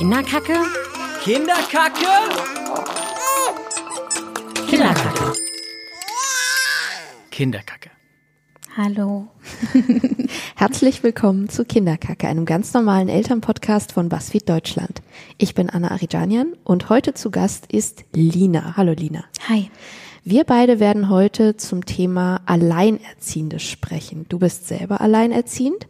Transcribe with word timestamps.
Kinderkacke? 0.00 0.54
Kinderkacke? 1.22 2.06
Kinderkacke. 4.66 5.32
Kinderkacke. 7.30 7.90
Hallo. 8.78 9.28
Herzlich 10.56 11.02
willkommen 11.02 11.50
zu 11.50 11.66
Kinderkacke, 11.66 12.28
einem 12.28 12.46
ganz 12.46 12.72
normalen 12.72 13.10
Elternpodcast 13.10 13.92
von 13.92 14.08
BuzzFeed 14.08 14.48
Deutschland. 14.48 15.02
Ich 15.36 15.54
bin 15.54 15.68
Anna 15.68 15.90
Arijanian 15.90 16.54
und 16.64 16.88
heute 16.88 17.12
zu 17.12 17.30
Gast 17.30 17.70
ist 17.70 18.06
Lina. 18.14 18.78
Hallo 18.78 18.92
Lina. 18.92 19.26
Hi. 19.50 19.70
Wir 20.24 20.44
beide 20.44 20.80
werden 20.80 21.10
heute 21.10 21.58
zum 21.58 21.84
Thema 21.84 22.40
Alleinerziehende 22.46 23.58
sprechen. 23.58 24.24
Du 24.30 24.38
bist 24.38 24.66
selber 24.66 25.02
alleinerziehend. 25.02 25.86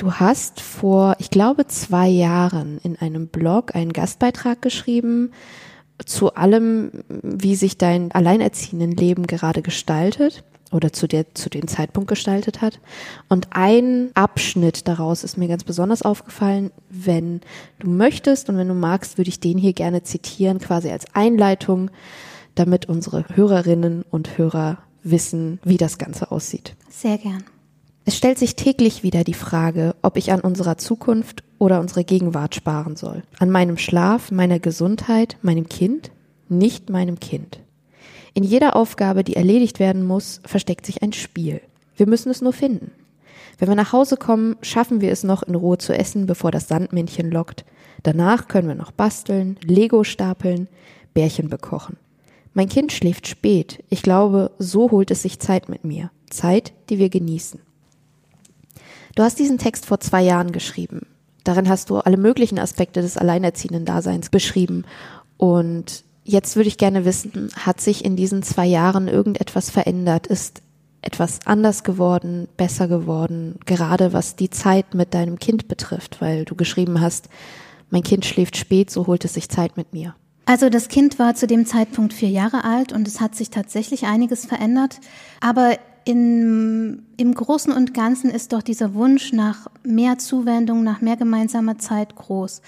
Du 0.00 0.14
hast 0.14 0.62
vor, 0.62 1.14
ich 1.18 1.28
glaube, 1.28 1.66
zwei 1.66 2.08
Jahren 2.08 2.78
in 2.82 2.96
einem 2.96 3.28
Blog 3.28 3.74
einen 3.74 3.92
Gastbeitrag 3.92 4.62
geschrieben 4.62 5.30
zu 6.06 6.32
allem, 6.36 7.04
wie 7.22 7.54
sich 7.54 7.76
dein 7.76 8.10
alleinerziehenden 8.10 8.92
Leben 8.92 9.26
gerade 9.26 9.60
gestaltet 9.60 10.42
oder 10.72 10.90
zu 10.94 11.06
der, 11.06 11.34
zu 11.34 11.50
dem 11.50 11.68
Zeitpunkt 11.68 12.08
gestaltet 12.08 12.62
hat. 12.62 12.80
Und 13.28 13.48
ein 13.50 14.08
Abschnitt 14.14 14.88
daraus 14.88 15.22
ist 15.22 15.36
mir 15.36 15.48
ganz 15.48 15.64
besonders 15.64 16.00
aufgefallen. 16.00 16.70
Wenn 16.88 17.42
du 17.78 17.90
möchtest 17.90 18.48
und 18.48 18.56
wenn 18.56 18.68
du 18.68 18.74
magst, 18.74 19.18
würde 19.18 19.28
ich 19.28 19.38
den 19.38 19.58
hier 19.58 19.74
gerne 19.74 20.02
zitieren, 20.02 20.60
quasi 20.60 20.88
als 20.88 21.14
Einleitung 21.14 21.90
damit 22.54 22.86
unsere 22.86 23.26
Hörerinnen 23.34 24.06
und 24.10 24.38
Hörer 24.38 24.78
wissen, 25.02 25.60
wie 25.62 25.76
das 25.76 25.98
Ganze 25.98 26.30
aussieht. 26.30 26.74
Sehr 26.88 27.18
gern. 27.18 27.44
Es 28.10 28.16
stellt 28.16 28.40
sich 28.40 28.56
täglich 28.56 29.04
wieder 29.04 29.22
die 29.22 29.34
Frage, 29.34 29.94
ob 30.02 30.16
ich 30.16 30.32
an 30.32 30.40
unserer 30.40 30.76
Zukunft 30.76 31.44
oder 31.60 31.78
unserer 31.78 32.02
Gegenwart 32.02 32.56
sparen 32.56 32.96
soll. 32.96 33.22
An 33.38 33.52
meinem 33.52 33.78
Schlaf, 33.78 34.32
meiner 34.32 34.58
Gesundheit, 34.58 35.36
meinem 35.42 35.68
Kind, 35.68 36.10
nicht 36.48 36.90
meinem 36.90 37.20
Kind. 37.20 37.60
In 38.34 38.42
jeder 38.42 38.74
Aufgabe, 38.74 39.22
die 39.22 39.36
erledigt 39.36 39.78
werden 39.78 40.04
muss, 40.04 40.40
versteckt 40.44 40.86
sich 40.86 41.04
ein 41.04 41.12
Spiel. 41.12 41.60
Wir 41.94 42.08
müssen 42.08 42.30
es 42.30 42.42
nur 42.42 42.52
finden. 42.52 42.90
Wenn 43.60 43.68
wir 43.68 43.76
nach 43.76 43.92
Hause 43.92 44.16
kommen, 44.16 44.56
schaffen 44.60 45.00
wir 45.00 45.12
es 45.12 45.22
noch 45.22 45.44
in 45.44 45.54
Ruhe 45.54 45.78
zu 45.78 45.96
essen, 45.96 46.26
bevor 46.26 46.50
das 46.50 46.66
Sandmännchen 46.66 47.30
lockt. 47.30 47.64
Danach 48.02 48.48
können 48.48 48.66
wir 48.66 48.74
noch 48.74 48.90
basteln, 48.90 49.56
Lego 49.62 50.02
stapeln, 50.02 50.66
Bärchen 51.14 51.48
bekochen. 51.48 51.96
Mein 52.54 52.68
Kind 52.68 52.90
schläft 52.90 53.28
spät. 53.28 53.84
Ich 53.88 54.02
glaube, 54.02 54.50
so 54.58 54.90
holt 54.90 55.12
es 55.12 55.22
sich 55.22 55.38
Zeit 55.38 55.68
mit 55.68 55.84
mir. 55.84 56.10
Zeit, 56.28 56.72
die 56.88 56.98
wir 56.98 57.08
genießen. 57.08 57.60
Du 59.14 59.22
hast 59.22 59.38
diesen 59.38 59.58
Text 59.58 59.86
vor 59.86 60.00
zwei 60.00 60.22
Jahren 60.22 60.52
geschrieben. 60.52 61.06
Darin 61.44 61.68
hast 61.68 61.90
du 61.90 61.98
alle 61.98 62.16
möglichen 62.16 62.58
Aspekte 62.58 63.02
des 63.02 63.16
alleinerziehenden 63.16 63.84
Daseins 63.84 64.30
beschrieben. 64.30 64.84
Und 65.36 66.04
jetzt 66.24 66.56
würde 66.56 66.68
ich 66.68 66.78
gerne 66.78 67.04
wissen, 67.04 67.50
hat 67.56 67.80
sich 67.80 68.04
in 68.04 68.16
diesen 68.16 68.42
zwei 68.42 68.66
Jahren 68.66 69.08
irgendetwas 69.08 69.70
verändert? 69.70 70.26
Ist 70.26 70.62
etwas 71.02 71.40
anders 71.46 71.82
geworden, 71.82 72.46
besser 72.56 72.88
geworden, 72.88 73.58
gerade 73.64 74.12
was 74.12 74.36
die 74.36 74.50
Zeit 74.50 74.94
mit 74.94 75.14
deinem 75.14 75.38
Kind 75.38 75.66
betrifft, 75.66 76.20
weil 76.20 76.44
du 76.44 76.54
geschrieben 76.54 77.00
hast, 77.00 77.28
mein 77.88 78.02
Kind 78.02 78.24
schläft 78.24 78.56
spät, 78.56 78.90
so 78.90 79.06
holt 79.06 79.24
es 79.24 79.34
sich 79.34 79.48
Zeit 79.48 79.76
mit 79.76 79.92
mir. 79.92 80.14
Also 80.44 80.68
das 80.68 80.88
Kind 80.88 81.18
war 81.18 81.34
zu 81.34 81.46
dem 81.46 81.64
Zeitpunkt 81.64 82.12
vier 82.12 82.28
Jahre 82.28 82.64
alt 82.64 82.92
und 82.92 83.06
es 83.06 83.20
hat 83.20 83.34
sich 83.34 83.50
tatsächlich 83.50 84.04
einiges 84.04 84.46
verändert. 84.46 84.98
Aber 85.40 85.78
in, 86.04 87.06
im 87.16 87.34
Großen 87.34 87.72
und 87.72 87.94
Ganzen 87.94 88.30
ist 88.30 88.52
doch 88.52 88.62
dieser 88.62 88.94
Wunsch 88.94 89.32
nach 89.32 89.68
mehr 89.82 90.18
Zuwendung, 90.18 90.82
nach 90.82 91.00
mehr 91.00 91.16
gemeinsamer 91.16 91.78
Zeit 91.78 92.16
groß. 92.16 92.62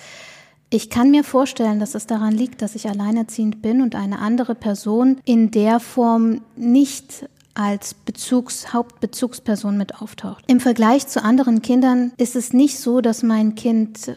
Ich 0.70 0.88
kann 0.88 1.10
mir 1.10 1.22
vorstellen, 1.22 1.80
dass 1.80 1.94
es 1.94 2.06
daran 2.06 2.32
liegt, 2.32 2.62
dass 2.62 2.74
ich 2.74 2.88
alleinerziehend 2.88 3.60
bin 3.60 3.82
und 3.82 3.94
eine 3.94 4.20
andere 4.20 4.54
Person 4.54 5.20
in 5.24 5.50
der 5.50 5.80
Form 5.80 6.40
nicht 6.56 7.28
als 7.54 7.92
Bezugs, 7.92 8.72
Hauptbezugsperson 8.72 9.76
mit 9.76 10.00
auftaucht. 10.00 10.44
Im 10.46 10.60
Vergleich 10.60 11.06
zu 11.06 11.22
anderen 11.22 11.60
Kindern 11.60 12.12
ist 12.16 12.36
es 12.36 12.54
nicht 12.54 12.78
so, 12.78 13.02
dass 13.02 13.22
mein 13.22 13.54
Kind 13.54 14.16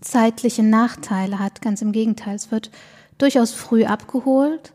zeitliche 0.00 0.62
Nachteile 0.62 1.38
hat. 1.38 1.60
Ganz 1.60 1.82
im 1.82 1.90
Gegenteil, 1.90 2.36
es 2.36 2.52
wird 2.52 2.70
durchaus 3.18 3.52
früh 3.52 3.84
abgeholt. 3.84 4.72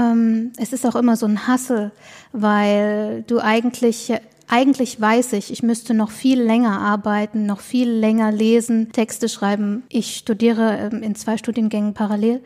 Ähm, 0.00 0.52
es 0.56 0.72
ist 0.72 0.86
auch 0.86 0.96
immer 0.96 1.16
so 1.16 1.26
ein 1.26 1.46
Hassel, 1.46 1.92
weil 2.32 3.22
du 3.26 3.38
eigentlich, 3.40 4.12
eigentlich 4.48 5.00
weiß 5.00 5.34
ich, 5.34 5.52
ich 5.52 5.62
müsste 5.62 5.94
noch 5.94 6.10
viel 6.10 6.40
länger 6.40 6.80
arbeiten, 6.80 7.46
noch 7.46 7.60
viel 7.60 7.90
länger 7.90 8.32
lesen, 8.32 8.92
Texte 8.92 9.28
schreiben. 9.28 9.82
Ich 9.88 10.16
studiere 10.16 10.90
ähm, 10.90 11.02
in 11.02 11.14
zwei 11.14 11.36
Studiengängen 11.36 11.92
parallel 11.92 12.40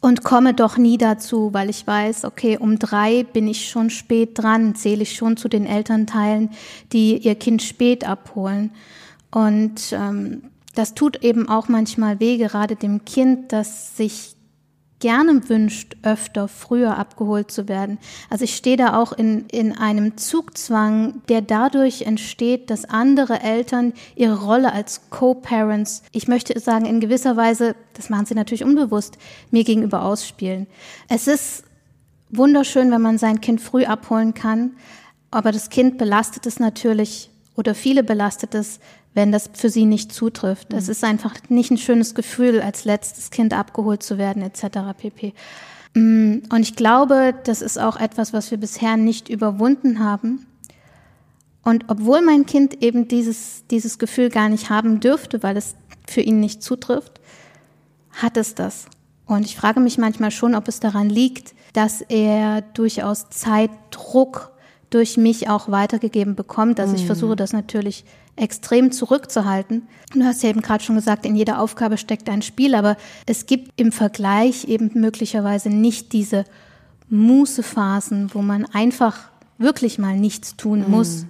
und 0.00 0.24
komme 0.24 0.54
doch 0.54 0.78
nie 0.78 0.98
dazu, 0.98 1.52
weil 1.52 1.70
ich 1.70 1.86
weiß, 1.86 2.24
okay, 2.24 2.56
um 2.58 2.78
drei 2.78 3.22
bin 3.22 3.46
ich 3.46 3.68
schon 3.68 3.90
spät 3.90 4.38
dran, 4.38 4.74
zähle 4.74 5.02
ich 5.02 5.14
schon 5.14 5.36
zu 5.36 5.48
den 5.48 5.66
Elternteilen, 5.66 6.50
die 6.92 7.18
ihr 7.18 7.34
Kind 7.34 7.62
spät 7.62 8.08
abholen. 8.08 8.72
Und 9.30 9.92
ähm, 9.92 10.42
das 10.74 10.94
tut 10.94 11.22
eben 11.22 11.48
auch 11.48 11.68
manchmal 11.68 12.18
weh, 12.20 12.38
gerade 12.38 12.76
dem 12.76 13.04
Kind, 13.04 13.52
das 13.52 13.96
sich 13.96 14.29
gerne 15.00 15.48
wünscht, 15.48 15.96
öfter, 16.02 16.46
früher 16.46 16.96
abgeholt 16.96 17.50
zu 17.50 17.68
werden. 17.68 17.98
Also 18.28 18.44
ich 18.44 18.54
stehe 18.54 18.76
da 18.76 18.96
auch 18.96 19.12
in, 19.12 19.46
in 19.46 19.76
einem 19.76 20.16
Zugzwang, 20.16 21.22
der 21.28 21.42
dadurch 21.42 22.02
entsteht, 22.02 22.70
dass 22.70 22.84
andere 22.84 23.40
Eltern 23.40 23.94
ihre 24.14 24.40
Rolle 24.44 24.72
als 24.72 25.10
Co-Parents, 25.10 26.02
ich 26.12 26.28
möchte 26.28 26.58
sagen, 26.60 26.86
in 26.86 27.00
gewisser 27.00 27.36
Weise, 27.36 27.74
das 27.94 28.10
machen 28.10 28.26
sie 28.26 28.34
natürlich 28.34 28.64
unbewusst, 28.64 29.18
mir 29.50 29.64
gegenüber 29.64 30.04
ausspielen. 30.04 30.66
Es 31.08 31.26
ist 31.26 31.64
wunderschön, 32.30 32.92
wenn 32.92 33.02
man 33.02 33.18
sein 33.18 33.40
Kind 33.40 33.60
früh 33.60 33.84
abholen 33.84 34.34
kann, 34.34 34.72
aber 35.30 35.50
das 35.50 35.70
Kind 35.70 35.98
belastet 35.98 36.46
es 36.46 36.60
natürlich 36.60 37.30
oder 37.56 37.74
viele 37.74 38.02
belastet 38.02 38.54
es, 38.54 38.80
wenn 39.14 39.32
das 39.32 39.50
für 39.52 39.70
sie 39.70 39.86
nicht 39.86 40.12
zutrifft. 40.12 40.72
Es 40.72 40.86
mhm. 40.86 40.92
ist 40.92 41.04
einfach 41.04 41.34
nicht 41.48 41.70
ein 41.70 41.78
schönes 41.78 42.14
Gefühl, 42.14 42.60
als 42.60 42.84
letztes 42.84 43.30
Kind 43.30 43.52
abgeholt 43.52 44.02
zu 44.02 44.18
werden, 44.18 44.42
etc. 44.42 44.78
pp. 44.96 45.34
Mm, 45.94 46.38
und 46.50 46.60
ich 46.60 46.76
glaube, 46.76 47.34
das 47.44 47.62
ist 47.62 47.78
auch 47.78 47.98
etwas, 47.98 48.32
was 48.32 48.50
wir 48.50 48.58
bisher 48.58 48.96
nicht 48.96 49.28
überwunden 49.28 49.98
haben. 49.98 50.46
Und 51.62 51.84
obwohl 51.88 52.22
mein 52.22 52.46
Kind 52.46 52.82
eben 52.82 53.08
dieses, 53.08 53.64
dieses 53.70 53.98
Gefühl 53.98 54.30
gar 54.30 54.48
nicht 54.48 54.70
haben 54.70 55.00
dürfte, 55.00 55.42
weil 55.42 55.56
es 55.56 55.74
für 56.08 56.20
ihn 56.20 56.40
nicht 56.40 56.62
zutrifft, 56.62 57.20
hat 58.12 58.36
es 58.36 58.54
das. 58.54 58.86
Und 59.26 59.44
ich 59.44 59.56
frage 59.56 59.80
mich 59.80 59.98
manchmal 59.98 60.30
schon, 60.30 60.54
ob 60.54 60.68
es 60.68 60.80
daran 60.80 61.08
liegt, 61.08 61.54
dass 61.72 62.00
er 62.00 62.62
durchaus 62.62 63.30
Zeitdruck 63.30 64.52
durch 64.90 65.16
mich 65.16 65.48
auch 65.48 65.70
weitergegeben 65.70 66.34
bekommt. 66.34 66.80
Also 66.80 66.94
ich 66.94 67.02
mhm. 67.02 67.06
versuche 67.06 67.36
das 67.36 67.52
natürlich 67.52 68.04
extrem 68.36 68.90
zurückzuhalten. 68.92 69.88
Du 70.12 70.24
hast 70.24 70.42
ja 70.42 70.50
eben 70.50 70.62
gerade 70.62 70.82
schon 70.82 70.96
gesagt, 70.96 71.24
in 71.24 71.36
jeder 71.36 71.60
Aufgabe 71.60 71.96
steckt 71.98 72.28
ein 72.28 72.42
Spiel, 72.42 72.74
aber 72.74 72.96
es 73.26 73.46
gibt 73.46 73.72
im 73.76 73.92
Vergleich 73.92 74.64
eben 74.64 74.90
möglicherweise 74.94 75.68
nicht 75.68 76.12
diese 76.12 76.44
Mußephasen, 77.08 78.30
wo 78.34 78.42
man 78.42 78.66
einfach 78.66 79.28
wirklich 79.58 79.98
mal 79.98 80.16
nichts 80.16 80.56
tun 80.56 80.84
mhm. 80.84 80.90
muss, 80.90 81.26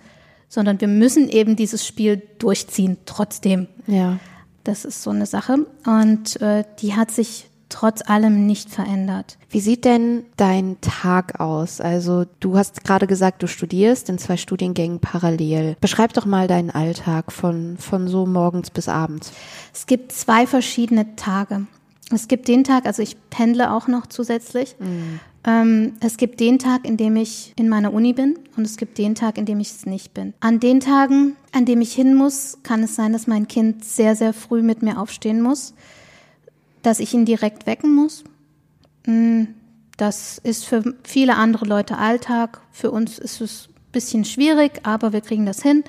sondern 0.49 0.81
wir 0.81 0.89
müssen 0.89 1.29
eben 1.29 1.57
dieses 1.57 1.87
Spiel 1.87 2.23
durchziehen, 2.39 2.97
trotzdem. 3.07 3.67
Ja. 3.87 4.19
Das 4.65 4.85
ist 4.85 5.03
so 5.03 5.11
eine 5.11 5.27
Sache. 5.27 5.67
Und 5.87 6.41
äh, 6.41 6.65
die 6.81 6.95
hat 6.95 7.11
sich 7.11 7.50
trotz 7.71 8.03
allem 8.03 8.47
nicht 8.47 8.71
verändert. 8.71 9.39
Wie 9.49 9.61
sieht 9.61 9.85
denn 9.85 10.25
dein 10.37 10.77
Tag 10.81 11.41
aus? 11.41 11.81
Also 11.81 12.25
du 12.41 12.57
hast 12.59 12.85
gerade 12.85 13.07
gesagt, 13.07 13.43
du 13.43 13.47
studierst 13.47 14.09
in 14.11 14.19
zwei 14.19 14.37
Studiengängen 14.37 15.01
parallel. 15.01 15.77
Beschreib 15.81 16.13
doch 16.13 16.27
mal 16.27 16.47
deinen 16.47 16.71
Alltag 16.71 17.33
von, 17.33 17.79
von 17.79 18.09
so 18.09 18.27
morgens 18.27 18.71
bis 18.71 18.89
abends. 18.89 19.33
Es 19.73 19.87
gibt 19.87 20.13
zwei 20.13 20.47
verschiedene 20.47 21.17
Tage. 21.17 21.67
Es 22.13 22.29
gibt 22.29 22.49
den 22.49 22.65
Tag, 22.65 22.87
also 22.87 23.03
ich 23.03 23.17
pendle 23.31 23.73
auch 23.73 23.87
noch 23.87 24.07
zusätzlich. 24.07 24.75
Mhm. 24.79 25.21
Ähm, 25.45 25.93
es 26.01 26.17
gibt 26.17 26.41
den 26.41 26.59
Tag, 26.59 26.85
in 26.85 26.97
dem 26.97 27.17
ich 27.17 27.55
in 27.57 27.69
meiner 27.69 27.95
Uni 27.95 28.13
bin 28.13 28.39
und 28.57 28.67
es 28.67 28.77
gibt 28.77 28.99
den 28.99 29.15
Tag, 29.15 29.39
in 29.39 29.47
dem 29.47 29.61
ich 29.61 29.71
es 29.71 29.87
nicht 29.87 30.13
bin. 30.13 30.35
An 30.41 30.61
den 30.61 30.81
Tagen, 30.81 31.37
an 31.53 31.65
dem 31.65 31.81
ich 31.81 31.95
hin 31.95 32.15
muss, 32.15 32.59
kann 32.63 32.83
es 32.83 32.95
sein, 32.95 33.13
dass 33.13 33.27
mein 33.27 33.49
Kind 33.49 33.85
sehr, 33.85 34.17
sehr 34.17 34.35
früh 34.35 34.61
mit 34.61 34.83
mir 34.83 35.01
aufstehen 35.01 35.41
muss 35.41 35.73
dass 36.83 37.01
ich 37.01 37.15
ihn 37.15 37.25
direkt 37.25 37.67
wecken 37.67 37.95
muss. 37.95 38.25
Mm, 39.07 39.45
das 39.97 40.39
ist 40.39 40.65
für 40.65 40.95
viele 41.05 41.37
andere 41.37 41.67
Leute 41.67 41.99
Alltag. 41.99 42.61
Für 42.73 42.91
uns 42.91 43.19
ist 43.19 43.41
es 43.41 43.69
ein 43.69 43.93
bisschen 43.93 44.25
schwierig, 44.25 44.81
aber 44.85 45.13
wir 45.13 45.21
kriegen 45.21 45.47
das 45.47 45.63
hin. 45.63 45.85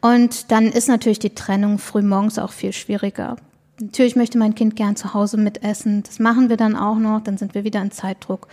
Und 0.00 0.50
dann 0.52 0.66
ist 0.66 0.88
natürlich 0.88 1.18
die 1.18 1.34
Trennung 1.34 1.78
früh 1.78 2.02
morgens 2.02 2.38
auch 2.38 2.52
viel 2.52 2.72
schwieriger. 2.72 3.36
Natürlich 3.80 4.16
möchte 4.16 4.38
mein 4.38 4.54
Kind 4.54 4.76
gern 4.76 4.96
zu 4.96 5.12
Hause 5.12 5.36
mitessen. 5.36 6.02
Das 6.02 6.18
machen 6.18 6.48
wir 6.48 6.56
dann 6.56 6.76
auch 6.76 6.96
noch. 6.96 7.20
Dann 7.20 7.36
sind 7.36 7.54
wir 7.54 7.64
wieder 7.64 7.82
in 7.82 7.90
Zeitdruck. 7.90 8.48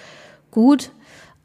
Gut. 0.51 0.91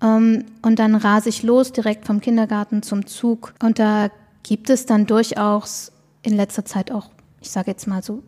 Ähm, 0.02 0.46
und 0.62 0.78
dann 0.78 0.94
rase 0.94 1.28
ich 1.28 1.42
los 1.42 1.72
direkt 1.72 2.06
vom 2.06 2.20
Kindergarten 2.20 2.82
zum 2.82 3.06
Zug. 3.06 3.54
Und 3.62 3.78
da 3.78 4.10
gibt 4.42 4.70
es 4.70 4.86
dann 4.86 5.06
durchaus 5.06 5.92
in 6.22 6.34
letzter 6.34 6.64
Zeit 6.64 6.90
auch, 6.90 7.10
ich 7.40 7.50
sage 7.50 7.70
jetzt 7.70 7.86
mal 7.86 8.02
so 8.02 8.22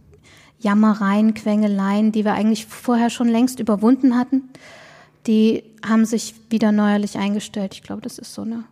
Jammereien, 0.61 1.35
Quengeleien, 1.35 2.13
die 2.13 2.25
wir 2.25 2.35
eigentlich 2.35 2.67
vorher 2.67 3.11
schon 3.11 3.29
längst 3.29 3.61
überwunden 3.61 4.17
hatten, 4.17 4.51
die 5.27 5.65
haben 5.87 6.05
sich 6.05 6.35
wieder 6.49 6.73
neuerlich 6.73 7.19
eingestellt. 7.19 7.75
Ich 7.75 7.83
glaube, 7.83 8.03
das 8.03 8.19
ist 8.19 8.35
so 8.35 8.43
eine 8.43 8.65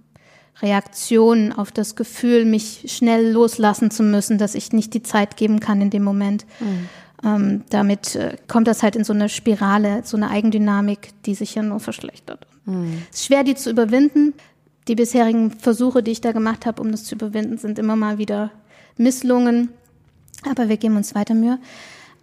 Reaktion 0.61 1.53
auf 1.53 1.73
das 1.73 1.97
Gefühl, 1.97 2.45
mich 2.45 2.85
schnell 2.89 3.33
loslassen 3.33 3.91
zu 3.91 4.03
müssen, 4.03 4.39
dass 4.39 4.55
ich 4.55 4.73
nicht 4.73 4.95
die 4.95 5.03
Zeit 5.03 5.37
geben 5.37 5.61
kann 5.61 5.81
in 5.81 5.91
dem 5.91 6.03
Moment. 6.03 6.47
Mhm. 6.61 6.89
Ähm, 7.25 7.65
damit 7.71 8.15
äh, 8.15 8.37
kommt 8.47 8.69
das 8.69 8.83
halt 8.83 8.95
in 8.95 9.05
so 9.05 9.13
eine 9.13 9.29
Spirale, 9.29 10.03
so 10.05 10.17
eine 10.17 10.31
Eigendynamik, 10.31 11.11
die 11.25 11.35
sich 11.35 11.55
ja 11.55 11.63
nur 11.63 11.81
verschlechtert. 11.81 12.47
Mhm. 12.65 13.03
Es 13.11 13.21
ist 13.21 13.27
schwer, 13.27 13.45
die 13.45 13.55
zu 13.55 13.71
überwinden. 13.71 14.35
Die 14.87 14.95
bisherigen 14.95 15.51
Versuche, 15.51 16.03
die 16.03 16.13
ich 16.13 16.21
da 16.21 16.33
gemacht 16.33 16.65
habe, 16.65 16.81
um 16.81 16.91
das 16.91 17.05
zu 17.05 17.15
überwinden, 17.15 17.59
sind 17.59 17.79
immer 17.79 17.97
mal 17.97 18.19
wieder 18.19 18.51
misslungen. 18.97 19.71
Aber 20.45 20.69
wir 20.69 20.77
geben 20.77 20.97
uns 20.97 21.15
weiter 21.15 21.35
Mühe. 21.35 21.59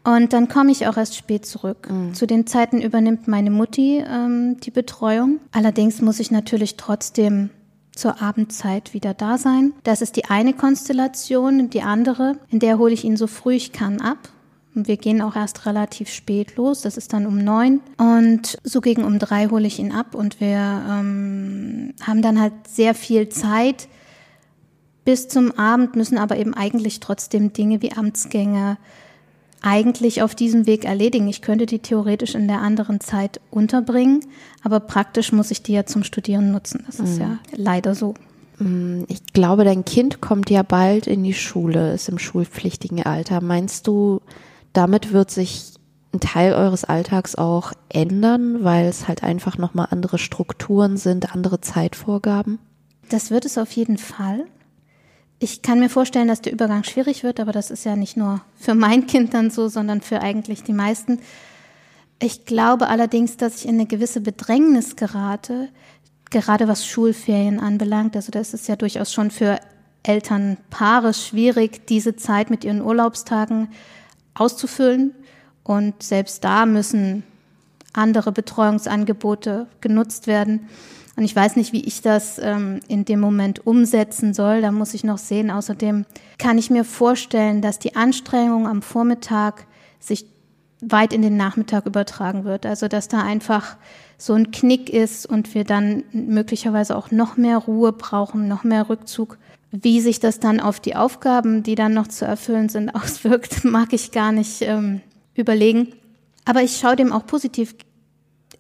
Und 0.06 0.34
dann 0.34 0.48
komme 0.48 0.72
ich 0.72 0.86
auch 0.88 0.98
erst 0.98 1.16
spät 1.16 1.46
zurück. 1.46 1.90
Mhm. 1.90 2.14
Zu 2.14 2.28
den 2.28 2.46
Zeiten 2.46 2.80
übernimmt 2.80 3.28
meine 3.28 3.50
Mutti 3.50 4.04
ähm, 4.08 4.58
die 4.60 4.72
Betreuung. 4.72 5.40
Allerdings 5.52 6.02
muss 6.02 6.20
ich 6.20 6.30
natürlich 6.30 6.78
trotzdem 6.78 7.50
zur 7.96 8.22
Abendzeit 8.22 8.94
wieder 8.94 9.14
da 9.14 9.38
sein. 9.38 9.74
Das 9.84 10.02
ist 10.02 10.16
die 10.16 10.26
eine 10.26 10.54
Konstellation. 10.54 11.72
Die 11.72 11.82
andere, 11.82 12.38
in 12.50 12.60
der 12.60 12.78
hole 12.78 12.94
ich 12.94 13.04
ihn 13.04 13.18
so 13.18 13.26
früh 13.26 13.56
ich 13.56 13.72
kann 13.72 14.00
ab. 14.00 14.30
Und 14.76 14.88
wir 14.88 14.98
gehen 14.98 15.22
auch 15.22 15.36
erst 15.36 15.66
relativ 15.66 16.10
spät 16.10 16.58
los. 16.58 16.82
Das 16.82 16.98
ist 16.98 17.14
dann 17.14 17.26
um 17.26 17.38
neun. 17.38 17.80
Und 17.98 18.58
so 18.64 18.82
gegen 18.82 19.06
um 19.06 19.18
drei 19.18 19.48
hole 19.48 19.66
ich 19.66 19.80
ihn 19.80 19.94
ab. 19.94 20.14
Und 20.14 20.40
wir 20.40 20.58
ähm, 20.58 21.94
haben 22.06 22.22
dann 22.22 22.40
halt 22.40 22.54
sehr 22.68 22.94
viel 22.94 23.30
Zeit 23.30 23.88
bis 25.06 25.28
zum 25.28 25.52
Abend, 25.58 25.96
müssen 25.96 26.18
aber 26.18 26.38
eben 26.38 26.54
eigentlich 26.54 27.00
trotzdem 27.00 27.54
Dinge 27.54 27.82
wie 27.82 27.94
Amtsgänge, 27.94 28.78
eigentlich 29.62 30.22
auf 30.22 30.36
diesem 30.36 30.68
Weg 30.68 30.86
erledigen. 30.86 31.28
Ich 31.28 31.42
könnte 31.42 31.66
die 31.66 31.80
theoretisch 31.80 32.36
in 32.36 32.48
der 32.48 32.62
anderen 32.62 33.00
Zeit 33.00 33.40
unterbringen, 33.50 34.20
aber 34.64 34.80
praktisch 34.80 35.32
muss 35.32 35.50
ich 35.50 35.64
die 35.64 35.74
ja 35.74 35.86
zum 35.86 36.04
Studieren 36.04 36.52
nutzen. 36.52 36.84
Das 36.86 37.00
ist 37.00 37.16
mhm. 37.16 37.22
ja 37.22 37.40
leider 37.56 37.96
so. 37.96 38.14
Mm, 38.60 39.04
ich 39.08 39.26
glaube, 39.34 39.64
dein 39.64 39.84
Kind 39.84 40.22
kommt 40.22 40.50
ja 40.50 40.62
bald 40.62 41.08
in 41.08 41.24
die 41.24 41.34
Schule, 41.34 41.94
ist 41.94 42.10
im 42.10 42.20
schulpflichtigen 42.20 43.04
Alter. 43.04 43.42
Meinst 43.42 43.88
du, 43.88 44.22
damit 44.74 45.14
wird 45.14 45.32
sich 45.32 45.74
ein 46.14 46.20
Teil 46.20 46.54
eures 46.54 46.84
Alltags 46.86 47.36
auch 47.36 47.74
ändern, 47.90 48.64
weil 48.64 48.86
es 48.86 49.08
halt 49.08 49.24
einfach 49.24 49.58
nochmal 49.58 49.88
andere 49.90 50.18
Strukturen 50.20 50.98
sind, 50.98 51.34
andere 51.34 51.60
Zeitvorgaben? 51.62 52.60
Das 53.10 53.32
wird 53.32 53.46
es 53.46 53.58
auf 53.58 53.72
jeden 53.72 53.98
Fall. 53.98 54.46
Ich 55.40 55.62
kann 55.62 55.80
mir 55.80 55.90
vorstellen, 55.90 56.28
dass 56.28 56.42
der 56.42 56.54
Übergang 56.54 56.84
schwierig 56.84 57.24
wird, 57.24 57.40
aber 57.40 57.52
das 57.52 57.70
ist 57.70 57.84
ja 57.84 57.96
nicht 57.96 58.16
nur 58.16 58.42
für 58.58 58.74
mein 58.74 59.06
Kind 59.06 59.34
dann 59.34 59.50
so, 59.52 59.68
sondern 59.68 60.02
für 60.02 60.22
eigentlich 60.22 60.64
die 60.64 60.74
meisten. 60.74 61.20
Ich 62.20 62.46
glaube 62.46 62.88
allerdings, 62.88 63.36
dass 63.36 63.58
ich 63.58 63.68
in 63.68 63.76
eine 63.76 63.86
gewisse 63.86 64.22
Bedrängnis 64.22 64.96
gerate, 64.96 65.70
gerade 66.30 66.68
was 66.68 66.86
Schulferien 66.86 67.60
anbelangt. 67.60 68.16
Also 68.16 68.32
das 68.32 68.54
ist 68.54 68.68
ja 68.68 68.78
durchaus 68.78 69.12
schon 69.12 69.30
für 69.30 69.60
Elternpaare 70.04 71.14
schwierig, 71.14 71.86
diese 71.88 72.16
Zeit 72.16 72.50
mit 72.50 72.64
ihren 72.64 72.82
Urlaubstagen 72.82 73.70
auszufüllen. 74.34 75.14
Und 75.64 76.02
selbst 76.02 76.44
da 76.44 76.66
müssen 76.66 77.24
andere 77.92 78.32
Betreuungsangebote 78.32 79.68
genutzt 79.82 80.28
werden. 80.28 80.70
Und 81.18 81.24
ich 81.24 81.36
weiß 81.36 81.56
nicht, 81.56 81.72
wie 81.72 81.84
ich 81.84 82.02
das 82.02 82.40
ähm, 82.40 82.82
in 82.88 83.06
dem 83.06 83.20
Moment 83.20 83.66
umsetzen 83.66 84.34
soll. 84.34 84.62
Da 84.62 84.72
muss 84.72 84.94
ich 84.94 85.04
noch 85.04 85.18
sehen. 85.18 85.50
Außerdem 85.50 86.06
kann 86.38 86.58
ich 86.58 86.70
mir 86.70 86.84
vorstellen, 86.84 87.62
dass 87.62 87.80
die 87.80 87.96
Anstrengung 87.96 88.68
am 88.68 88.82
Vormittag 88.82 89.66
sich 90.00 90.26
weit 90.82 91.14
in 91.14 91.22
den 91.22 91.38
Nachmittag 91.38 91.86
übertragen 91.86 92.44
wird. 92.44 92.66
Also 92.66 92.88
dass 92.88 93.08
da 93.08 93.24
einfach 93.24 93.78
so 94.18 94.34
ein 94.34 94.52
Knick 94.52 94.90
ist 94.90 95.26
und 95.26 95.54
wir 95.56 95.64
dann 95.64 96.04
möglicherweise 96.12 96.96
auch 96.96 97.12
noch 97.12 97.38
mehr 97.38 97.58
Ruhe 97.58 97.94
brauchen, 97.94 98.48
noch 98.48 98.64
mehr 98.64 98.90
Rückzug. 98.90 99.38
Wie 99.72 100.00
sich 100.00 100.20
das 100.20 100.40
dann 100.40 100.60
auf 100.60 100.80
die 100.80 100.96
Aufgaben, 100.96 101.64
die 101.64 101.76
dann 101.76 101.94
noch 101.94 102.08
zu 102.08 102.26
erfüllen 102.26 102.70
sind, 102.70 102.90
auswirkt, 102.96 103.64
mag 103.64 103.94
ich 103.94 104.12
gar 104.12 104.32
nicht 104.32 104.62
ähm, 104.62 105.02
überlegen. 105.34 105.94
Aber 106.44 106.62
ich 106.62 106.78
schaue 106.78 106.96
dem 106.96 107.12
auch 107.12 107.26
positiv 107.26 107.76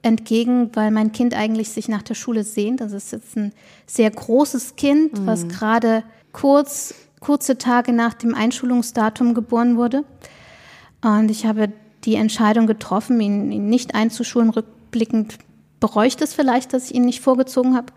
entgegen, 0.05 0.69
weil 0.73 0.91
mein 0.91 1.11
Kind 1.11 1.33
eigentlich 1.33 1.69
sich 1.69 1.89
nach 1.89 2.03
der 2.03 2.13
Schule 2.13 2.43
sehnt. 2.43 2.79
Das 2.79 2.91
ist 2.91 3.11
jetzt 3.11 3.35
ein 3.35 3.51
sehr 3.87 4.11
großes 4.11 4.75
Kind, 4.75 5.19
mhm. 5.19 5.25
was 5.25 5.47
gerade 5.47 6.03
kurz, 6.31 6.93
kurze 7.19 7.57
Tage 7.57 7.91
nach 7.91 8.13
dem 8.13 8.35
Einschulungsdatum 8.35 9.33
geboren 9.33 9.77
wurde. 9.77 10.03
Und 11.01 11.29
ich 11.29 11.45
habe 11.45 11.73
die 12.03 12.15
Entscheidung 12.15 12.67
getroffen, 12.67 13.19
ihn, 13.19 13.51
ihn 13.51 13.67
nicht 13.67 13.95
einzuschulen. 13.95 14.51
Rückblickend 14.51 15.39
bereue 15.79 16.07
ich 16.07 16.17
das 16.17 16.33
vielleicht, 16.33 16.73
dass 16.73 16.91
ich 16.91 16.95
ihn 16.95 17.05
nicht 17.05 17.21
vorgezogen 17.21 17.75
habe, 17.75 17.87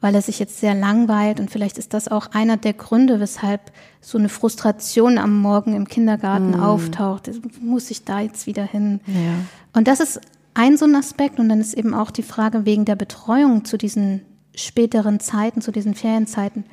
weil 0.00 0.14
er 0.14 0.22
sich 0.22 0.38
jetzt 0.38 0.60
sehr 0.60 0.74
langweilt. 0.74 1.40
Und 1.40 1.50
vielleicht 1.50 1.76
ist 1.76 1.92
das 1.92 2.06
auch 2.06 2.28
einer 2.32 2.56
der 2.56 2.72
Gründe, 2.72 3.18
weshalb 3.18 3.72
so 4.00 4.16
eine 4.16 4.28
Frustration 4.28 5.18
am 5.18 5.40
Morgen 5.40 5.74
im 5.74 5.88
Kindergarten 5.88 6.52
mm. 6.52 6.62
auftaucht. 6.62 7.30
Muss 7.60 7.90
ich 7.90 8.04
da 8.04 8.20
jetzt 8.20 8.46
wieder 8.46 8.64
hin? 8.64 9.00
Ja. 9.06 9.34
Und 9.72 9.88
das 9.88 10.00
ist 10.00 10.20
ein 10.54 10.76
so 10.76 10.84
ein 10.84 10.94
Aspekt 10.94 11.38
und 11.38 11.48
dann 11.48 11.60
ist 11.60 11.74
eben 11.74 11.94
auch 11.94 12.10
die 12.10 12.22
Frage 12.22 12.64
wegen 12.66 12.84
der 12.84 12.96
Betreuung 12.96 13.64
zu 13.64 13.78
diesen 13.78 14.22
späteren 14.54 15.20
Zeiten, 15.20 15.62
zu 15.62 15.72
diesen 15.72 15.94
Ferienzeiten. 15.94 16.64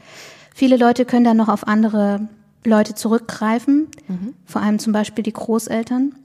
Viele 0.54 0.78
Leute 0.78 1.06
können 1.06 1.24
dann 1.24 1.38
noch 1.38 1.48
auf 1.48 1.68
andere 1.68 2.28
Leute 2.66 2.94
zurückgreifen, 2.94 3.88
mhm. 4.08 4.34
vor 4.46 4.62
allem 4.62 4.80
zum 4.80 4.92
Beispiel 4.92 5.24
die 5.24 5.34
Großeltern. 5.34 6.16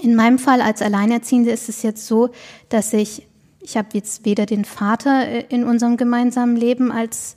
In 0.00 0.14
meinem 0.14 0.38
Fall 0.38 0.60
als 0.60 0.82
Alleinerziehende 0.82 1.50
ist 1.50 1.68
es 1.68 1.82
jetzt 1.82 2.06
so, 2.06 2.30
dass 2.68 2.92
ich, 2.92 3.26
ich 3.60 3.76
habe 3.76 3.88
jetzt 3.92 4.24
weder 4.24 4.46
den 4.46 4.64
Vater 4.64 5.26
äh, 5.26 5.44
in 5.48 5.64
unserem 5.64 5.96
gemeinsamen 5.96 6.56
Leben 6.56 6.92
als 6.92 7.34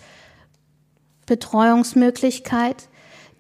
Betreuungsmöglichkeit, 1.26 2.90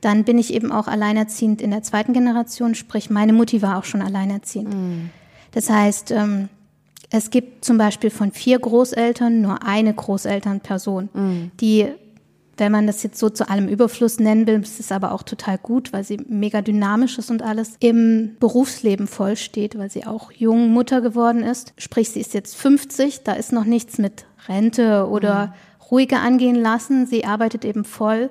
dann 0.01 0.23
bin 0.23 0.38
ich 0.38 0.53
eben 0.53 0.71
auch 0.71 0.88
alleinerziehend 0.88 1.61
in 1.61 1.71
der 1.71 1.83
zweiten 1.83 2.13
Generation, 2.13 2.73
sprich 2.73 3.09
meine 3.09 3.33
Mutti 3.33 3.61
war 3.61 3.77
auch 3.77 3.83
schon 3.83 4.01
alleinerziehend. 4.01 4.73
Mhm. 4.73 5.09
Das 5.51 5.69
heißt, 5.69 6.11
ähm, 6.11 6.49
es 7.09 7.31
gibt 7.31 7.65
zum 7.65 7.77
Beispiel 7.77 8.09
von 8.09 8.31
vier 8.31 8.59
Großeltern 8.59 9.41
nur 9.41 9.63
eine 9.63 9.93
Großelternperson, 9.93 11.09
mhm. 11.13 11.51
die, 11.59 11.87
wenn 12.57 12.71
man 12.71 12.85
das 12.85 13.01
jetzt 13.01 13.17
so 13.17 13.29
zu 13.29 13.49
allem 13.49 13.67
Überfluss 13.67 14.19
nennen 14.19 14.45
will, 14.45 14.59
das 14.59 14.79
ist 14.79 14.91
aber 14.91 15.11
auch 15.11 15.23
total 15.23 15.57
gut, 15.57 15.91
weil 15.91 16.03
sie 16.03 16.17
mega 16.27 16.61
dynamisch 16.61 17.17
ist 17.17 17.31
und 17.31 17.41
alles, 17.41 17.73
im 17.79 18.35
Berufsleben 18.39 19.07
vollsteht, 19.07 19.77
weil 19.77 19.89
sie 19.89 20.06
auch 20.06 20.31
jung 20.31 20.71
Mutter 20.71 21.01
geworden 21.01 21.41
ist. 21.44 21.73
Sprich, 21.77 22.09
sie 22.11 22.19
ist 22.19 22.33
jetzt 22.33 22.56
50, 22.56 23.23
da 23.23 23.33
ist 23.33 23.53
noch 23.53 23.65
nichts 23.65 23.97
mit 23.97 24.25
Rente 24.47 25.07
oder 25.07 25.47
mhm. 25.47 25.83
ruhiger 25.89 26.21
angehen 26.21 26.56
lassen. 26.56 27.07
Sie 27.07 27.25
arbeitet 27.25 27.65
eben 27.65 27.85
voll, 27.85 28.29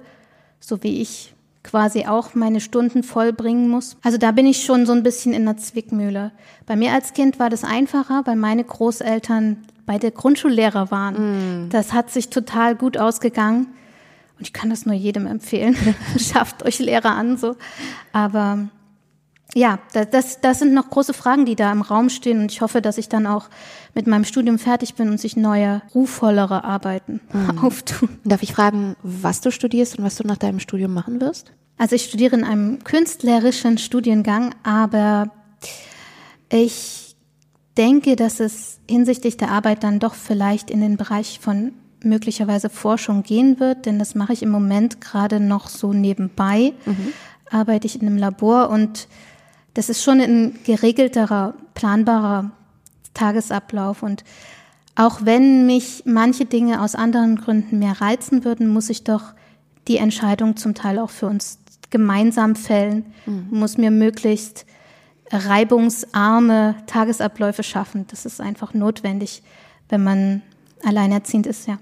so 0.60 0.84
wie 0.84 1.00
ich 1.00 1.34
quasi 1.68 2.06
auch 2.06 2.34
meine 2.34 2.60
Stunden 2.60 3.02
vollbringen 3.02 3.68
muss. 3.68 3.98
Also 4.02 4.16
da 4.16 4.32
bin 4.32 4.46
ich 4.46 4.64
schon 4.64 4.86
so 4.86 4.92
ein 4.92 5.02
bisschen 5.02 5.34
in 5.34 5.44
der 5.44 5.58
Zwickmühle. 5.58 6.32
Bei 6.64 6.76
mir 6.76 6.92
als 6.92 7.12
Kind 7.12 7.38
war 7.38 7.50
das 7.50 7.62
einfacher, 7.62 8.22
weil 8.24 8.36
meine 8.36 8.64
Großeltern 8.64 9.58
beide 9.84 10.10
Grundschullehrer 10.10 10.90
waren. 10.90 11.66
Mm. 11.66 11.68
Das 11.68 11.92
hat 11.92 12.10
sich 12.10 12.30
total 12.30 12.74
gut 12.74 12.96
ausgegangen. 12.96 13.66
Und 14.38 14.46
ich 14.46 14.54
kann 14.54 14.70
das 14.70 14.86
nur 14.86 14.94
jedem 14.94 15.26
empfehlen. 15.26 15.76
Schafft 16.18 16.64
euch 16.64 16.78
Lehrer 16.78 17.10
an, 17.10 17.36
so. 17.36 17.54
Aber 18.12 18.68
ja, 19.54 19.78
das, 19.92 20.40
das 20.40 20.60
sind 20.60 20.72
noch 20.72 20.88
große 20.88 21.12
Fragen, 21.12 21.44
die 21.44 21.56
da 21.56 21.70
im 21.70 21.82
Raum 21.82 22.08
stehen. 22.08 22.40
Und 22.40 22.52
ich 22.52 22.62
hoffe, 22.62 22.80
dass 22.80 22.96
ich 22.96 23.10
dann 23.10 23.26
auch 23.26 23.48
mit 23.98 24.06
meinem 24.06 24.22
Studium 24.22 24.60
fertig 24.60 24.94
bin 24.94 25.10
und 25.10 25.18
sich 25.18 25.36
neue, 25.36 25.82
ruhvollere 25.92 26.62
Arbeiten 26.62 27.18
mhm. 27.32 27.58
auftun. 27.58 28.08
Darf 28.22 28.44
ich 28.44 28.52
fragen, 28.52 28.94
was 29.02 29.40
du 29.40 29.50
studierst 29.50 29.98
und 29.98 30.04
was 30.04 30.14
du 30.14 30.24
nach 30.24 30.36
deinem 30.36 30.60
Studium 30.60 30.94
machen 30.94 31.20
wirst? 31.20 31.50
Also 31.78 31.96
ich 31.96 32.04
studiere 32.04 32.36
in 32.36 32.44
einem 32.44 32.84
künstlerischen 32.84 33.76
Studiengang, 33.76 34.54
aber 34.62 35.32
ich 36.48 37.16
denke, 37.76 38.14
dass 38.14 38.38
es 38.38 38.78
hinsichtlich 38.88 39.36
der 39.36 39.50
Arbeit 39.50 39.82
dann 39.82 39.98
doch 39.98 40.14
vielleicht 40.14 40.70
in 40.70 40.80
den 40.80 40.96
Bereich 40.96 41.40
von 41.40 41.72
möglicherweise 42.04 42.70
Forschung 42.70 43.24
gehen 43.24 43.58
wird, 43.58 43.84
denn 43.84 43.98
das 43.98 44.14
mache 44.14 44.32
ich 44.32 44.44
im 44.44 44.50
Moment 44.50 45.00
gerade 45.00 45.40
noch 45.40 45.68
so 45.68 45.92
nebenbei. 45.92 46.72
Mhm. 46.86 47.12
Arbeite 47.50 47.88
ich 47.88 48.00
in 48.00 48.06
einem 48.06 48.16
Labor 48.16 48.70
und 48.70 49.08
das 49.74 49.88
ist 49.88 50.04
schon 50.04 50.20
ein 50.20 50.56
geregelterer, 50.62 51.54
planbarer 51.74 52.52
Tagesablauf. 53.14 54.02
Und 54.02 54.24
auch 54.94 55.20
wenn 55.24 55.66
mich 55.66 56.02
manche 56.06 56.44
Dinge 56.44 56.82
aus 56.82 56.94
anderen 56.94 57.36
Gründen 57.36 57.78
mehr 57.78 58.00
reizen 58.00 58.44
würden, 58.44 58.68
muss 58.68 58.90
ich 58.90 59.04
doch 59.04 59.32
die 59.86 59.96
Entscheidung 59.96 60.56
zum 60.56 60.74
Teil 60.74 60.98
auch 60.98 61.10
für 61.10 61.26
uns 61.26 61.58
gemeinsam 61.90 62.54
fällen, 62.56 63.06
mhm. 63.26 63.46
muss 63.50 63.78
mir 63.78 63.90
möglichst 63.90 64.66
reibungsarme 65.30 66.74
Tagesabläufe 66.86 67.62
schaffen. 67.62 68.06
Das 68.10 68.26
ist 68.26 68.40
einfach 68.40 68.74
notwendig, 68.74 69.42
wenn 69.88 70.02
man 70.02 70.42
alleinerziehend 70.84 71.46
ist, 71.46 71.66
ja. 71.66 71.78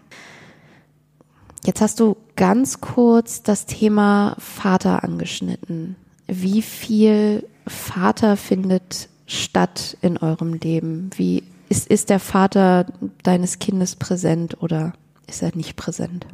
Jetzt 1.64 1.80
hast 1.80 1.99
du 1.99 2.16
ganz 2.37 2.80
kurz 2.80 3.42
das 3.42 3.66
Thema 3.66 4.37
Vater 4.38 5.02
angeschnitten. 5.02 5.97
wie 6.28 6.62
viel 6.62 7.47
Vater 7.66 8.37
findet 8.37 9.09
statt 9.26 9.97
in 10.00 10.16
eurem 10.18 10.54
Leben? 10.54 11.11
Wie 11.16 11.42
ist, 11.68 11.88
ist 11.88 12.11
der 12.11 12.21
Vater 12.21 12.87
deines 13.23 13.59
Kindes 13.59 13.97
präsent 13.97 14.62
oder 14.62 14.92
ist 15.26 15.42
er 15.42 15.54
nicht 15.54 15.76
präsent? 15.76 16.26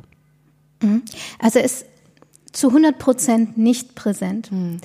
Mhm. 0.82 1.02
Also 1.38 1.58
er 1.58 1.64
ist 1.64 1.87
zu 2.52 2.68
100 2.68 2.99
Prozent 2.99 3.58
nicht 3.58 3.94
präsent. 3.94 4.52
Mhm. 4.52 4.80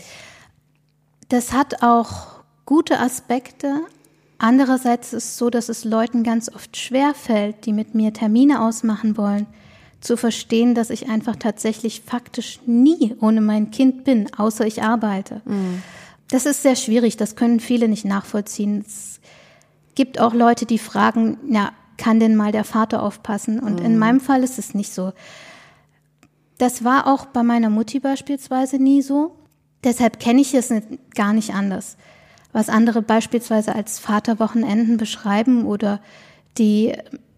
Das 1.30 1.52
hat 1.52 1.84
auch 1.84 2.38
gute 2.66 3.00
Aspekte. 3.00 3.82
Andererseits 4.38 5.14
ist 5.14 5.26
es 5.26 5.38
so, 5.38 5.50
dass 5.50 5.68
es 5.68 5.84
Leuten 5.84 6.24
ganz 6.24 6.54
oft 6.54 6.78
schwer 6.78 7.14
fällt, 7.14 7.66
die 7.66 7.74
mit 7.74 7.96
mir 7.96 8.14
Termine 8.14 8.62
ausmachen 8.62 9.18
wollen, 9.18 9.48
zu 10.00 10.16
verstehen, 10.16 10.76
dass 10.76 10.92
ich 10.92 11.10
einfach 11.10 11.36
tatsächlich 11.36 12.02
faktisch 12.02 12.60
nie 12.66 13.16
ohne 13.20 13.42
mein 13.42 13.72
Kind 13.72 14.04
bin, 14.04 14.32
außer 14.36 14.66
ich 14.66 14.84
arbeite. 14.84 15.42
Mhm. 15.46 15.82
Das 16.30 16.46
ist 16.46 16.62
sehr 16.62 16.76
schwierig, 16.76 17.18
das 17.18 17.36
können 17.36 17.60
viele 17.60 17.88
nicht 17.88 18.06
nachvollziehen. 18.06 18.84
Es 18.86 19.20
gibt 19.96 20.20
auch 20.20 20.34
Leute, 20.34 20.66
die 20.66 20.78
fragen, 20.78 21.38
ja, 21.50 21.72
kann 21.98 22.20
denn 22.20 22.36
mal 22.36 22.52
der 22.52 22.64
Vater 22.64 23.02
aufpassen? 23.02 23.60
Und 23.60 23.80
mhm. 23.80 23.86
in 23.86 23.98
meinem 23.98 24.20
Fall 24.20 24.44
ist 24.44 24.60
es 24.60 24.74
nicht 24.74 24.94
so. 24.94 25.14
Das 26.58 26.84
war 26.84 27.08
auch 27.08 27.28
bei 27.28 27.44
meiner 27.44 27.70
Mutti 27.70 28.00
beispielsweise 28.00 28.78
nie 28.78 29.02
so. 29.02 29.36
Deshalb 29.84 30.20
kenne 30.20 30.42
ich 30.42 30.54
es 30.54 30.72
gar 31.16 31.34
nicht 31.34 31.54
anders. 31.54 31.98
Was 32.52 32.70
andere 32.70 33.02
beispielsweise 33.02 33.76
als 33.76 34.00
Vaterwochenenden 34.00 34.98
beschreiben 34.98 35.66
oder 35.66 36.02
die 36.58 36.94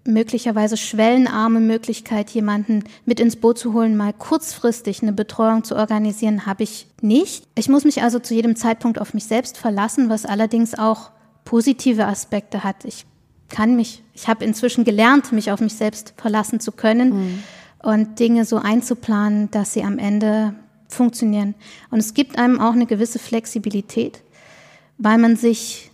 möglicherweise 0.10 0.78
schwellenarme 0.78 1.60
Möglichkeit, 1.60 2.30
jemanden 2.32 2.84
mit 3.06 3.20
ins 3.20 3.36
Boot 3.36 3.58
zu 3.58 3.74
holen, 3.74 3.96
mal 3.96 4.14
kurzfristig 4.14 5.02
eine 5.02 5.14
Betreuung 5.14 5.64
zu 5.64 5.76
organisieren, 5.76 6.46
habe 6.46 6.64
ich 6.64 6.88
nicht. 7.02 7.46
Ich 7.56 7.70
muss 7.70 7.86
mich 7.86 8.02
also 8.04 8.20
zu 8.20 8.34
jedem 8.34 8.56
Zeitpunkt 8.56 9.00
auf 9.00 9.14
mich 9.14 9.26
selbst 9.26 9.58
verlassen, 9.58 10.10
was 10.10 10.26
allerdings 10.26 10.78
auch 10.78 11.12
positive 11.46 12.06
Aspekte 12.06 12.64
hat. 12.64 12.86
Ich 12.86 13.06
kann 13.50 13.76
mich, 13.76 14.04
ich 14.14 14.28
habe 14.28 14.46
inzwischen 14.46 14.84
gelernt, 14.84 15.32
mich 15.32 15.52
auf 15.52 15.60
mich 15.60 15.74
selbst 15.74 16.14
verlassen 16.18 16.60
zu 16.60 16.72
können 16.72 17.10
mhm. 17.10 17.44
und 17.82 18.20
Dinge 18.20 18.46
so 18.46 18.58
einzuplanen, 18.58 19.50
dass 19.52 19.74
sie 19.74 19.84
am 19.84 19.98
Ende 19.98 20.54
funktionieren. 20.88 21.56
Und 21.92 22.00
es 22.00 22.14
gibt 22.14 22.38
einem 22.38 22.60
auch 22.60 22.74
eine 22.74 22.86
gewisse 22.86 23.20
Flexibilität, 23.20 24.22
weil 24.98 25.18
man 25.18 25.36
sich, 25.36 25.92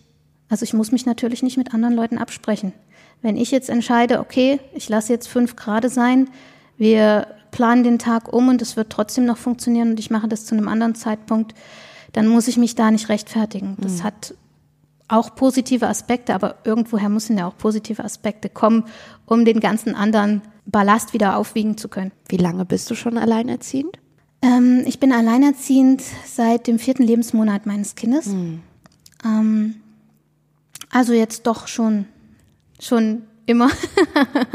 also 0.50 0.64
ich 0.64 0.74
muss 0.74 0.92
mich 0.92 1.06
natürlich 1.06 1.44
nicht 1.44 1.58
mit 1.58 1.74
anderen 1.74 1.96
Leuten 1.96 2.18
absprechen. 2.18 2.74
Wenn 3.22 3.38
ich 3.38 3.52
jetzt 3.52 3.70
entscheide, 3.70 4.20
okay, 4.20 4.60
ich 4.74 4.90
lasse 4.90 5.14
jetzt 5.14 5.28
fünf 5.28 5.56
Grad 5.56 5.90
sein, 5.92 6.30
wir 6.78 7.28
planen 7.52 7.84
den 7.84 8.00
Tag 8.00 8.32
um 8.34 8.50
und 8.50 8.62
es 8.62 8.76
wird 8.76 8.90
trotzdem 8.90 9.26
noch 9.26 9.38
funktionieren 9.38 9.92
und 9.92 10.00
ich 10.00 10.12
mache 10.12 10.28
das 10.28 10.46
zu 10.46 10.56
einem 10.56 10.68
anderen 10.68 10.96
Zeitpunkt, 10.96 11.56
dann 12.12 12.28
muss 12.28 12.48
ich 12.48 12.58
mich 12.58 12.76
da 12.76 12.92
nicht 12.92 13.10
rechtfertigen. 13.10 13.78
Das 13.80 14.00
mhm. 14.00 14.04
hat 14.04 14.36
auch 15.08 15.36
positive 15.36 15.88
Aspekte, 15.88 16.34
aber 16.34 16.56
irgendwoher 16.64 17.10
müssen 17.10 17.38
ja 17.38 17.48
auch 17.48 17.58
positive 17.58 18.04
Aspekte 18.04 18.50
kommen, 18.50 18.86
um 19.26 19.46
den 19.46 19.60
ganzen 19.60 19.96
anderen 19.96 20.42
Ballast 20.66 21.14
wieder 21.14 21.38
aufwiegen 21.38 21.78
zu 21.78 21.90
können. 21.90 22.12
Wie 22.28 22.38
lange 22.38 22.66
bist 22.66 22.90
du 22.90 22.96
schon 22.96 23.18
alleinerziehend? 23.18 24.00
Ähm, 24.42 24.84
ich 24.86 25.00
bin 25.00 25.12
alleinerziehend 25.12 26.02
seit 26.26 26.68
dem 26.68 26.80
vierten 26.80 27.04
Lebensmonat 27.04 27.66
meines 27.66 27.96
Kindes. 27.96 28.28
Mhm. 28.28 28.62
Ähm, 29.24 29.76
also 30.90 31.14
jetzt 31.14 31.48
doch 31.48 31.68
schon 31.68 32.06
schon 32.80 33.24
immer. 33.46 33.70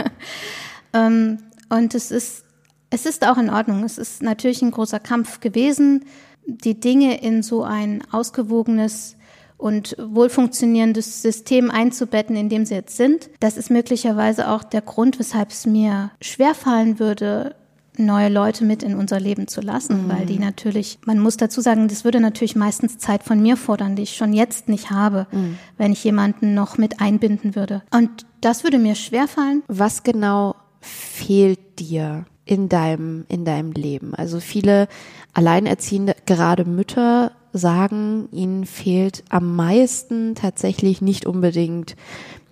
ähm, 0.93 1.39
und 1.69 1.95
es 1.95 2.11
ist, 2.11 2.45
es 2.91 3.07
ist 3.07 3.27
auch 3.27 3.39
in 3.39 3.51
Ordnung. 3.51 3.85
Es 3.85 3.99
ist 3.99 4.23
natürlich 4.23 4.63
ein 4.63 4.71
großer 4.73 5.01
Kampf 5.01 5.41
gewesen, 5.41 6.05
die 6.47 6.79
Dinge 6.79 7.21
in 7.23 7.43
so 7.43 7.63
ein 7.63 8.03
ausgewogenes 8.11 9.17
und 9.57 9.95
wohlfunktionierendes 9.99 11.23
System 11.23 11.71
einzubetten, 11.71 12.35
in 12.35 12.49
dem 12.49 12.65
sie 12.65 12.75
jetzt 12.75 12.97
sind. 12.97 13.29
Das 13.41 13.57
ist 13.57 13.71
möglicherweise 13.71 14.49
auch 14.49 14.65
der 14.65 14.81
Grund, 14.81 15.19
weshalb 15.19 15.51
es 15.51 15.67
mir 15.67 16.11
schwerfallen 16.23 16.99
würde, 16.99 17.55
neue 18.01 18.29
Leute 18.29 18.65
mit 18.65 18.83
in 18.83 18.95
unser 18.95 19.21
Leben 19.21 19.49
zu 19.49 19.61
lassen, 19.61 20.05
mhm. 20.05 20.11
weil 20.11 20.27
die 20.27 20.39
natürlich, 20.39 20.99
man 21.05 21.19
muss 21.19 21.37
dazu 21.37 21.61
sagen, 21.61 21.89
das 21.89 22.05
würde 22.05 22.21
natürlich 22.21 22.57
meistens 22.57 22.99
Zeit 22.99 23.23
von 23.23 23.41
mir 23.41 23.57
fordern, 23.57 23.97
die 23.97 24.03
ich 24.03 24.17
schon 24.17 24.33
jetzt 24.33 24.69
nicht 24.69 24.91
habe, 24.91 25.27
mhm. 25.31 25.59
wenn 25.77 25.93
ich 25.93 26.03
jemanden 26.05 26.55
noch 26.55 26.79
mit 26.79 27.01
einbinden 27.01 27.55
würde. 27.55 27.83
Und 27.93 28.27
das 28.41 28.65
würde 28.65 28.79
mir 28.79 28.95
schwerfallen. 28.95 29.63
Was 29.69 30.03
genau 30.03 30.57
fehlt 30.81 31.79
dir 31.79 32.25
in 32.45 32.69
deinem, 32.69 33.25
in 33.29 33.45
deinem 33.45 33.73
Leben? 33.73 34.15
Also 34.15 34.41
viele 34.41 34.89
alleinerziehende, 35.35 36.17
gerade 36.27 36.65
Mütter 36.65 37.33
sagen, 37.53 38.29
ihnen 38.33 38.65
fehlt 38.65 39.25
am 39.29 39.57
meisten 39.57 40.35
tatsächlich 40.35 41.03
nicht 41.03 41.27
unbedingt 41.27 41.97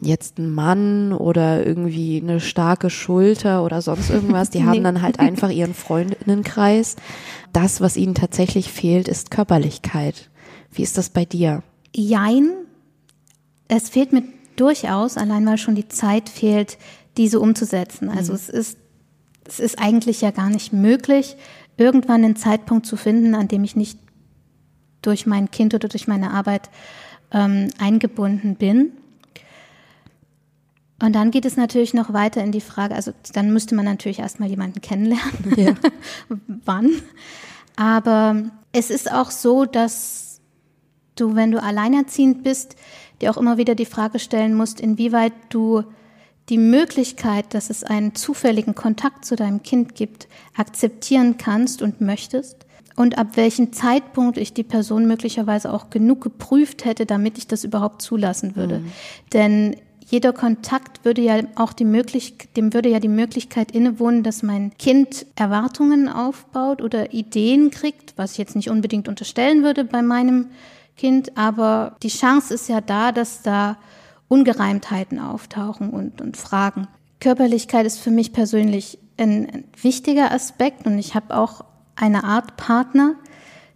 jetzt 0.01 0.39
ein 0.39 0.51
Mann 0.51 1.13
oder 1.13 1.67
irgendwie 1.67 2.21
eine 2.23 2.41
starke 2.41 2.91
Schulter 2.91 3.65
oder 3.65 3.83
sonst 3.83 4.11
irgendwas. 4.11 4.51
Die 4.51 4.65
haben 4.65 4.85
dann 4.85 5.03
halt 5.03 5.19
einfach 5.19 5.51
ihren 5.51 5.75
Freundinnenkreis. 5.75 6.97
Das, 7.53 7.81
was 7.81 7.97
ihnen 7.97 8.15
tatsächlich 8.15 8.71
fehlt, 8.71 9.09
ist 9.09 9.31
Körperlichkeit. 9.31 10.31
Wie 10.73 10.83
ist 10.83 10.99
das 10.99 11.11
bei 11.11 11.25
dir? 11.25 11.63
Jein. 11.95 12.51
Es 13.69 13.89
fehlt 13.89 14.13
mir 14.13 14.23
durchaus, 14.57 15.17
allein 15.17 15.47
weil 15.47 15.59
schon 15.59 15.75
die 15.75 15.89
Zeit 15.89 16.29
fehlt, 16.29 16.79
diese 17.17 17.41
umzusetzen. 17.41 18.09
Also 18.09 18.33
mhm. 18.33 18.37
es 18.37 18.49
ist, 18.49 18.79
es 19.47 19.61
ist 19.61 19.79
eigentlich 19.79 20.21
ja 20.21 20.31
gar 20.31 20.51
nicht 20.51 20.73
möglich, 20.73 21.37
irgendwann 21.77 22.25
einen 22.25 22.37
Zeitpunkt 22.37 22.87
zu 22.87 22.97
finden, 22.97 23.35
an 23.35 23.49
dem 23.49 23.65
ich 23.65 23.77
nicht 23.77 23.99
durch 25.03 25.27
mein 25.27 25.51
Kind 25.51 25.75
oder 25.75 25.89
durch 25.89 26.09
meine 26.09 26.33
Arbeit 26.33 26.71
ähm, 27.33 27.69
eingebunden 27.79 28.57
bin. 28.57 28.93
Und 31.01 31.15
dann 31.15 31.31
geht 31.31 31.45
es 31.45 31.57
natürlich 31.57 31.95
noch 31.95 32.13
weiter 32.13 32.43
in 32.43 32.51
die 32.51 32.61
Frage, 32.61 32.95
also 32.95 33.13
dann 33.33 33.53
müsste 33.53 33.75
man 33.75 33.85
natürlich 33.85 34.19
erstmal 34.19 34.49
jemanden 34.49 34.81
kennenlernen. 34.81 35.55
Ja. 35.57 35.75
Wann? 36.65 36.91
Aber 37.77 38.43
es 38.73 38.91
ist 38.91 39.13
auch 39.13 39.31
so, 39.31 39.65
dass 39.65 40.41
du, 41.15 41.37
wenn 41.37 41.53
du 41.53 41.63
alleinerziehend 41.63 42.43
bist, 42.43 42.75
dir 43.21 43.31
auch 43.31 43.37
immer 43.37 43.59
wieder 43.59 43.75
die 43.75 43.87
Frage 43.87 44.19
stellen 44.19 44.55
musst, 44.55 44.81
inwieweit 44.81 45.33
du 45.51 45.85
die 46.49 46.59
Möglichkeit, 46.59 47.55
dass 47.55 47.71
es 47.71 47.85
einen 47.85 48.15
zufälligen 48.15 48.75
Kontakt 48.75 49.25
zu 49.25 49.37
deinem 49.37 49.63
Kind 49.63 49.95
gibt, 49.95 50.29
akzeptieren 50.57 51.37
kannst 51.37 51.83
und 51.83 52.01
möchtest 52.01 52.67
und 52.97 53.17
ab 53.17 53.37
welchem 53.37 53.73
Zeitpunkt 53.73 54.39
ich 54.39 54.55
die 54.55 54.65
Person 54.65 55.07
möglicherweise 55.07 55.73
auch 55.73 55.89
genug 55.89 56.21
geprüft 56.21 56.85
hätte, 56.85 57.07
damit 57.07 57.39
ich 57.39 57.47
das 57.47 57.63
überhaupt 57.63 58.03
zulassen 58.03 58.57
würde. 58.57 58.81
Mhm. 58.81 58.93
Denn 59.33 59.77
jeder 60.11 60.33
Kontakt 60.33 61.05
würde 61.05 61.21
ja 61.21 61.41
auch 61.55 61.75
die 61.75 61.85
Möglichkeit, 61.85 62.57
dem 62.57 62.73
würde 62.73 62.89
ja 62.89 62.99
die 62.99 63.09
Möglichkeit 63.09 63.73
innewohnen, 63.73 64.23
dass 64.23 64.43
mein 64.43 64.73
Kind 64.79 65.27
Erwartungen 65.37 66.09
aufbaut 66.09 66.81
oder 66.81 67.13
Ideen 67.13 67.71
kriegt, 67.71 68.15
was 68.17 68.33
ich 68.33 68.39
jetzt 68.39 68.57
nicht 68.57 68.71
unbedingt 68.71 69.07
unterstellen 69.07 69.63
würde 69.63 69.85
bei 69.85 70.01
meinem 70.01 70.47
Kind, 70.97 71.37
aber 71.37 71.97
die 72.03 72.09
Chance 72.09 72.55
ist 72.55 72.71
ja 72.71 72.81
da, 72.81 73.13
dass 73.13 73.43
da 73.43 73.77
Ungereimtheiten 74.29 75.19
auftauchen 75.19 75.91
und, 75.91 76.23
und 76.23 76.39
Fragen. 76.39 76.89
Körperlichkeit 77.21 77.85
ist 77.85 78.01
für 78.01 78.11
mich 78.11 78.33
persönlich 78.33 78.99
ein, 79.19 79.47
ein 79.51 79.65
wichtiger 79.81 80.33
Aspekt 80.33 80.87
und 80.87 80.99
ich 80.99 81.15
habe 81.15 81.37
auch 81.37 81.65
eine 81.97 82.25
Art 82.25 82.57
Partner, 82.57 83.15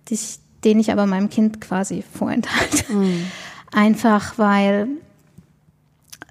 ich, 0.08 0.38
den 0.64 0.80
ich 0.80 0.92
aber 0.92 1.04
meinem 1.04 1.28
Kind 1.28 1.60
quasi 1.60 2.02
vorenthalte. 2.02 2.90
Mhm. 2.90 3.26
Einfach 3.72 4.38
weil 4.38 4.88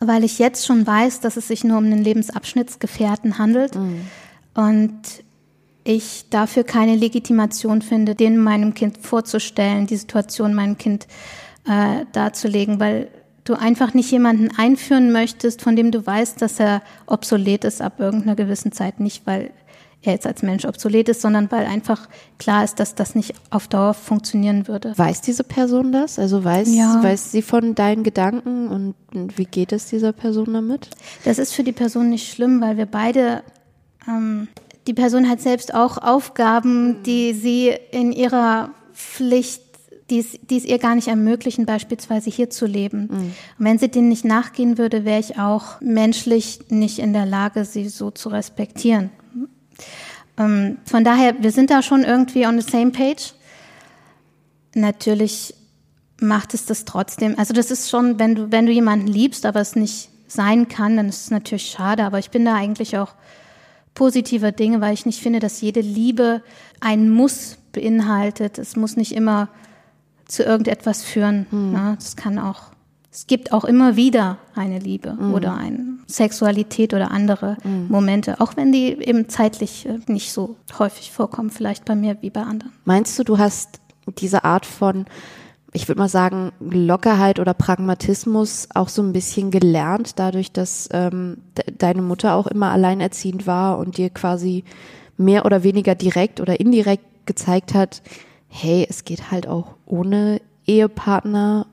weil 0.01 0.23
ich 0.23 0.39
jetzt 0.39 0.65
schon 0.65 0.85
weiß, 0.85 1.19
dass 1.19 1.37
es 1.37 1.47
sich 1.47 1.63
nur 1.63 1.77
um 1.77 1.85
einen 1.85 2.03
Lebensabschnittsgefährten 2.03 3.37
handelt 3.37 3.75
mhm. 3.75 4.01
und 4.55 4.99
ich 5.83 6.25
dafür 6.29 6.63
keine 6.63 6.95
Legitimation 6.95 7.81
finde, 7.81 8.15
den 8.15 8.37
meinem 8.37 8.73
Kind 8.73 8.97
vorzustellen, 8.97 9.87
die 9.87 9.97
Situation 9.97 10.53
meinem 10.53 10.77
Kind 10.77 11.07
äh, 11.67 12.05
darzulegen, 12.11 12.79
weil 12.79 13.07
du 13.43 13.53
einfach 13.53 13.93
nicht 13.93 14.11
jemanden 14.11 14.49
einführen 14.57 15.11
möchtest, 15.11 15.61
von 15.61 15.75
dem 15.75 15.91
du 15.91 16.05
weißt, 16.05 16.41
dass 16.41 16.59
er 16.59 16.81
obsolet 17.05 17.63
ist 17.63 17.81
ab 17.81 17.99
irgendeiner 17.99 18.35
gewissen 18.35 18.71
Zeit, 18.71 18.99
nicht 18.99 19.25
weil 19.25 19.51
er 20.01 20.13
jetzt 20.13 20.25
als 20.25 20.41
Mensch 20.41 20.65
obsolet 20.65 21.09
ist, 21.09 21.21
sondern 21.21 21.51
weil 21.51 21.65
einfach 21.65 22.09
klar 22.39 22.63
ist, 22.63 22.79
dass 22.79 22.95
das 22.95 23.13
nicht 23.13 23.33
auf 23.49 23.67
Dauer 23.67 23.93
funktionieren 23.93 24.67
würde. 24.67 24.93
Weiß 24.97 25.21
diese 25.21 25.43
Person 25.43 25.91
das? 25.91 26.17
Also 26.17 26.43
weiß, 26.43 26.73
ja. 26.73 27.03
weiß 27.03 27.31
sie 27.31 27.41
von 27.41 27.75
deinen 27.75 28.03
Gedanken 28.03 28.67
und 28.67 28.95
wie 29.37 29.45
geht 29.45 29.71
es 29.71 29.87
dieser 29.87 30.11
Person 30.11 30.53
damit? 30.53 30.89
Das 31.23 31.37
ist 31.37 31.53
für 31.53 31.63
die 31.63 31.71
Person 31.71 32.09
nicht 32.09 32.31
schlimm, 32.31 32.61
weil 32.61 32.77
wir 32.77 32.87
beide, 32.87 33.43
ähm, 34.07 34.47
die 34.87 34.93
Person 34.93 35.29
hat 35.29 35.39
selbst 35.39 35.73
auch 35.73 35.99
Aufgaben, 35.99 37.03
die 37.03 37.33
sie 37.33 37.71
in 37.91 38.11
ihrer 38.11 38.71
Pflicht 38.93 39.61
die 40.09 40.19
es, 40.19 40.37
die 40.41 40.57
es 40.57 40.65
ihr 40.65 40.77
gar 40.77 40.93
nicht 40.93 41.07
ermöglichen, 41.07 41.65
beispielsweise 41.65 42.29
hier 42.29 42.49
zu 42.49 42.65
leben. 42.65 43.03
Mhm. 43.03 43.17
Und 43.59 43.65
wenn 43.65 43.79
sie 43.79 43.87
denen 43.87 44.09
nicht 44.09 44.25
nachgehen 44.25 44.77
würde, 44.77 45.05
wäre 45.05 45.21
ich 45.21 45.39
auch 45.39 45.79
menschlich 45.79 46.59
nicht 46.67 46.99
in 46.99 47.13
der 47.13 47.25
Lage, 47.25 47.63
sie 47.63 47.87
so 47.87 48.11
zu 48.11 48.27
respektieren. 48.27 49.09
Ähm, 50.37 50.77
von 50.85 51.03
daher, 51.03 51.35
wir 51.41 51.51
sind 51.51 51.69
da 51.69 51.81
schon 51.81 52.03
irgendwie 52.03 52.45
on 52.47 52.59
the 52.59 52.69
same 52.69 52.91
page. 52.91 53.33
natürlich 54.73 55.53
macht 56.21 56.53
es 56.53 56.65
das 56.65 56.85
trotzdem. 56.85 57.37
Also 57.37 57.53
das 57.53 57.71
ist 57.71 57.89
schon, 57.89 58.19
wenn 58.19 58.35
du, 58.35 58.51
wenn 58.51 58.65
du 58.65 58.71
jemanden 58.71 59.07
liebst, 59.07 59.45
aber 59.45 59.59
es 59.59 59.75
nicht 59.75 60.09
sein 60.27 60.67
kann, 60.67 60.95
dann 60.95 61.09
ist 61.09 61.23
es 61.23 61.31
natürlich 61.31 61.69
schade. 61.69 62.03
Aber 62.03 62.19
ich 62.19 62.29
bin 62.29 62.45
da 62.45 62.55
eigentlich 62.55 62.97
auch 62.97 63.15
positiver 63.93 64.51
Dinge, 64.51 64.81
weil 64.81 64.93
ich 64.93 65.05
nicht 65.05 65.21
finde, 65.21 65.39
dass 65.39 65.61
jede 65.61 65.81
Liebe 65.81 66.41
ein 66.79 67.09
Muss 67.09 67.57
beinhaltet. 67.73 68.57
Es 68.57 68.75
muss 68.75 68.95
nicht 68.95 69.13
immer 69.13 69.49
zu 70.25 70.43
irgendetwas 70.43 71.03
führen. 71.03 71.47
Mhm. 71.51 71.71
Ne? 71.73 71.97
Es 71.99 72.15
kann 72.15 72.39
auch, 72.39 72.70
es 73.11 73.27
gibt 73.27 73.51
auch 73.51 73.65
immer 73.65 73.95
wieder 73.95 74.37
eine 74.55 74.79
Liebe 74.79 75.13
mhm. 75.13 75.33
oder 75.33 75.55
eine 75.55 75.97
Sexualität 76.07 76.93
oder 76.93 77.11
andere 77.11 77.57
mhm. 77.63 77.87
Momente, 77.89 78.39
auch 78.39 78.55
wenn 78.55 78.71
die 78.71 78.97
eben 78.99 79.27
zeitlich 79.29 79.85
äh, 79.85 79.99
nicht 80.07 80.31
so 80.31 80.55
häufig 80.79 81.11
vorkommen, 81.11 81.49
vielleicht 81.49 81.85
bei 81.85 81.95
mir 81.95 82.17
wie 82.21 82.29
bei 82.29 82.41
anderen. 82.41 82.71
Meinst 82.85 83.19
du, 83.19 83.23
du 83.23 83.37
hast 83.37 83.81
diese 84.17 84.43
Art 84.43 84.65
von 84.65 85.05
ich 85.73 85.87
würde 85.87 85.99
mal 85.99 86.09
sagen, 86.09 86.51
Lockerheit 86.59 87.39
oder 87.39 87.53
Pragmatismus 87.53 88.67
auch 88.73 88.89
so 88.89 89.01
ein 89.01 89.13
bisschen 89.13 89.51
gelernt, 89.51 90.19
dadurch, 90.19 90.51
dass 90.51 90.89
ähm, 90.91 91.37
de 91.57 91.73
deine 91.77 92.01
Mutter 92.01 92.35
auch 92.35 92.47
immer 92.47 92.71
alleinerziehend 92.71 93.47
war 93.47 93.77
und 93.77 93.95
dir 93.95 94.09
quasi 94.09 94.65
mehr 95.15 95.45
oder 95.45 95.63
weniger 95.63 95.95
direkt 95.95 96.41
oder 96.41 96.59
indirekt 96.59 97.05
gezeigt 97.25 97.73
hat, 97.73 98.01
hey, 98.49 98.85
es 98.89 99.05
geht 99.05 99.31
halt 99.31 99.47
auch 99.47 99.75
ohne 99.85 100.41
Ehepartner. 100.65 101.67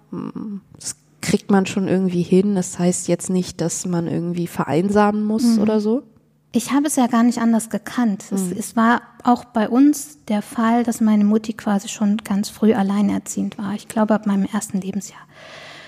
Das 0.76 0.94
kriegt 1.28 1.50
man 1.50 1.66
schon 1.66 1.88
irgendwie 1.88 2.22
hin. 2.22 2.54
Das 2.54 2.78
heißt 2.78 3.06
jetzt 3.06 3.28
nicht, 3.28 3.60
dass 3.60 3.84
man 3.84 4.06
irgendwie 4.06 4.46
vereinsamen 4.46 5.24
muss 5.24 5.44
mhm. 5.44 5.58
oder 5.58 5.78
so. 5.80 6.02
Ich 6.52 6.72
habe 6.72 6.86
es 6.86 6.96
ja 6.96 7.06
gar 7.06 7.22
nicht 7.22 7.38
anders 7.38 7.68
gekannt. 7.68 8.24
Mhm. 8.30 8.36
Es, 8.36 8.52
es, 8.52 8.76
war 8.76 9.02
auch 9.24 9.44
bei 9.44 9.68
uns 9.68 10.24
der 10.24 10.40
Fall, 10.40 10.84
dass 10.84 11.02
meine 11.02 11.24
Mutti 11.24 11.52
quasi 11.52 11.88
schon 11.88 12.16
ganz 12.18 12.48
früh 12.48 12.72
alleinerziehend 12.72 13.58
war. 13.58 13.74
Ich 13.74 13.88
glaube 13.88 14.14
ab 14.14 14.26
meinem 14.26 14.46
ersten 14.46 14.80
Lebensjahr. 14.80 15.20